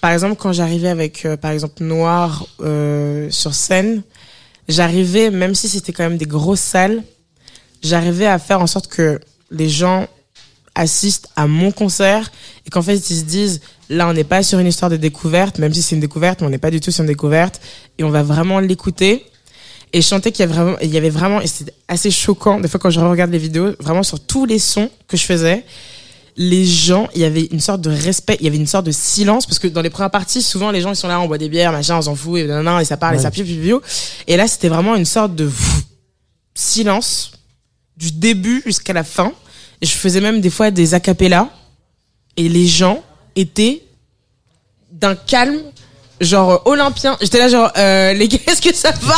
[0.00, 4.02] par exemple, quand j'arrivais avec, euh, par exemple, Noir euh, sur scène,
[4.68, 7.02] j'arrivais, même si c'était quand même des grosses salles,
[7.82, 9.20] j'arrivais à faire en sorte que
[9.50, 10.08] les gens
[10.74, 12.30] assistent à mon concert
[12.66, 15.58] et qu'en fait ils se disent là on n'est pas sur une histoire de découverte
[15.58, 17.60] même si c'est une découverte mais on n'est pas du tout sur une découverte
[17.98, 19.26] et on va vraiment l'écouter
[19.92, 22.60] et je sentais qu'il y avait vraiment il y avait vraiment et c'était assez choquant
[22.60, 25.64] des fois quand je regarde les vidéos vraiment sur tous les sons que je faisais
[26.36, 28.92] les gens, il y avait une sorte de respect, il y avait une sorte de
[28.92, 31.36] silence, parce que dans les premières parties, souvent les gens ils sont là, on boit
[31.36, 33.82] des bières, machin, on s'en fout, et, nanana, et ça parle, et ça piou.
[34.26, 35.50] Et là, c'était vraiment une sorte de
[36.54, 37.32] silence,
[37.96, 39.32] du début jusqu'à la fin.
[39.82, 41.50] Et je faisais même des fois des acapellas,
[42.38, 43.02] et les gens
[43.36, 43.82] étaient
[44.92, 45.60] d'un calme,
[46.20, 47.16] genre euh, olympien.
[47.20, 49.14] J'étais là, genre, euh, les gars, est-ce que ça va?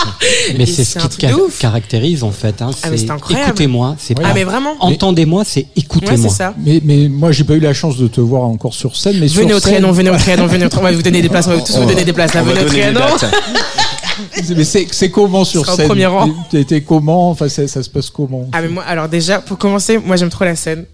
[0.56, 2.62] Mais c'est ce qui te caractérise en fait.
[2.62, 2.70] Hein.
[2.82, 3.48] Ah, mais C'est c'est incroyable.
[3.48, 6.16] écoutez-moi, c'est Ah, pas mais vraiment entendez-moi, c'est Ouais, écoutez-moi.
[6.30, 6.54] c'est ça.
[6.64, 9.18] Mais, mais moi, j'ai pas eu la chance de te voir encore sur scène.
[9.20, 10.88] Mais Venez sur au scène- Trianon, venez au Trianon, venez au Trianon.
[10.88, 12.34] On va vous donner des places, on va tous vous donner des places.
[12.34, 13.00] Là, venez au Trianon.
[14.56, 15.86] Mais c'est c'est comment sur sera au scène?
[15.88, 16.28] premier rang.
[16.50, 17.30] T'étais comment?
[17.30, 18.46] Enfin, ça, ça se passe comment?
[18.52, 20.84] Ah mais moi alors déjà pour commencer moi j'aime trop la scène.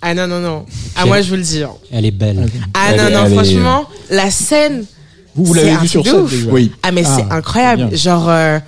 [0.00, 0.64] Ah non non non.
[0.94, 1.70] Ah moi je veux le dire.
[1.92, 2.48] Elle est belle.
[2.74, 4.84] Ah Elle non non franchement la scène
[5.44, 6.72] Vous, l'avez vu sur scène Oui.
[6.82, 7.96] Ah mais Ah, c'est incroyable.
[7.96, 8.58] Genre euh,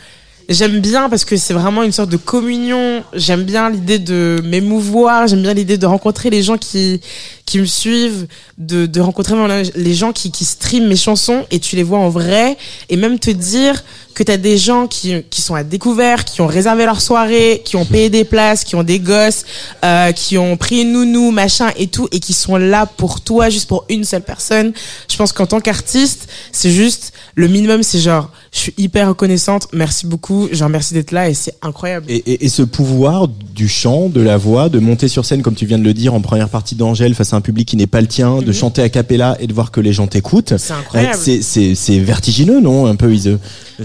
[0.49, 3.03] j'aime bien parce que c'est vraiment une sorte de communion.
[3.15, 7.01] J'aime bien l'idée de m'émouvoir, j'aime bien l'idée de rencontrer les gens qui
[7.47, 8.29] qui me suivent,
[8.59, 9.35] de, de rencontrer
[9.75, 12.57] les gens qui, qui streament mes chansons et tu les vois en vrai
[12.89, 13.83] et même te dire
[14.15, 17.77] que t'as des gens qui, qui sont à découvert, qui ont réservé leur soirée, qui
[17.77, 19.45] ont payé des places, qui ont des gosses,
[19.85, 23.49] euh, qui ont pris une nounou, machin et tout, et qui sont là pour toi,
[23.49, 24.73] juste pour une seule personne.
[25.11, 29.69] Je pense qu'en tant qu'artiste, c'est juste, le minimum, c'est genre, je suis hyper reconnaissante,
[29.73, 32.07] merci beaucoup, genre merci d'être là et c'est incroyable.
[32.09, 35.55] Et, et- et ce pouvoir du chant, de la voix, de monter sur scène, comme
[35.55, 37.87] tu viens de le dire, en première partie d'Angèle, face à un public qui n'est
[37.87, 40.53] pas le tien, de chanter a cappella et de voir que les gens t'écoutent.
[40.53, 40.59] Mhm.
[40.59, 41.15] C'est incroyable.
[41.15, 43.39] Euh, C'est, c'est, c'est vertigineux, non Un peu, Ise?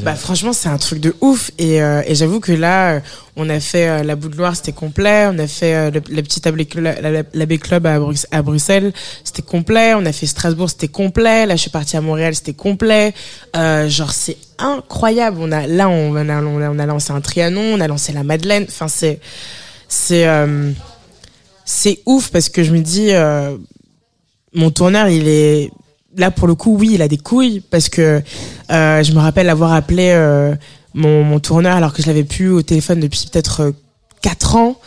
[0.03, 1.51] Bah franchement c'est un truc de ouf.
[1.57, 2.99] Et, euh, j'avoue que là euh,
[3.35, 5.27] on a fait euh, la boucle noire c'était complet.
[5.31, 6.41] On a fait le, le petit
[7.59, 8.93] club, à, Brux- à Bruxelles
[9.23, 9.93] c'était complet.
[9.95, 11.45] On a fait Strasbourg c'était complet.
[11.45, 13.13] Là je suis partie à Montréal c'était complet.
[13.53, 15.37] Genre c'est incroyable.
[15.39, 18.13] On a là on a, on a on a lancé un Trianon on a lancé
[18.13, 18.65] la Madeleine.
[18.67, 19.19] Enfin c'est
[19.87, 20.25] c'est
[21.65, 23.11] c'est ouf parce que je me dis
[24.53, 25.71] mon tourneur il est
[26.17, 28.21] là pour le coup oui il a des couilles parce que
[28.71, 30.55] euh, je me rappelle avoir appelé euh,
[30.93, 33.71] mon, mon tourneur alors que je l'avais plus au téléphone depuis peut-être euh,
[34.21, 34.77] quatre ans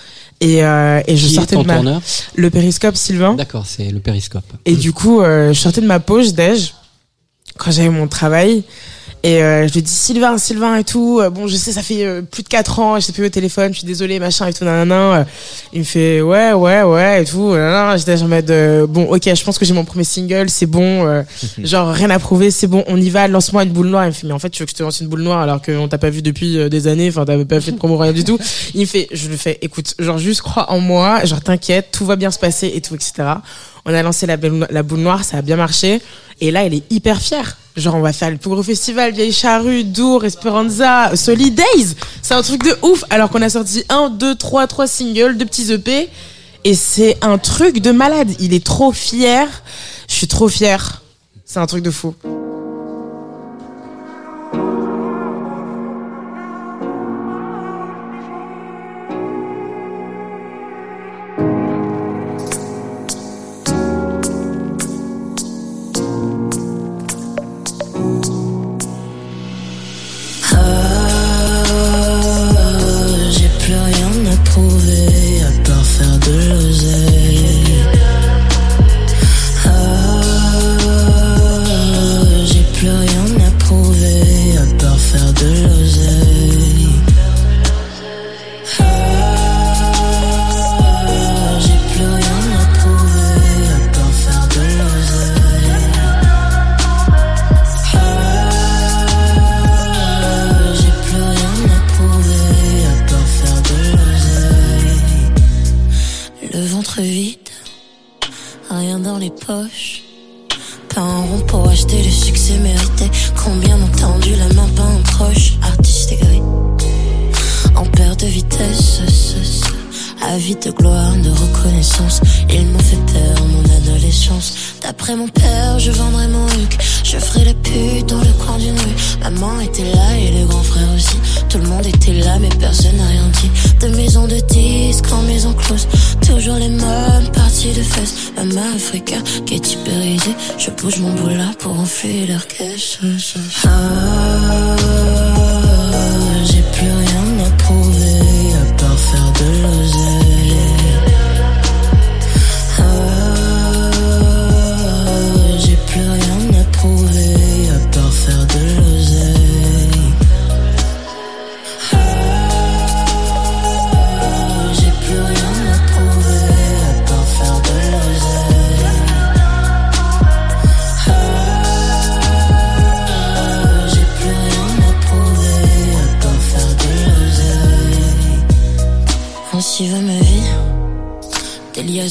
[0.41, 2.01] Et, euh, et je Qui est sortais ton de ma tourneur?
[2.37, 3.35] Le périscope Sylvain.
[3.35, 4.45] D'accord, c'est le périscope.
[4.65, 6.75] Et du coup, euh, je sortais de ma pause déj
[7.57, 8.63] quand j'avais mon travail.
[9.25, 11.19] Et euh, je lui dis Sylvain, Sylvain et tout.
[11.21, 13.29] euh, bon, je sais, ça fait euh, plus de 4 ans, je sais plus au
[13.29, 14.95] téléphone, je suis désolée, machin et tout, nanana.
[15.21, 15.25] Euh,
[15.73, 17.53] Il me fait ouais, ouais, ouais et tout.
[17.97, 21.07] J'étais en mode euh, bon, ok, je pense que j'ai mon premier single, c'est bon.
[21.07, 21.23] euh,
[21.59, 23.27] genre rien à prouver, c'est bon, on y va.
[23.29, 24.05] Lance-moi une boule noire.
[24.05, 25.41] Il me fait mais en fait, tu veux que je te lance une boule noire
[25.41, 27.09] alors qu'on t'a pas vu depuis euh, des années.
[27.09, 28.39] Enfin, t'avais pas fait de promo rien du tout.
[28.75, 32.07] Il me fait, je lui fais, écoute, genre juste crois en moi, genre t'inquiète, tout
[32.07, 33.13] va bien se passer et tout, etc.
[33.85, 34.67] On a lancé la, boule-
[34.99, 36.01] noire, ça a bien marché.
[36.41, 37.57] Et là, il est hyper fier.
[37.77, 41.95] Genre, on va faire le plus gros festival, Vieille Charrue, Dour, Esperanza, Solid Days.
[42.23, 43.05] C'est un truc de ouf.
[43.11, 46.09] Alors qu'on a sorti un, deux, trois, trois singles, deux petits EP.
[46.65, 48.31] Et c'est un truc de malade.
[48.41, 49.47] Il est trop fier.
[50.09, 51.03] Je suis trop fier.
[51.45, 52.15] C'est un truc de fou.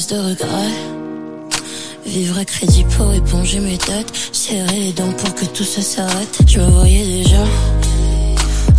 [0.06, 1.58] De regrets.
[2.06, 4.12] Vivre à crédit pour éponger mes dettes.
[4.32, 6.38] Serrer les dents pour que tout ça s'arrête.
[6.46, 7.44] Je me voyais déjà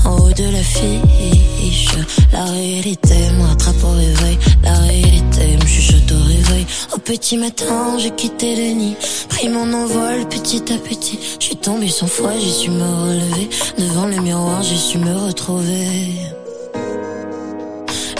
[0.06, 1.90] en haut de la fiche.
[2.32, 4.38] La réalité me au réveil.
[4.64, 6.66] La réalité me chuchote au réveil.
[6.94, 8.96] Au petit matin, j'ai quitté le nid.
[9.28, 11.20] Pris mon envol petit à petit.
[11.40, 13.50] Je suis tombée sans foi, j'ai su me relever.
[13.78, 16.39] Devant le miroir, j'ai su me retrouver.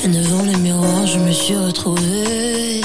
[0.04, 2.82] Et devant le miroir, je me suis retrouvée.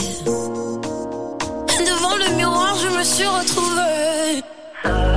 [1.91, 5.14] Devant le miroir, je me suis retrouvée.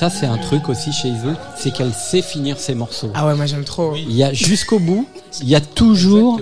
[0.00, 3.10] Ça, c'est un truc aussi chez eux, c'est qu'elle sait finir ses morceaux.
[3.12, 3.94] Ah ouais, moi j'aime trop.
[3.94, 5.06] Il y a jusqu'au bout,
[5.42, 6.40] il y a toujours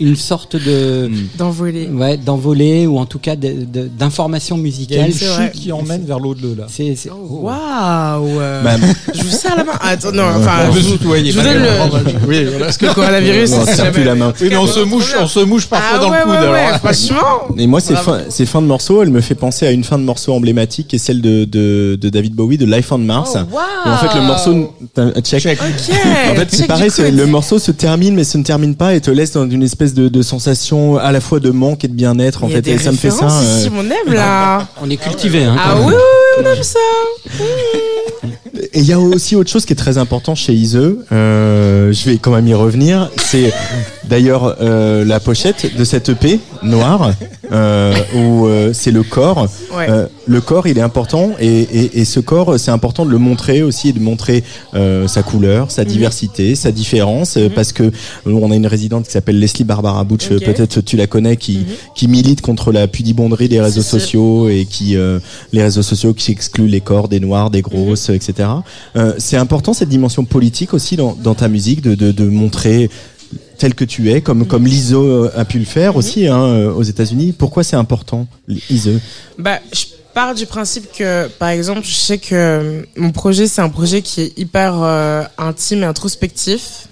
[0.00, 5.10] une sorte de d'envoler, ouais, d'envoler ou en tout cas d'informations musicales
[5.52, 6.66] qui emmène vers l'au-delà.
[6.68, 7.40] C'est oh.
[7.42, 8.38] waouh.
[8.62, 8.76] Bah,
[9.12, 9.72] je vous serre la main.
[9.80, 12.26] Attends, non, enfin, je, vous donne le.
[12.28, 12.66] Oui, voilà.
[12.66, 14.32] Parce que le coronavirus, on serre plus la main.
[14.40, 16.50] Oui, mais on se mouche, on se mouche parfois ah, dans ouais, le coude.
[16.50, 17.56] Ouais, franchement.
[17.56, 19.98] Et moi, ces fins, ces fins de morceaux, elle me fait penser à une fin
[19.98, 23.32] de morceau emblématique, qui est celle de, de, de David Bowie, de Life on Mars.
[23.34, 23.92] Oh, wow.
[23.92, 24.74] en fait, le morceau,
[25.22, 25.46] check.
[25.46, 25.96] Ok.
[26.30, 29.10] En fait, c'est pareil, le morceau se termine, mais se ne termine pas et te
[29.10, 32.44] laisse dans une espèce de, de sensation à la fois de manque et de bien-être.
[32.44, 33.26] En Il y a fait, des et ça me fait ça.
[33.26, 34.66] ici, on aime là.
[34.82, 35.56] On est cultivé, hein.
[35.58, 36.78] Ah oui, oui, on aime ça.
[38.72, 40.78] Et il y a aussi autre chose qui est très important chez Ise.
[41.12, 43.10] Euh, je vais quand même y revenir.
[43.16, 43.52] C'est
[44.08, 47.12] d'ailleurs euh, la pochette de cette EP noire
[47.52, 49.46] euh, où euh, c'est le corps.
[49.76, 49.86] Ouais.
[50.26, 53.62] Le corps, il est important et, et, et ce corps, c'est important de le montrer
[53.62, 54.42] aussi et de montrer
[55.06, 55.70] sa couleur, Mhm.
[55.70, 57.90] sa diversité, sa différence, euh, parce que
[58.26, 61.64] on a une résidente qui s'appelle Leslie Barbara Butch, peut-être tu la connais, qui Mhm.
[61.94, 64.96] qui milite contre la pudibonderie des réseaux sociaux et qui
[65.52, 68.47] les réseaux sociaux qui excluent les corps des noirs, des grosses, etc.
[68.96, 72.90] Euh, c'est important cette dimension politique aussi dans, dans ta musique de, de, de montrer
[73.58, 76.84] tel que tu es, comme comme l'ISO a pu le faire aussi hein, euh, aux
[76.84, 77.34] États-Unis.
[77.36, 78.92] Pourquoi c'est important l'ISO
[79.38, 79.84] Bah, je
[80.14, 84.02] pars du principe que, par exemple, je sais que euh, mon projet, c'est un projet
[84.02, 86.88] qui est hyper euh, intime et introspectif.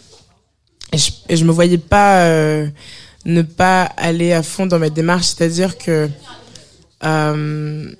[0.93, 2.69] Et je, et je me voyais pas euh,
[3.25, 6.09] ne pas aller à fond dans ma démarche, c'est-à-dire que
[7.05, 7.93] euh,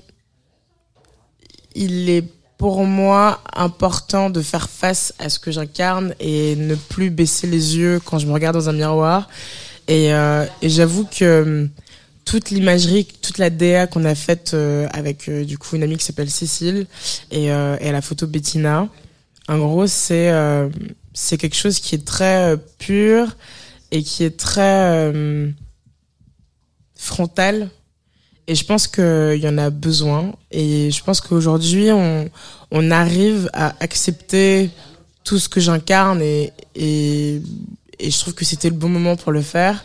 [1.75, 2.25] il est
[2.59, 7.77] pour moi important de faire face à ce que j'incarne et ne plus baisser les
[7.77, 9.29] yeux quand je me regarde dans un miroir.
[9.89, 11.67] Et, euh, et j'avoue que euh,
[12.27, 15.97] toute l'imagerie, toute la DA qu'on a faite euh, avec euh, du coup une amie
[15.97, 16.87] qui s'appelle Cécile
[17.31, 18.89] et, euh, et la photo Bettina,
[19.49, 20.31] en gros c'est
[21.15, 23.37] c'est quelque chose qui est très pur
[23.91, 25.15] et qui est très
[26.95, 27.71] frontal.
[28.49, 30.33] Et je pense qu'il y en a besoin.
[30.51, 32.29] Et je pense qu'aujourd'hui, on,
[32.71, 34.71] on arrive à accepter
[35.25, 37.43] tout ce que j'incarne et, et,
[37.99, 39.85] et je trouve que c'était le bon moment pour le faire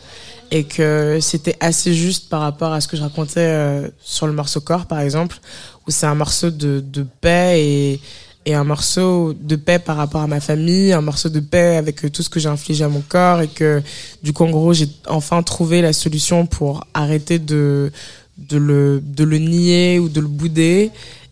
[0.52, 4.34] et que c'était assez juste par rapport à ce que je racontais euh, sur le
[4.34, 5.40] morceau corps par exemple
[5.88, 8.02] où c'est un morceau de, de paix et,
[8.46, 12.12] et un morceau de paix par rapport à ma famille un morceau de paix avec
[12.12, 13.82] tout ce que j'ai infligé à mon corps et que
[14.22, 17.92] du coup en gros j'ai enfin trouvé la solution pour arrêter de
[18.38, 20.92] de le de le nier ou de le bouder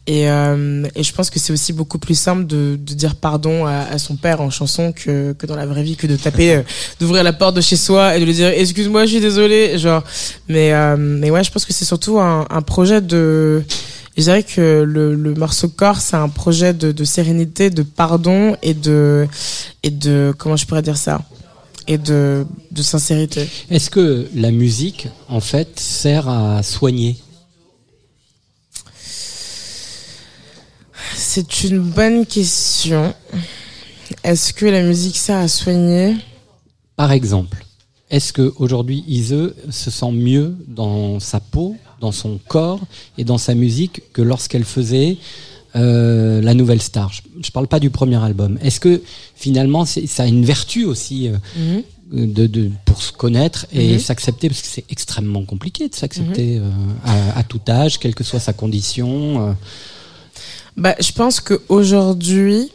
[0.09, 3.67] et, euh, et je pense que c'est aussi beaucoup plus simple de, de dire pardon
[3.67, 6.61] à, son père en chanson que, que dans la vraie vie, que de taper, euh,
[6.99, 9.77] d'ouvrir la porte de chez soi et de lui dire excuse-moi, je suis désolé.
[9.77, 10.03] Genre,
[10.47, 13.63] mais, euh, mais ouais, je pense que c'est surtout un, projet de.
[14.17, 18.57] Je dirais que le, le morceau corps, c'est un projet de, de sérénité, de pardon
[18.63, 19.27] et de
[19.83, 21.21] et de comment je pourrais dire ça?
[21.89, 23.49] Et de, de sincérité.
[23.71, 27.17] Est-ce que la musique, en fait, sert à soigner?
[31.15, 33.13] C'est une bonne question.
[34.23, 36.15] Est-ce que la musique sert à soigner?
[36.95, 37.65] Par exemple,
[38.11, 42.81] est-ce que aujourd'hui Ise se sent mieux dans sa peau, dans son corps
[43.17, 45.17] et dans sa musique que lorsqu'elle faisait
[45.75, 48.57] euh, la nouvelle star Je ne parle pas du premier album.
[48.63, 49.01] Est-ce que
[49.35, 51.37] finalement ça a une vertu aussi euh,
[52.11, 52.33] Mhm.
[52.33, 53.99] de, de, pour se connaître et Mhm.
[53.99, 54.49] s'accepter?
[54.49, 56.69] Parce que c'est extrêmement compliqué de s'accepter euh,
[57.05, 59.55] à, à tout âge, quelle que soit sa condition.
[60.77, 62.71] Bah, je pense qu'aujourd'hui,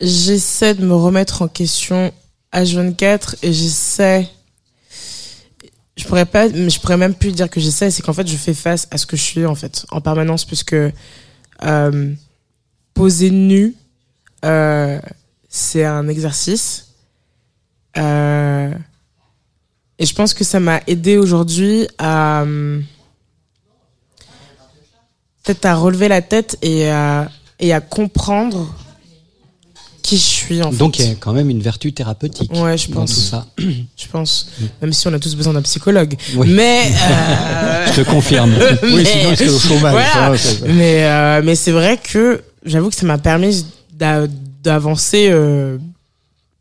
[0.00, 2.12] j'essaie de me remettre en question
[2.52, 4.28] H24 et j'essaie.
[6.00, 8.54] Je pourrais pas, je pourrais même plus dire que j'essaie, c'est qu'en fait, je fais
[8.54, 10.74] face à ce que je suis, en fait, en permanence, puisque
[11.62, 12.14] euh,
[12.94, 13.74] poser nu,
[14.42, 14.98] euh,
[15.50, 16.94] c'est un exercice.
[17.98, 18.72] Euh,
[19.98, 22.46] et je pense que ça m'a aidé aujourd'hui à.
[25.44, 28.74] peut-être à relever la tête et à, et à comprendre
[30.02, 32.88] qui je suis en Donc il y a quand même une vertu thérapeutique Ouais, je
[32.88, 33.14] dans pense.
[33.14, 33.46] tout ça.
[33.58, 34.50] Je pense.
[34.82, 36.14] Même si on a tous besoin d'un psychologue.
[36.36, 36.48] Oui.
[36.50, 36.90] Mais.
[37.10, 38.52] euh, Je te confirme.
[38.82, 39.92] Oui, mais- sinon, c'est au chômage.
[39.92, 40.36] Voilà.
[40.66, 44.26] mais euh, mais c'est vrai que j'avoue que ça m'a permis d'a-
[44.62, 45.78] d'avancer euh,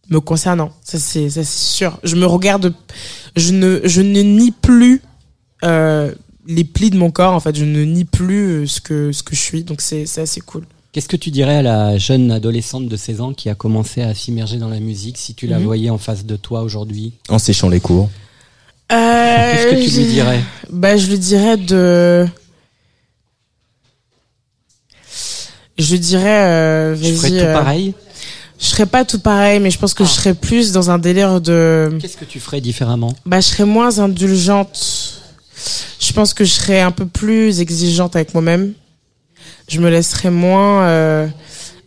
[0.09, 0.71] me concernant.
[0.83, 1.99] Ça c'est ça c'est sûr.
[2.03, 2.73] Je me regarde,
[3.35, 5.01] je ne je ne nie plus
[6.47, 7.33] les plis de mon corps.
[7.33, 9.63] En fait, je ne nie plus ce que ce que je suis.
[9.63, 10.63] Donc c'est c'est assez cool.
[10.99, 14.13] Qu'est-ce que tu dirais à la jeune adolescente de 16 ans qui a commencé à
[14.13, 15.63] s'immerger dans la musique si tu la Mhm.
[15.63, 17.13] voyais en face de toi aujourd'hui?
[17.29, 18.09] En séchant les cours.
[18.89, 20.41] Qu'est-ce que tu lui dirais?
[20.69, 22.27] Bah, je lui dirais de.
[25.77, 27.93] Je lui dirais, euh, Je ferais tout euh, pareil?
[28.59, 31.39] Je serais pas tout pareil, mais je pense que je serais plus dans un délire
[31.39, 31.97] de.
[32.01, 33.13] Qu'est-ce que tu ferais différemment?
[33.25, 35.21] Bah, je serais moins indulgente.
[36.01, 38.73] Je pense que je serais un peu plus exigeante avec moi-même.
[39.69, 40.83] Je me laisserais moins.
[40.83, 41.27] euh,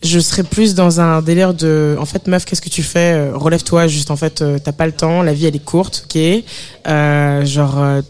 [0.03, 1.97] je serais plus dans un délire de.
[2.01, 4.87] En fait, meuf, qu'est-ce que tu fais Euh, Relève-toi, juste en fait, euh, t'as pas
[4.87, 6.19] le temps, la vie elle est courte, ok
[7.45, 8.03] Genre.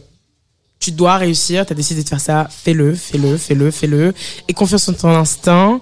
[0.78, 4.14] tu dois réussir, tu as décidé de faire ça, fais-le, fais-le, fais-le, fais-le.
[4.48, 5.80] Et confiance en ton instinct.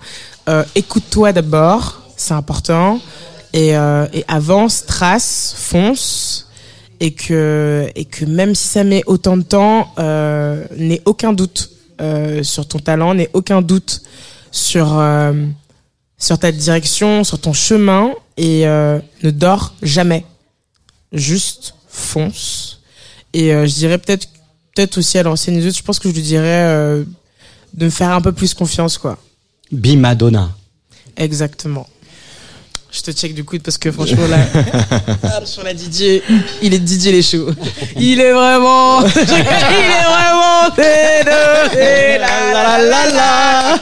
[0.75, 3.01] Écoute-toi d'abord, c'est important.
[3.53, 6.47] Et, et avance, trace, fonce.
[7.03, 11.71] Et que, et que même si ça met autant de temps, euh, n'aie aucun doute
[12.01, 14.03] euh, sur ton talent, n'aie aucun doute
[14.51, 15.33] sur, euh,
[16.19, 18.11] sur ta direction, sur ton chemin.
[18.37, 20.25] Et euh, ne dors jamais.
[21.13, 22.81] Juste fonce.
[23.33, 24.29] Et je dirais peut-être
[24.75, 27.05] peut-être aussi à l'ancienne je pense que je lui dirais
[27.75, 29.19] de me faire un peu plus confiance, quoi.
[29.71, 30.51] Be Madonna.
[31.17, 31.87] Exactement.
[32.93, 36.23] Je te check du coup parce que franchement là, sur la Didier,
[36.61, 37.51] il est Didier les choux.
[37.97, 43.61] Il est vraiment, il est vraiment la la la la la.
[43.71, 43.79] Alors,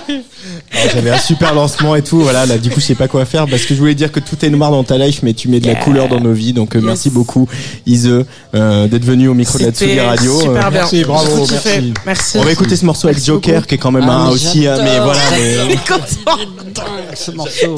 [0.92, 2.46] J'avais un super lancement et tout, voilà.
[2.46, 4.36] Là, du coup, je sais pas quoi faire parce que je voulais dire que tout
[4.44, 5.82] est noir dans ta life, mais tu mets de la Yeah.
[5.82, 6.52] couleur dans nos vies.
[6.52, 6.86] Donc, euh, Yes.
[6.86, 7.48] merci beaucoup,
[7.86, 10.40] Ise, euh, d'être venu au micro de la Tsugi Radio.
[10.40, 10.80] super Euh, bien.
[10.80, 11.92] merci, bravo, merci.
[12.06, 12.38] Merci.
[12.38, 13.66] On va écouter ce morceau avec Merci Joker, beaucoup.
[13.66, 15.04] qui est quand même Ah, un aussi, euh, mais j'adore.
[15.04, 15.20] voilà.
[15.38, 15.76] Il Mais...
[17.16, 17.76] Ce morceau.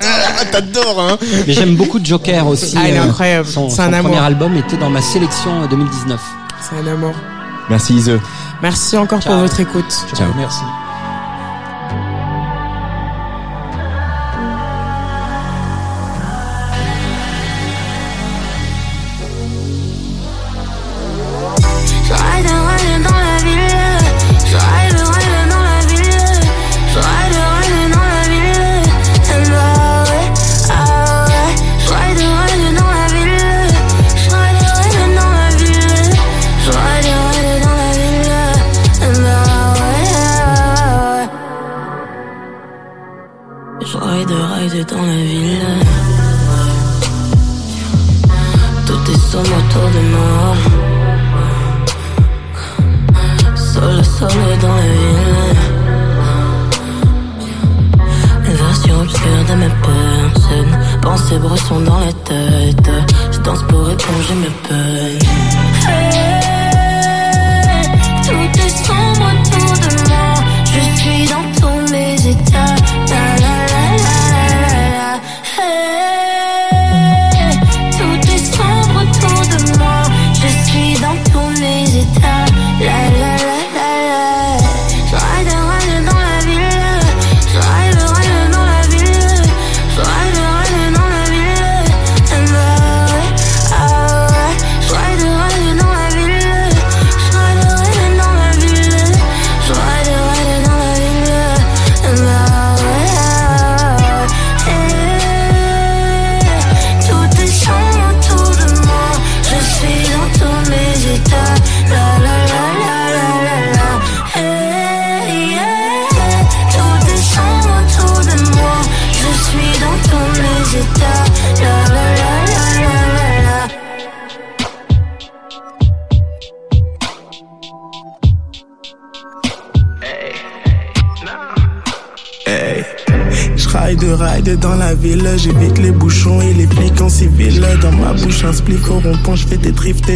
[0.00, 2.74] Ah, T'adores, hein Mais j'aime beaucoup Joker aussi.
[2.76, 3.48] Ah, il est euh, incroyable.
[3.48, 6.20] Son, un premier album était dans ma sélection euh, 2019.
[6.60, 7.14] C'est un amour.
[7.70, 8.18] Merci Ise.
[8.60, 9.84] Merci encore pour votre écoute.
[10.14, 10.28] Ciao.
[10.36, 10.60] Merci.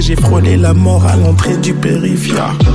[0.00, 2.65] J'ai frôlé la mort à l'entrée du périphérie.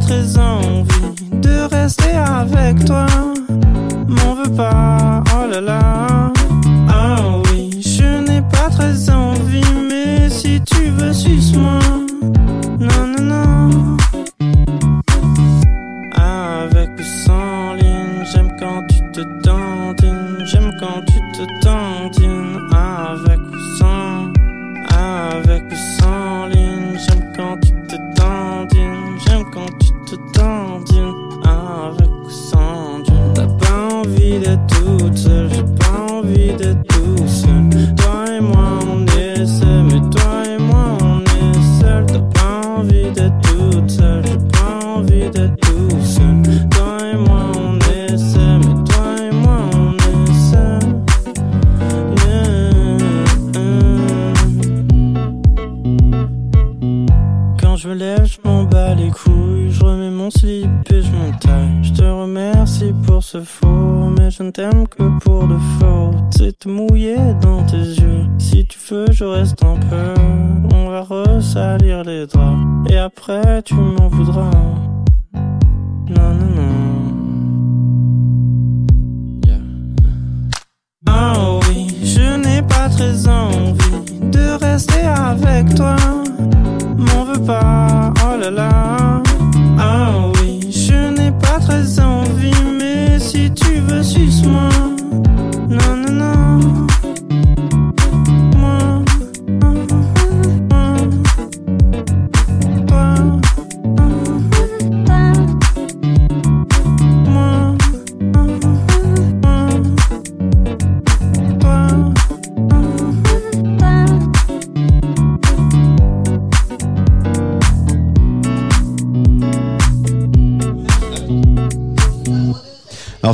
[0.00, 3.06] Très envie de rester avec toi.
[4.08, 6.32] M'en veux pas, oh là là.
[6.88, 7.16] Ah
[7.50, 11.78] oui, je n'ai pas très envie, mais si tu veux, suce-moi.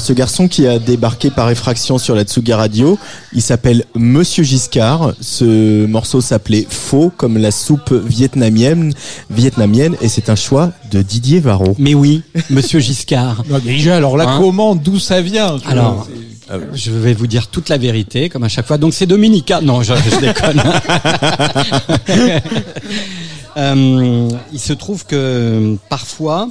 [0.05, 2.98] Ce garçon qui a débarqué par effraction sur la Tsuga Radio,
[3.32, 5.14] il s'appelle Monsieur Giscard.
[5.22, 8.93] Ce morceau s'appelait Faux comme la soupe vietnamienne,
[9.31, 11.74] vietnamienne et c'est un choix de Didier Varro.
[11.78, 13.44] Mais oui, Monsieur Giscard.
[13.48, 16.06] Non, déjà, alors là, Hein comment, d'où ça vient tu Alors, vois,
[16.70, 18.76] c'est- je vais vous dire toute la vérité, comme à chaque fois.
[18.76, 19.62] Donc c'est Dominica.
[19.62, 20.62] Non, je, je déconne.
[23.56, 26.48] Euh, il se trouve que parfois,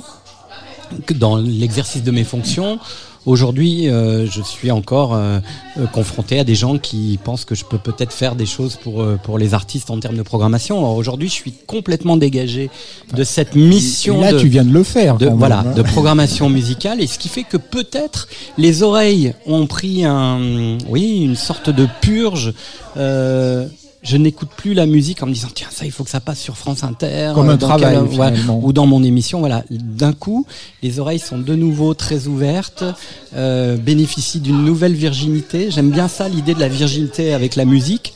[1.05, 2.79] que dans l'exercice de mes fonctions,
[3.25, 5.39] aujourd'hui, euh, je suis encore euh,
[5.77, 9.01] euh, confronté à des gens qui pensent que je peux peut-être faire des choses pour
[9.01, 10.95] euh, pour les artistes en termes de programmation.
[10.95, 12.69] Aujourd'hui, je suis complètement dégagé
[13.13, 14.21] de cette mission.
[14.21, 15.17] Là, de- tu viens de le faire.
[15.17, 15.73] de, quand même, voilà, hein.
[15.73, 18.27] de programmation musicale, et ce qui fait que peut-être
[18.57, 22.53] les oreilles ont pris un, oui, une sorte de purge.
[22.97, 23.67] Euh,
[24.03, 26.39] je n'écoute plus la musique en me disant tiens ça il faut que ça passe
[26.39, 29.63] sur France Inter Comme un dans travail, quel- voilà, ou dans mon émission voilà.
[29.71, 30.45] D'un coup
[30.81, 32.83] les oreilles sont de nouveau très ouvertes
[33.35, 35.71] euh, bénéficient d'une nouvelle virginité.
[35.71, 38.13] J'aime bien ça l'idée de la virginité avec la musique.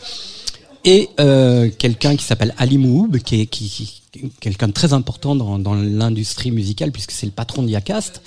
[0.85, 5.35] Et euh, quelqu'un qui s'appelle Ali Moub, qui est qui, qui- quelqu'un de très important
[5.35, 8.22] dans, dans l'industrie musicale, puisque c'est le patron de Yacast,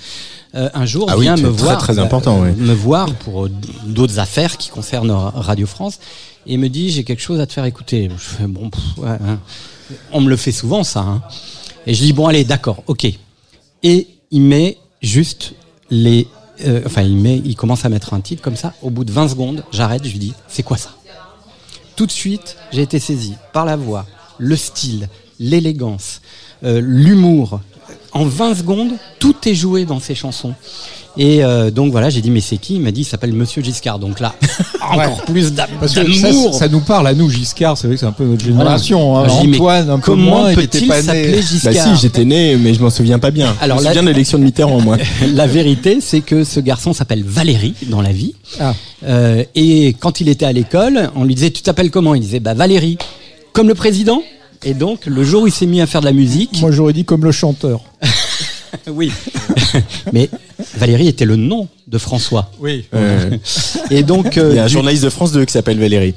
[0.54, 2.50] euh, un jour Ah oui, vient me très, voir, très important, oui.
[2.56, 3.50] me voir pour euh,
[3.86, 5.98] d'autres affaires qui concernent Radio France,
[6.46, 8.08] et me dit j'ai quelque chose à te faire écouter.
[8.40, 8.70] Bon,
[9.04, 9.38] hein.
[10.12, 11.22] on me le fait souvent ça, hein.
[11.86, 13.06] et je dis bon allez d'accord, ok,
[13.82, 15.54] et il met juste
[15.90, 16.28] les,
[16.66, 18.74] euh, enfin il met, il commence à mettre un titre comme ça.
[18.82, 20.90] Au bout de 20 secondes, j'arrête, je lui dis c'est quoi ça?
[21.96, 24.06] Tout de suite, j'ai été saisi par la voix,
[24.38, 25.08] le style,
[25.38, 26.20] l'élégance,
[26.64, 27.60] euh, l'humour.
[28.12, 30.54] En 20 secondes, tout est joué dans ces chansons.
[31.16, 32.76] Et euh, donc voilà, j'ai dit mais c'est qui?
[32.76, 33.98] Il m'a dit il s'appelle Monsieur Giscard.
[33.98, 34.34] Donc là,
[34.80, 35.50] encore plus
[35.80, 36.52] Parce que d'amour.
[36.54, 39.12] ça, ça nous parle à nous, Giscard, c'est vrai que c'est un peu notre génération.
[39.14, 39.32] Voilà.
[39.32, 39.42] hein.
[39.52, 41.06] Antoine, un peu comment moins, il peut-il était pas né.
[41.06, 43.54] s'appeler Giscard Bah si, j'étais né, mais je m'en souviens pas bien.
[43.60, 44.96] Alors je me là- souviens de l'élection de Mitterrand, moi.
[45.34, 48.34] La vérité, c'est que ce garçon s'appelle Valérie dans la vie.
[48.60, 48.74] Ah.
[49.04, 52.14] Euh, et quand il était à l'école, on lui disait Tu t'appelles comment?
[52.14, 52.98] Il disait Bah Valérie.
[53.52, 54.22] Comme le président
[54.62, 56.60] Et donc, le jour où il s'est mis à faire de la musique.
[56.60, 57.80] Moi, j'aurais dit comme le chanteur.
[58.88, 59.10] oui.
[60.12, 60.28] Mais
[60.80, 62.50] Valérie était le nom de François.
[62.60, 62.86] Oui.
[62.94, 63.30] Euh,
[63.90, 64.36] Et donc.
[64.36, 66.14] Il y a un du- journaliste de France 2 qui s'appelle Valérie.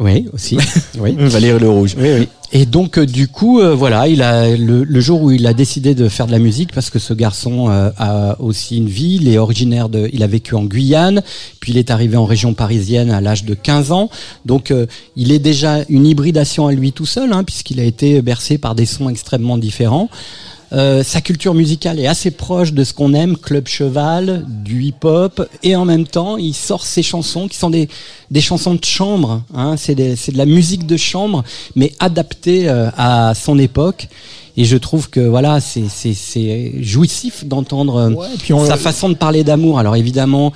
[0.00, 0.56] Oui, aussi.
[1.00, 1.14] Oui.
[1.18, 1.94] Valérie Le Rouge.
[1.98, 2.28] Oui, oui.
[2.52, 5.52] Et donc euh, du coup, euh, voilà, il a le, le jour où il a
[5.52, 9.18] décidé de faire de la musique, parce que ce garçon euh, a aussi une vie,
[9.20, 11.22] il est originaire de, il a vécu en Guyane,
[11.60, 14.08] puis il est arrivé en région parisienne à l'âge de 15 ans,
[14.46, 18.22] donc euh, il est déjà une hybridation à lui tout seul, hein, puisqu'il a été
[18.22, 20.08] bercé par des sons extrêmement différents.
[20.72, 25.48] Euh, sa culture musicale est assez proche de ce qu'on aime, club cheval, du hip-hop,
[25.62, 27.88] et en même temps, il sort ses chansons qui sont des,
[28.30, 29.42] des chansons de chambre.
[29.54, 34.08] Hein, c'est, de la musique de chambre, mais adaptée euh, à son époque.
[34.56, 38.12] Et je trouve que voilà, c'est, c'est, c'est jouissif d'entendre
[38.66, 39.78] sa façon de parler d'amour.
[39.78, 40.52] Alors évidemment.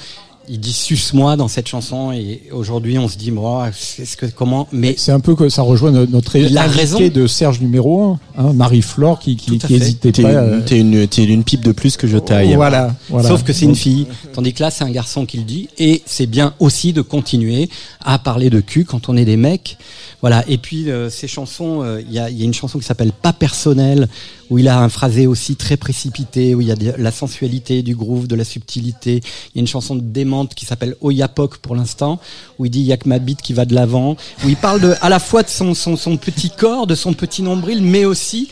[0.49, 4.67] Il dit suce-moi dans cette chanson et aujourd'hui on se dit moi est-ce que comment
[4.73, 6.99] mais C'est un peu que ça rejoint notre, notre Il a invité raison.
[7.09, 9.75] de Serge numéro 1, hein, Marie-Flore, qui, qui, qui fait.
[9.75, 10.31] hésitait T'es pas.
[10.33, 12.55] une, euh, t'es une, t'es une pipe de plus que je taille.
[12.57, 13.29] Voilà, voilà.
[13.29, 14.07] Sauf que c'est une fille.
[14.33, 15.69] Tandis que là, c'est un garçon qui le dit.
[15.79, 17.69] Et c'est bien aussi de continuer
[18.05, 19.79] à parler de cul quand on est des mecs.
[20.23, 20.45] Voilà.
[20.49, 23.33] Et puis, euh, ces chansons, euh, il y, y a une chanson qui s'appelle Pas
[23.33, 24.09] personnel,
[24.51, 27.83] où il a un phrasé aussi très précipité, où il y a de la sensualité,
[27.83, 29.17] du groove, de la subtilité.
[29.17, 32.21] Il y a une chanson de démente qui s'appelle Oyapok pour l'instant,
[32.59, 34.57] où il dit il y a que ma bite qui va de l'avant, où il
[34.57, 37.83] parle de, à la fois de son, son, son petit corps, de son petit nombril,
[37.83, 38.49] mais aussi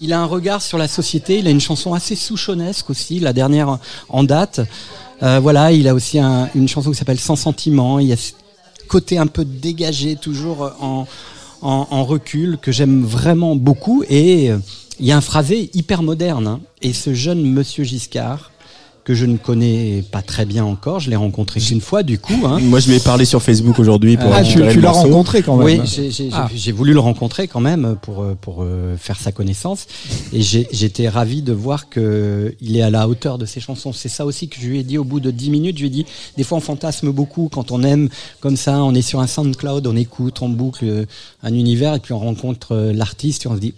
[0.00, 1.38] il a un regard sur la société.
[1.38, 3.78] Il a une chanson assez souchonesque aussi, la dernière
[4.08, 4.60] en date.
[5.22, 8.00] Euh, voilà, il a aussi un- une chanson qui s'appelle Sans sentiment.
[8.00, 8.16] Il y a
[8.92, 10.70] côté un peu dégagé, toujours
[11.62, 14.04] en, recul, que j'aime vraiment beaucoup.
[14.10, 14.58] Et euh,
[15.00, 16.46] il y a un phrasé hyper moderne.
[16.46, 16.60] hein.
[16.82, 18.51] Et ce jeune monsieur Giscard,
[19.04, 22.46] que je ne connais pas très bien encore, je l'ai rencontré qu'une fois du coup.
[22.46, 22.60] Hein.
[22.60, 25.56] Moi, je lui ai parlé sur Facebook aujourd'hui pour Ah, tu, tu l'as rencontré quand
[25.56, 25.80] même.
[25.80, 25.80] Oui,
[26.10, 26.48] j'ai Ah.
[26.54, 29.86] j'ai- voulu le rencontrer quand même pour euh, pour euh, faire sa connaissance
[30.32, 33.92] et j'ai- j'étais ravi de voir que il est à la hauteur de ses chansons.
[33.92, 35.76] C'est ça aussi que je lui ai dit au bout de 10 minutes.
[35.78, 36.06] Je lui ai dit
[36.36, 38.08] des fois on fantasme beaucoup quand on aime
[38.40, 41.04] comme ça, on est sur un SoundCloud, on écoute, on boucle euh,
[41.42, 43.74] un univers et puis on rencontre l'artiste et on se dit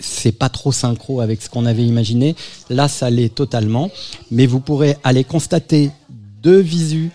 [0.00, 2.34] c'est pas trop synchro avec ce qu'on avait imaginé.
[2.70, 3.90] Là, ça l'est totalement.
[4.30, 5.90] Mais vous pourrez aller constater
[6.42, 7.10] de visu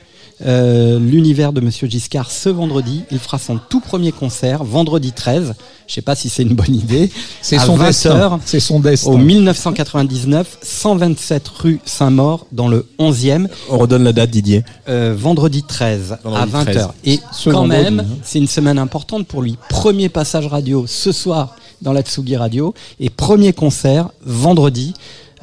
[0.45, 3.01] euh, l'univers de Monsieur Giscard ce vendredi.
[3.11, 5.53] Il fera son tout premier concert, vendredi 13.
[5.85, 7.11] Je sais pas si c'est une bonne idée.
[7.41, 8.09] C'est À son 20 destin.
[8.11, 9.11] heures, C'est son destin.
[9.11, 13.47] Au 1999, 127 rue Saint-Maur, dans le 11e.
[13.69, 14.63] On redonne la date, Didier.
[14.87, 16.71] Euh, vendredi 13 Vendredi à 20h.
[16.71, 16.87] 13.
[17.03, 18.17] Et Ce quand vendredi, même, hein.
[18.23, 19.57] c'est une semaine importante pour lui.
[19.67, 24.93] Premier passage radio ce soir dans la Tsugi Radio et premier concert vendredi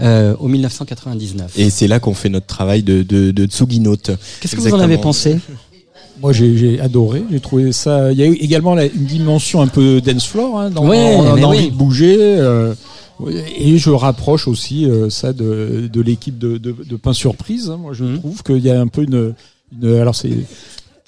[0.01, 1.59] euh, au 1999.
[1.59, 4.11] Et c'est là qu'on fait notre travail de, de, de Tsugi Note.
[4.41, 5.39] Qu'est-ce que vous en avez pensé
[6.23, 7.23] Moi, j'ai adoré.
[7.31, 8.11] J'ai trouvé ça.
[8.11, 11.15] Il y a eu également la- une dimension un peu dance floor, hein, dans, Ouais,
[11.15, 11.71] on a envie oui.
[11.71, 12.17] de bouger.
[12.19, 12.75] euh,
[13.59, 17.71] et je rapproche aussi euh, ça de, de l'équipe de, de, de Pain Surprise.
[17.71, 17.77] hein.
[17.79, 18.19] Moi, je Mhm.
[18.21, 19.35] trouve qu'il y a un peu une.
[19.83, 20.31] une alors, c'est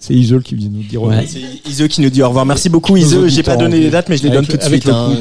[0.01, 1.03] c'est Isol qui vient nous dire.
[1.03, 1.27] Ouais.
[1.27, 2.47] C'est qui nous dit au revoir.
[2.47, 3.35] Merci beaucoup Nos Ise.
[3.35, 4.85] J'ai pas donné les dates, mais je les avec donne tout de suite.
[4.85, 5.13] le hein.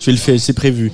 [0.00, 0.92] Je vais le faire, c'est prévu.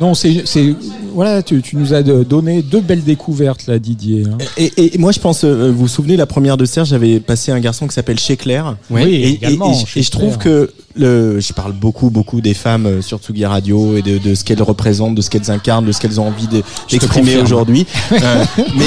[0.00, 0.74] Non, c'est c'est
[1.14, 1.42] voilà.
[1.42, 4.24] Tu, tu nous as donné deux belles découvertes là, Didier.
[4.26, 4.36] hein.
[4.58, 7.50] Et, et moi, je pense, euh, vous vous souvenez, la première de Serge, j'avais passé
[7.50, 8.76] un garçon qui s'appelle Chez Claire.
[8.90, 13.02] Oui, et, également, et je trouve que le, je parle beaucoup, beaucoup des femmes euh,
[13.02, 16.00] sur Tsugi Radio et de, de ce qu'elles représentent, de ce qu'elles incarnent, de ce
[16.00, 16.48] qu'elles ont envie
[16.90, 17.86] d'exprimer aujourd'hui.
[18.26, 18.44] Euh,
[18.76, 18.84] mais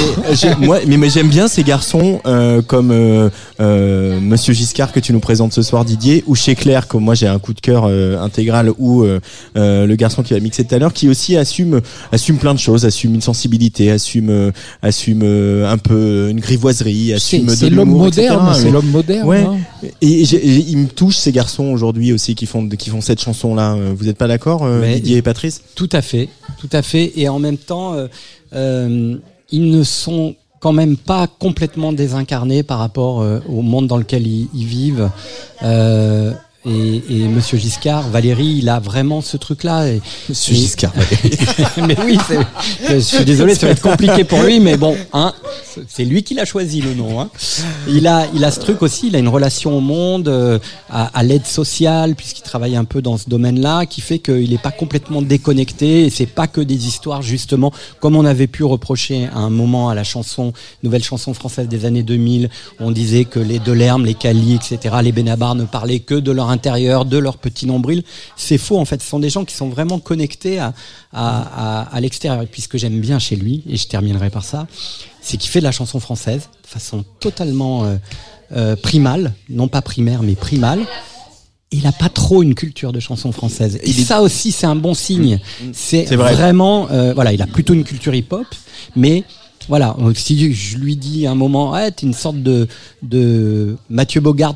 [0.48, 3.28] euh, moi, mais, mais j'aime bien ces garçons euh, comme euh,
[3.60, 7.14] euh, Monsieur Giscard que tu nous présentes ce soir, Didier, ou Chez Claire, comme moi
[7.14, 9.04] j'ai un coup de cœur euh, intégral, ou
[9.54, 11.80] le garçon qui va mixer tout à l'heure, qui aussi assume,
[12.12, 17.46] assume plein de choses, assume une sensibilité, assume, assume euh, un peu une grivoiserie, assume
[17.46, 18.52] de c'est l'homme moderne.
[18.54, 19.28] C'est l'homme moderne.
[19.28, 19.42] Ouais.
[19.42, 19.56] hein.
[20.02, 23.20] Et, j'ai- et ils me touchent ces garçons aujourd'hui aussi qui font qui font cette
[23.20, 23.74] chanson là.
[23.96, 25.62] Vous êtes pas d'accord, euh, Didier et Patrice?
[25.74, 26.28] Tout à fait,
[26.60, 27.12] tout à fait.
[27.16, 28.06] Et en même temps, euh,
[28.54, 29.16] euh,
[29.50, 34.26] ils ne sont quand même pas complètement désincarnés par rapport euh, au monde dans lequel
[34.26, 35.08] ils, ils vivent.
[36.66, 39.88] Et, et Monsieur Giscard, Valérie, il a vraiment ce truc-là.
[39.88, 40.92] Et- Monsieur et- Giscard.
[41.86, 42.18] mais oui,
[42.88, 45.32] je suis désolé, ça va être compliqué pour lui, mais bon, hein,
[45.88, 47.18] C'est lui qui l'a choisi le nom.
[47.18, 47.30] Hein.
[47.88, 49.06] Il a, il a ce truc aussi.
[49.06, 50.58] Il a une relation au monde, euh,
[50.90, 54.58] à, à l'aide sociale, puisqu'il travaille un peu dans ce domaine-là, qui fait qu'il n'est
[54.58, 56.04] pas complètement déconnecté.
[56.04, 59.88] Et c'est pas que des histoires justement, comme on avait pu reprocher à un moment
[59.88, 62.50] à la chanson, nouvelle chanson française des années 2000.
[62.80, 66.49] On disait que les Delerme, les Cali, etc., les Benabar ne parlaient que de leur
[66.50, 68.02] intérieur, de leur petit nombril.
[68.36, 69.00] C'est faux en fait.
[69.02, 70.74] Ce sont des gens qui sont vraiment connectés à,
[71.12, 72.42] à, à, à l'extérieur.
[72.42, 74.66] Et puis ce que j'aime bien chez lui, et je terminerai par ça,
[75.22, 77.96] c'est qu'il fait de la chanson française de façon totalement euh,
[78.52, 80.80] euh, primale, non pas primaire mais primale.
[81.72, 83.78] Il a pas trop une culture de chanson française.
[83.84, 85.38] Et ça aussi, c'est un bon signe.
[85.72, 86.34] C'est C'est vrai.
[86.34, 88.44] vraiment, euh, voilà, il a plutôt une culture hip-hop,
[88.96, 89.22] mais
[89.68, 92.66] voilà, si je lui dis à un moment, ouais, t'es une sorte de,
[93.02, 94.54] de Mathieu Bogarts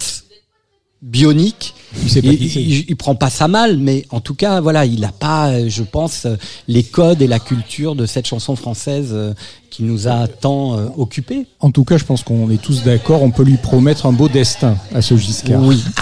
[1.02, 1.74] bionique.
[1.94, 2.62] Pas il, qui c'est.
[2.62, 5.66] il- il prend pas ça mal, mais en tout cas, voilà, il a pas, euh,
[5.68, 6.36] je pense, euh,
[6.68, 9.32] les codes et la culture de cette chanson française euh,
[9.70, 11.46] qui nous a tant euh, occupés.
[11.60, 13.22] En tout cas, je pense qu'on est tous d'accord.
[13.22, 15.60] On peut lui promettre un beau destin à ce Giscard.
[15.62, 15.82] Oui.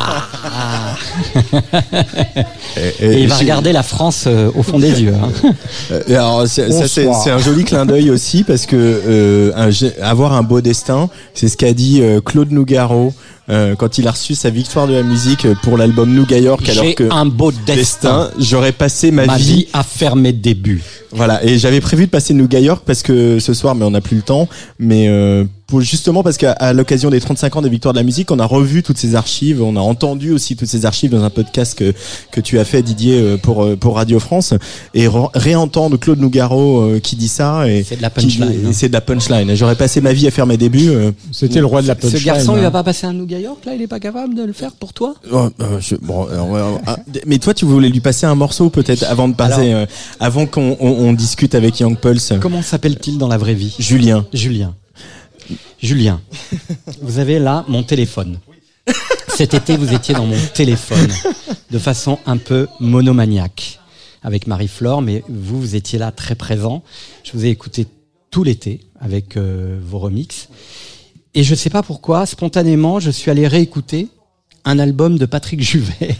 [3.01, 5.15] Et, il va regarder la France euh, au fond des yeux.
[5.15, 5.53] hein.
[6.09, 9.71] Alors, c'est- ça, c'est un joli clin d'œil aussi parce que euh, un-
[10.03, 13.13] avoir un beau destin, c'est ce qu'a dit euh, Claude Nougaro
[13.51, 16.69] euh, quand il a reçu sa victoire de la musique euh, pour l'album Nouga York.
[16.69, 18.31] Alors J'ai que un beau destin.
[18.39, 20.83] j'aurais passé ma, Ma vie vie à faire mes débuts.
[21.15, 24.01] Voilà, et j'avais prévu de passer Nouga York parce que ce soir, mais on n'a
[24.01, 24.49] plus le temps.
[24.79, 28.31] Mais euh, pour justement parce qu'à l'occasion des 35 ans des Victoires de la musique,
[28.31, 31.29] on a revu toutes ces archives, on a entendu aussi toutes ces archives dans un
[31.31, 31.93] podcast que
[32.31, 34.55] que tu as fait Didier euh, pour pour Radio France
[34.95, 38.71] et re- réentendre Claude Nougaro euh, qui dit ça et C'est de la punchline, hein.
[38.73, 39.55] c'est de la punchline.
[39.55, 40.89] J'aurais passé ma vie à faire mes débuts.
[40.89, 42.19] euh, C'était le roi de la punchline.
[42.21, 42.63] Ce garçon, il hein.
[42.63, 44.93] va pas passer un Nougat York là Il est pas capable de le faire pour
[44.93, 45.15] toi?
[45.33, 46.97] Oh, euh, je- bon, euh, ah,
[47.27, 49.87] mais toi, tu voulais lui passer un morceau peut-être avant de passer, euh,
[50.21, 52.33] avant qu'on on, on discute avec Young Pulse.
[52.41, 53.75] Comment s'appelle-t-il dans la vraie vie?
[53.79, 54.27] Julien.
[54.33, 54.75] Julien.
[55.83, 56.21] Julien,
[57.01, 58.39] vous avez là mon téléphone.
[59.37, 61.09] Cet été, vous étiez dans mon téléphone
[61.71, 63.81] de façon un peu monomaniaque
[64.23, 66.83] avec Marie-Flore, mais vous, vous étiez là très présent.
[67.25, 67.87] Je vous ai écouté
[68.31, 70.49] tout l'été avec euh, vos remixes.
[71.35, 74.09] Et je sais pas pourquoi, spontanément, je suis allé réécouter
[74.65, 76.17] un album de Patrick Juvet.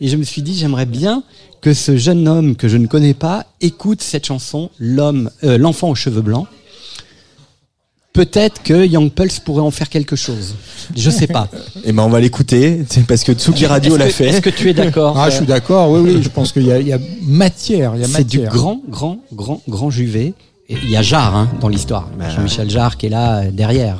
[0.00, 1.22] Et je me suis dit, j'aimerais bien
[1.60, 5.90] que ce jeune homme que je ne connais pas écoute cette chanson, l'homme, euh, l'enfant
[5.90, 6.46] aux cheveux blancs.
[8.12, 10.56] Peut-être que Young Pulse pourrait en faire quelque chose.
[10.96, 11.48] Je sais pas.
[11.84, 14.26] Eh ben, on va l'écouter, c'est parce que Tsugi Radio l'a fait.
[14.28, 15.90] Est-ce que tu es d'accord Ah, je suis d'accord.
[15.90, 16.22] Oui, oui.
[16.22, 17.94] Je pense qu'il y, a- il y a matière.
[17.94, 18.52] Il y a C'est du matière.
[18.52, 20.34] grand, grand, grand, grand Juvet.
[20.72, 22.08] Il y a Jarre hein, dans l'histoire.
[22.36, 23.96] Jean-Michel Jarre qui est là euh, derrière.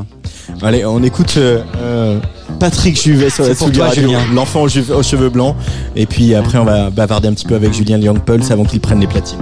[0.62, 2.18] Allez, on écoute euh, euh,
[2.60, 5.56] Patrick Juvet sur la Tsugi Radio, l'enfant aux, cheveux- aux cheveux blancs.
[5.96, 8.80] Et puis après, on va bavarder un petit peu avec Julien Young Pulse avant qu'il
[8.80, 9.38] prenne les platines.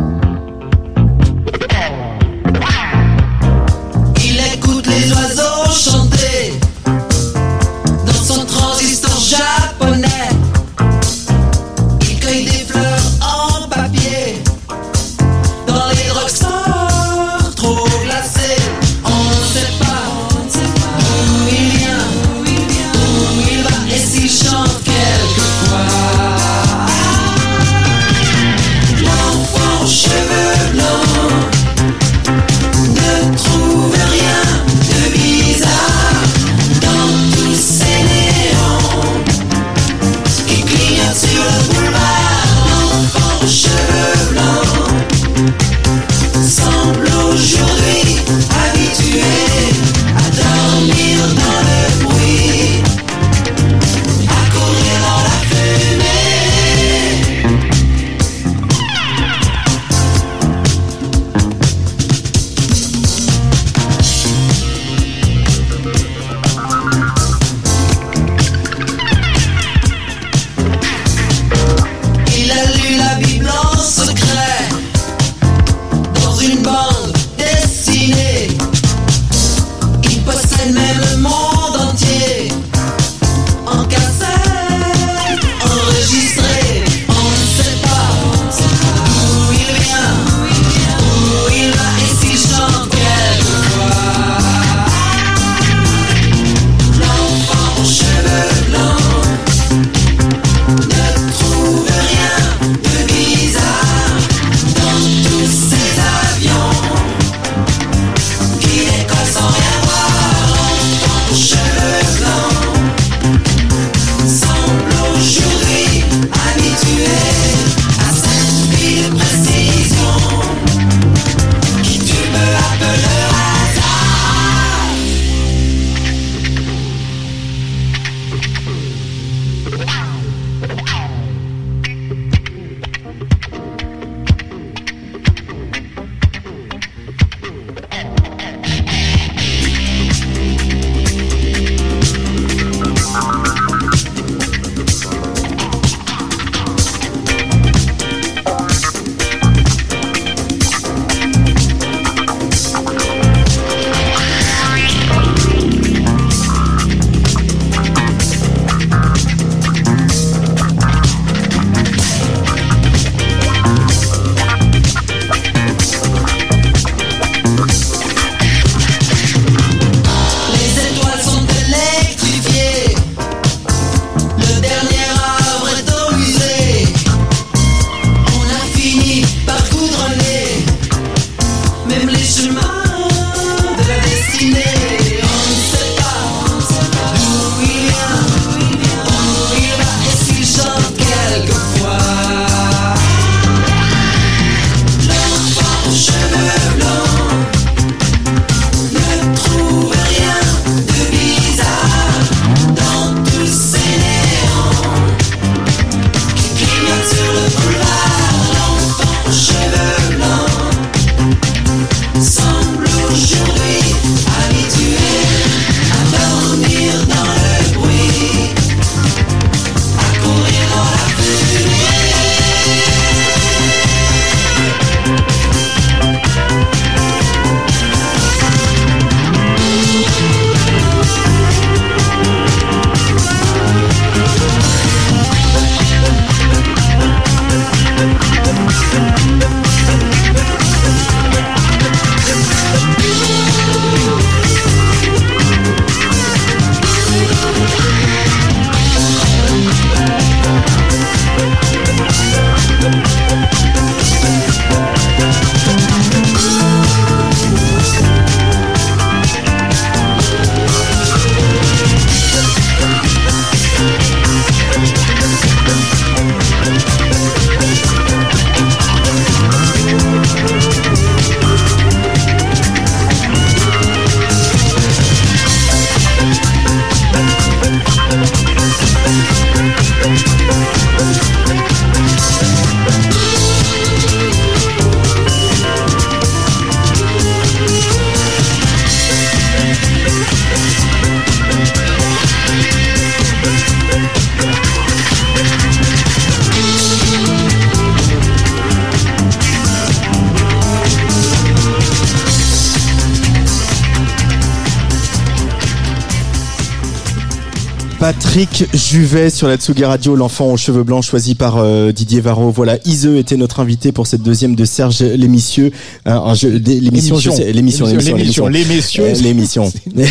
[308.38, 312.52] Patrick Juvet sur la Tsugi Radio, l'enfant aux cheveux blancs choisi par euh, Didier Varro.
[312.52, 315.72] Voilà, Ise était notre invité pour cette deuxième de Serge Lémissieux.
[316.06, 316.34] Euh,
[316.64, 319.72] l'émission, l'émission, l'émission, l'émission, l'émission.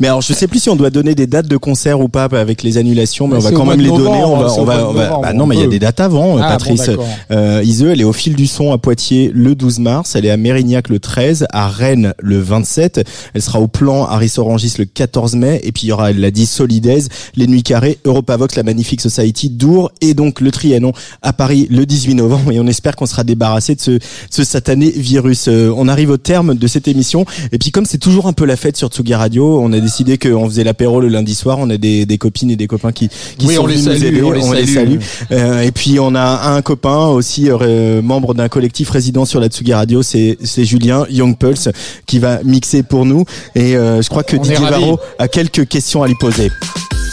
[0.00, 2.24] Mais alors, je sais plus si on doit donner des dates de concert ou pas
[2.24, 4.22] avec les annulations, mais Mais on va quand même les donner.
[4.24, 5.68] On va, c'est on va, de on va- bah on non, mais il y a
[5.68, 6.88] des dates avant, Ah, Patrice.
[6.90, 10.14] bon, euh, Ise, elle est au fil du son à Poitiers le 12 mars.
[10.16, 13.04] Elle est à Mérignac le 13, à Rennes le 27.
[13.34, 15.60] Elle sera au plan Harris Orangis le 14 mai.
[15.64, 19.00] Et puis il y aura, elle l'a dit, Solidaise, les Nuits Carrées, Europavox, la Magnifique
[19.00, 20.92] Society, Dour et donc le Trianon
[21.22, 22.52] à Paris le 18 novembre.
[22.52, 23.98] Et on espère qu'on sera débarrassé de ce,
[24.30, 25.46] ce satané virus.
[25.48, 27.24] Euh, on arrive au terme de cette émission.
[27.52, 30.18] Et puis comme c'est toujours un peu la fête sur Tsugi Radio, on a décidé
[30.18, 31.56] qu'on faisait l'apéro le lundi soir.
[31.58, 33.86] On a des, des copines et des copains qui, qui Oui, sont on les venus
[34.00, 34.22] nous aider.
[34.22, 34.98] on les salue.
[35.32, 39.48] Euh, et puis on a un copain aussi euh, membre d'un collectif résident sur la
[39.48, 41.70] Tsugi Radio, c'est c'est Julien Young Pulse
[42.06, 43.24] qui va mixer pour nous.
[43.54, 44.58] Et euh, je crois que On Didier.
[44.58, 46.50] Varro a quelques questions à lui poser.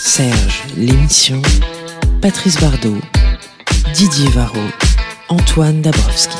[0.03, 1.41] Serge, l'émission.
[2.21, 2.97] Patrice Bardot.
[3.93, 4.59] Didier Varro.
[5.29, 6.37] Antoine Dabrowski.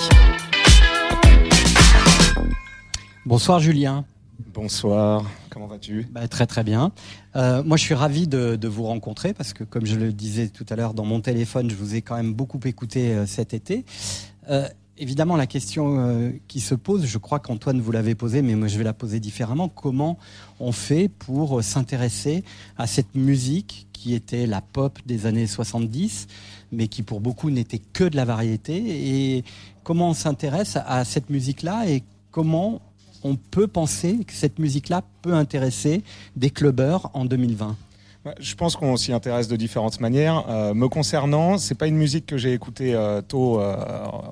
[3.26, 4.04] Bonsoir Julien.
[4.56, 6.08] Bonsoir, comment vas-tu?
[6.12, 6.94] Bah, Très très bien.
[7.36, 10.66] Euh, moi je suis ravi de, vous rencontrer parce que comme je le disais tout
[10.70, 13.84] à l'heure dans mon téléphone, je vous ai quand même beaucoup écouté euh, cet été.
[14.50, 14.66] Euh,
[14.98, 18.78] évidemment la question qui se pose, je crois qu'Antoine vous l'avait posée, mais moi je
[18.78, 19.68] vais la poser différemment.
[19.68, 20.18] Comment
[20.62, 22.46] on fait pour s'intéresser
[22.78, 26.28] à cette musique qui était la pop des années 70,
[26.72, 28.78] mais qui pour beaucoup n'était que de la variété?
[28.78, 29.44] Et
[29.84, 32.82] comment on s'intéresse à cette musique-là et comment
[33.26, 36.04] on peut penser que cette musique-là peut intéresser
[36.36, 37.76] des clubbers en 2020
[38.24, 40.46] Ouais, Je pense qu'on s'y intéresse de différentes manières.
[40.50, 43.60] Euh, me concernant, c'est pas une musique que j'ai écoutée euh, tôt.
[43.60, 43.76] euh,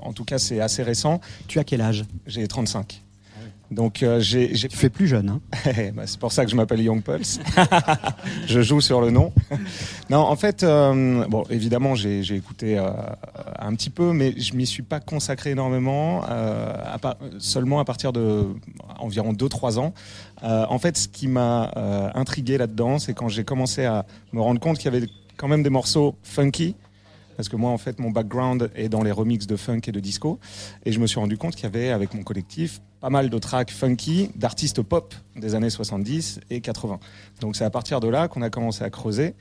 [0.01, 1.21] en tout cas, c'est assez récent.
[1.47, 2.03] Tu as quel âge?
[2.25, 3.02] J'ai 35.
[3.73, 4.51] Donc euh, j'ai.
[4.53, 5.41] Tu fais plus jeune, hein
[5.93, 7.39] bah, C'est pour ça que je m'appelle Young Pulse.
[8.47, 9.33] je joue sur le nom.
[10.09, 12.89] non, en fait, euh, bon, évidemment, j'ai j'ai écouté euh,
[13.59, 16.99] un petit peu, mais je m'y suis pas consacré énormément, à
[17.39, 18.45] seulement à partir de
[18.99, 19.93] environ 2-3 ans.
[20.41, 21.71] En fait, ce qui m'a
[22.15, 25.63] intrigué là-dedans, c'est quand j'ai commencé à me rendre compte qu'il y avait quand même
[25.63, 26.75] des morceaux funky.
[27.35, 29.99] Parce que moi, en fait, mon background est dans les remixes de funk et de
[29.99, 30.39] disco.
[30.85, 33.37] Et je me suis rendu compte qu'il y avait, avec mon collectif, pas mal de
[33.37, 36.99] tracks funky d'artistes pop des années 70 et 80.
[37.41, 39.35] Donc c'est à partir de là qu'on a commencé à creuser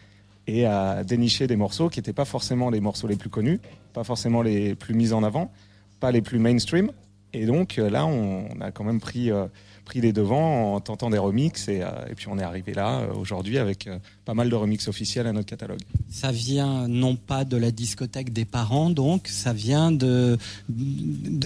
[0.47, 3.61] et à dénicher des morceaux qui n'étaient pas forcément les morceaux les plus connus,
[3.93, 5.53] pas forcément les plus mis en avant,
[6.01, 6.91] pas les plus mainstream.
[7.33, 9.47] Et donc euh, là, on, a quand même pris, euh,
[9.93, 11.69] pris les devants en tentant des remixes.
[11.69, 14.55] Et, euh, et puis on est arrivé là euh, aujourd'hui avec euh, pas mal de
[14.55, 15.81] remixes officiels à notre catalogue.
[16.11, 20.39] Ça vient non pas de la discothèque des parents, donc ça vient de,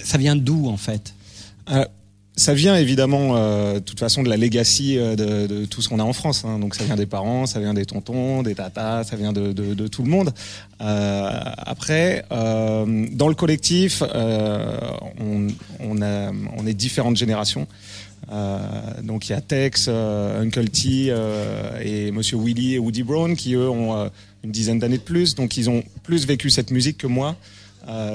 [0.01, 1.13] ça vient d'où en fait?
[1.69, 1.83] Euh,
[2.37, 5.99] ça vient évidemment, euh, de toute façon, de la legacy de, de tout ce qu'on
[5.99, 6.45] a en France.
[6.45, 6.59] hein.
[6.59, 9.73] Donc ça vient des parents, ça vient des tontons, des tatas, ça vient de, de-
[9.73, 10.29] de tout le monde.
[10.79, 14.03] Euh, après, euh, dans le collectif,
[15.19, 15.47] on,
[15.79, 17.67] on, a, on est différentes générations.
[18.31, 18.59] Euh,
[19.03, 23.35] donc il y a Tex, euh, Uncle T euh, et Monsieur Willy et Woody Brown
[23.35, 24.09] qui eux ont
[24.43, 27.35] une dizaine d'années de plus, donc ils ont plus vécu cette musique que moi.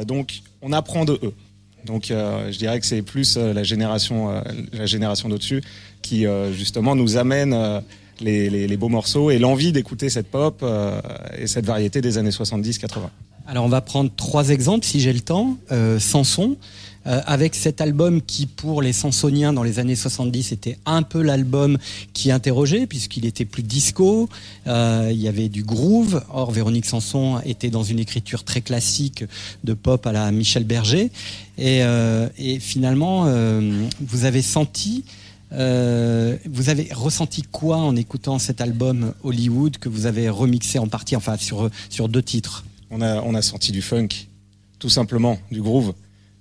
[0.06, 1.32] Donc on apprend de eux.
[1.86, 5.62] Donc je dirais que c'est plus la génération, la génération d'au-dessus
[6.02, 7.82] qui justement nous amène
[8.20, 10.64] les, beaux morceaux et l'envie d'écouter cette pop
[11.36, 13.08] et cette variété des années 70-80.
[13.46, 15.56] Alors on va prendre trois exemples si j'ai le temps.
[15.72, 16.56] Euh, Samson,
[17.06, 21.20] euh, avec cet album qui pour les Sansoniens dans les années 70 était un peu
[21.20, 21.78] l'album
[22.12, 24.28] qui interrogeait puisqu'il était plus disco,
[24.68, 26.22] euh, il y avait du groove.
[26.32, 29.24] Or Véronique Sanson était dans une écriture très classique
[29.64, 31.10] de pop à la Michel Berger.
[31.58, 32.28] Et, euh,
[32.60, 33.26] finalement,
[34.00, 35.04] vous avez senti
[35.50, 41.14] vous avez ressenti quoi en écoutant cet album Hollywood que vous avez remixé en partie,
[41.14, 42.64] enfin sur, sur deux titres?
[42.90, 44.08] On a, on a senti du funk,
[44.78, 45.92] tout simplement, du groove.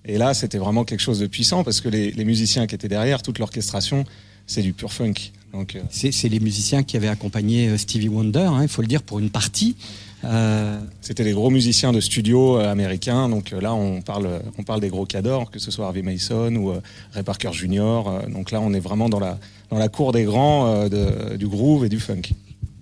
[0.06, 2.88] Et là, c'était vraiment quelque chose de puissant parce que les, les musiciens qui étaient
[2.88, 4.03] derrière, toute l'orchestration,
[4.48, 5.14] c'est du pur funk.
[5.53, 8.88] Donc, euh, C'est les musiciens qui avaient accompagné euh, Stevie Wonder, hein, il faut le
[8.88, 9.76] dire, pour une partie.
[10.23, 13.28] Euh, C'était les gros musiciens de studio américains.
[13.30, 16.73] Donc là, on parle, on parle des gros cadors, que ce soit Harvey Mason ou
[17.14, 18.03] Ray Parker Jr.
[18.30, 19.38] Donc là, on est vraiment dans la,
[19.69, 22.22] dans la cour des grands de- du groove et du funk.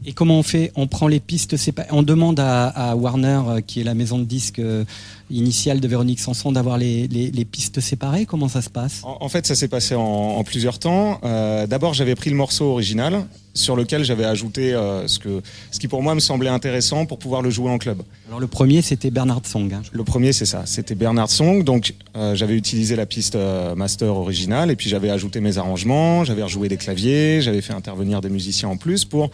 [0.09, 1.87] Et comment on fait On prend les pistes séparées.
[1.91, 4.83] On demande à, à Warner, euh, qui est la maison de disques euh,
[5.29, 8.25] initiale de Véronique Sanson, d'avoir les, les- les pistes séparées.
[8.25, 11.19] Comment ça se passe En, en fait, ça s'est passé en, en plusieurs temps.
[11.23, 15.41] Euh, D'abord, j'avais pris le morceau original sur lequel j'avais ajouté euh, ce, que,
[15.71, 18.01] ce qui pour moi me semblait intéressant pour pouvoir le jouer en club.
[18.27, 19.71] Alors le premier, c'était Bernard Song.
[19.73, 19.81] hein.
[19.91, 20.63] Le premier, c'est ça.
[20.65, 21.63] C'était Bernard Song.
[21.63, 26.23] Donc, euh, j'avais utilisé la piste euh, master originale et puis j'avais ajouté mes arrangements,
[26.23, 29.29] j'avais rejoué des claviers, j'avais fait intervenir des musiciens en plus pour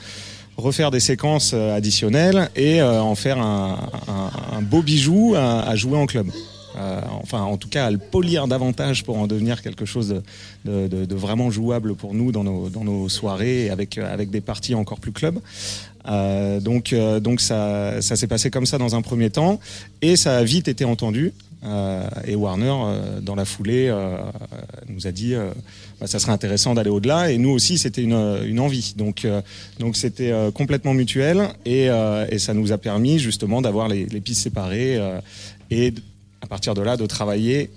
[0.58, 6.06] refaire des séquences euh, additionnelles et euh, en faire un, beau bijou à, jouer en
[6.06, 6.28] club.
[6.78, 10.22] Euh, enfin, en tout cas, à le polir davantage pour en devenir quelque chose
[10.66, 15.40] de, vraiment jouable pour nous dans nos, soirées avec, avec des parties encore plus club.
[16.06, 16.94] Donc,
[17.40, 19.60] ça s'est passé comme ça dans un premier temps
[20.02, 21.34] et ça a vite été entendu.
[21.66, 24.18] Euh, et Warner, euh, dans la foulée, euh,
[24.88, 25.34] nous a dit
[26.00, 27.32] bah, ça serait intéressant d'aller au-delà.
[27.32, 28.14] Et nous aussi, c'était une,
[28.46, 28.94] une envie.
[28.98, 29.26] Donc,
[29.80, 31.86] donc c'était complètement mutuel et,
[32.30, 35.00] et ça nous a permis justement d'avoir les, les pistes séparées
[35.72, 35.94] et
[36.42, 37.72] à partir de là de travailler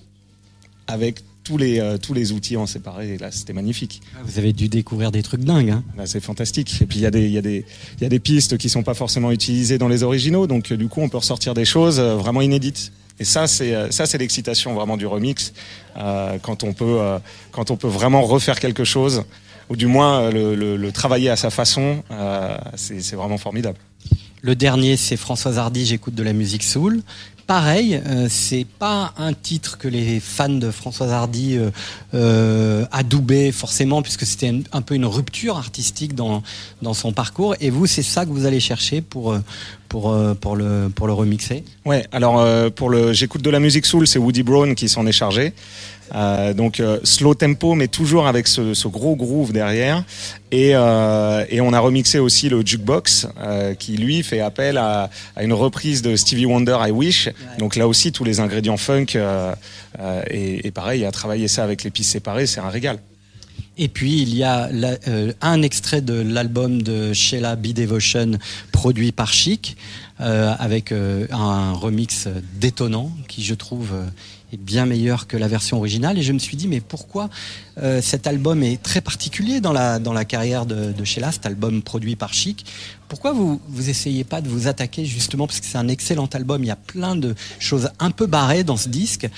[0.86, 3.14] avec tous les, euh, tous les outils en séparé.
[3.14, 4.02] Et là, c'était magnifique.
[4.24, 5.70] Vous avez dû découvrir des trucs dingues.
[5.70, 5.82] Hein.
[5.96, 6.82] Là, c'est fantastique.
[6.82, 7.64] Et puis il y, a des- y, a des-
[7.98, 10.88] il y a des pistes qui sont pas forcément utilisées dans les originaux, donc du
[10.88, 12.92] coup on peut ressortir des choses vraiment inédites.
[13.20, 15.52] Et ça, c'est euh, ça, c'est l'excitation vraiment du remix
[15.96, 17.18] euh, quand on peut euh,
[17.52, 19.24] quand on peut vraiment refaire quelque chose
[19.68, 22.02] ou du moins euh, le, le- le travailler à sa façon.
[22.10, 23.78] euh, c'est c'est vraiment formidable.
[24.40, 27.02] Le dernier, c'est Françoise Hardy, j'écoute de la musique soul.
[27.48, 31.70] Pareil, euh, c'est pas un titre que les fans de Françoise Hardy euh,
[32.12, 36.42] euh, adoubaient forcément, puisque c'était un, peu une rupture artistique dans,
[36.82, 37.54] dans son parcours.
[37.60, 39.34] Et vous, c'est ça que vous allez chercher pour,
[39.88, 41.64] pour, pour, le, pour le remixer?
[41.86, 45.12] Ouais, alors pour le j'écoute de la musique soul, c'est Woody Brown qui s'en est
[45.12, 45.54] chargé.
[46.14, 50.04] Euh, donc euh, slow tempo, mais toujours avec ce, ce gros groove derrière.
[50.50, 53.26] Et, euh, et on a remixé aussi le jukebox,
[53.78, 57.28] qui lui fait appel à, à une reprise de Stevie Wonder, I Wish.
[57.58, 59.06] Donc là aussi, tous les ingrédients funk.
[60.30, 62.98] et, et pareil, à travailler ça avec les pistes séparées, c'est un régal.
[63.76, 64.96] Et puis il y a la-
[65.40, 68.32] un extrait de l'album de Sheila B Devotion
[68.72, 69.76] produit par Chic
[70.18, 73.90] avec un remix détonnant qui je trouve
[74.52, 77.28] est bien meilleur que la version originale et je me suis dit mais pourquoi
[77.82, 81.46] euh, cet album est très particulier dans la dans la carrière de, de Sheila cet
[81.46, 82.64] album produit par Chic?
[83.08, 86.62] Pourquoi vous vous essayez pas de vous attaquer justement parce que c'est un excellent album
[86.64, 89.28] il y a plein de choses un peu barrées dans ce disque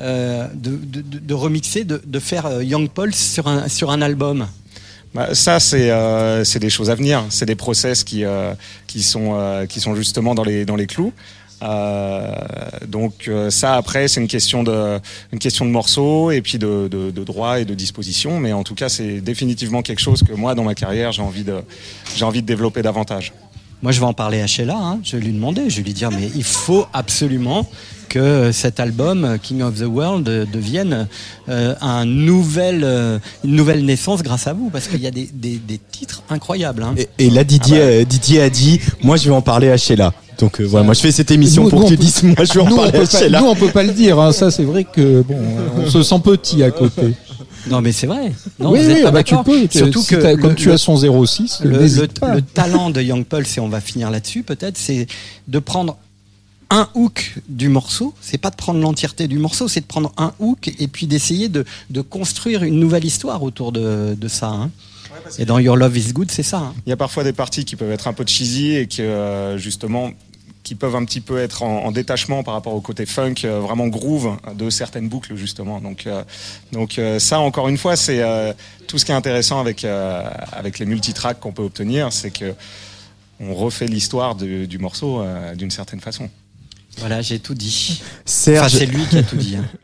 [0.00, 4.02] euh, de, de, de- remixer de, de faire euh, Young Paul sur un sur un
[4.02, 4.46] album
[5.14, 7.24] Bah, ça, c'est euh, des choses à venir.
[7.30, 8.52] C'est des process qui, euh,
[8.88, 11.12] qui, sont, euh, qui sont justement dans les, dans les clous.
[11.64, 12.34] Euh,
[12.86, 15.00] donc euh, ça après c'est une question de
[15.32, 18.64] une question de morceaux et puis de, de, de droit et de disposition mais en
[18.64, 21.56] tout cas c'est définitivement quelque chose que moi dans ma carrière j'ai envie de
[22.16, 23.32] j'ai envie de développer davantage.
[23.82, 24.76] Moi, je vais en parler à Sheila.
[24.78, 25.00] hein.
[25.02, 27.68] Je vais lui demander, je vais lui dire, mais il faut absolument
[28.08, 31.06] que cet album King of the World devienne
[31.50, 35.28] euh, un nouvel, euh, une nouvelle naissance grâce à vous, parce qu'il y a des,
[35.34, 36.82] des, des titres incroyables.
[36.82, 36.94] hein.
[37.18, 40.14] Et là, Didier, euh, Didier a dit, moi, je vais en parler à Sheila.
[40.38, 42.04] Donc euh, voilà, moi, je fais cette émission Nous- pour nous, que tu on peut-
[42.04, 43.40] dises, moi, je vais en nous, on parler à pas-.
[43.40, 44.18] Nous, on peut pas le dire.
[44.18, 44.32] hein.
[44.32, 45.38] Ça, c'est vrai que bon,
[45.78, 47.14] on se sent petit à côté.
[47.70, 48.32] Non, mais c'est vrai.
[48.58, 49.66] Non, oui, vous êtes oui, pas ah bah, tu peux.
[49.70, 52.34] Surtout si que le- comme tu as son 06, le, le- pas.
[52.34, 55.06] le talent de Young Paul, c'est on va finir là-dessus peut-être, c'est
[55.48, 55.96] de prendre
[56.70, 58.12] un hook du morceau.
[58.20, 61.48] C'est pas de prendre l'entièreté du morceau, c'est de prendre un hook et puis d'essayer
[61.48, 64.48] de, de construire une nouvelle histoire autour de, de ça.
[64.48, 64.70] hein.
[65.38, 66.58] Et dans Your Love Is Good, c'est ça.
[66.58, 66.74] hein.
[66.86, 69.58] Il y a parfois des parties qui peuvent être un peu cheesy et que euh,
[69.58, 70.10] justement
[70.62, 73.60] qui peuvent un petit peu être en, en détachement par rapport au côté funk, euh,
[73.60, 75.78] vraiment groove de certaines boucles justement.
[75.80, 76.22] Donc, euh,
[76.72, 78.52] donc euh, ça encore une fois, c'est euh,
[78.88, 82.54] tout ce qui est intéressant avec euh, avec les multitracks qu'on peut obtenir, c'est que
[83.40, 86.30] on refait l'histoire du, du morceau euh, d'une certaine façon.
[86.98, 88.00] Voilà, j'ai tout dit.
[88.24, 89.56] Serge- Enfin, c'est lui qui a tout dit.
[89.56, 89.64] hein.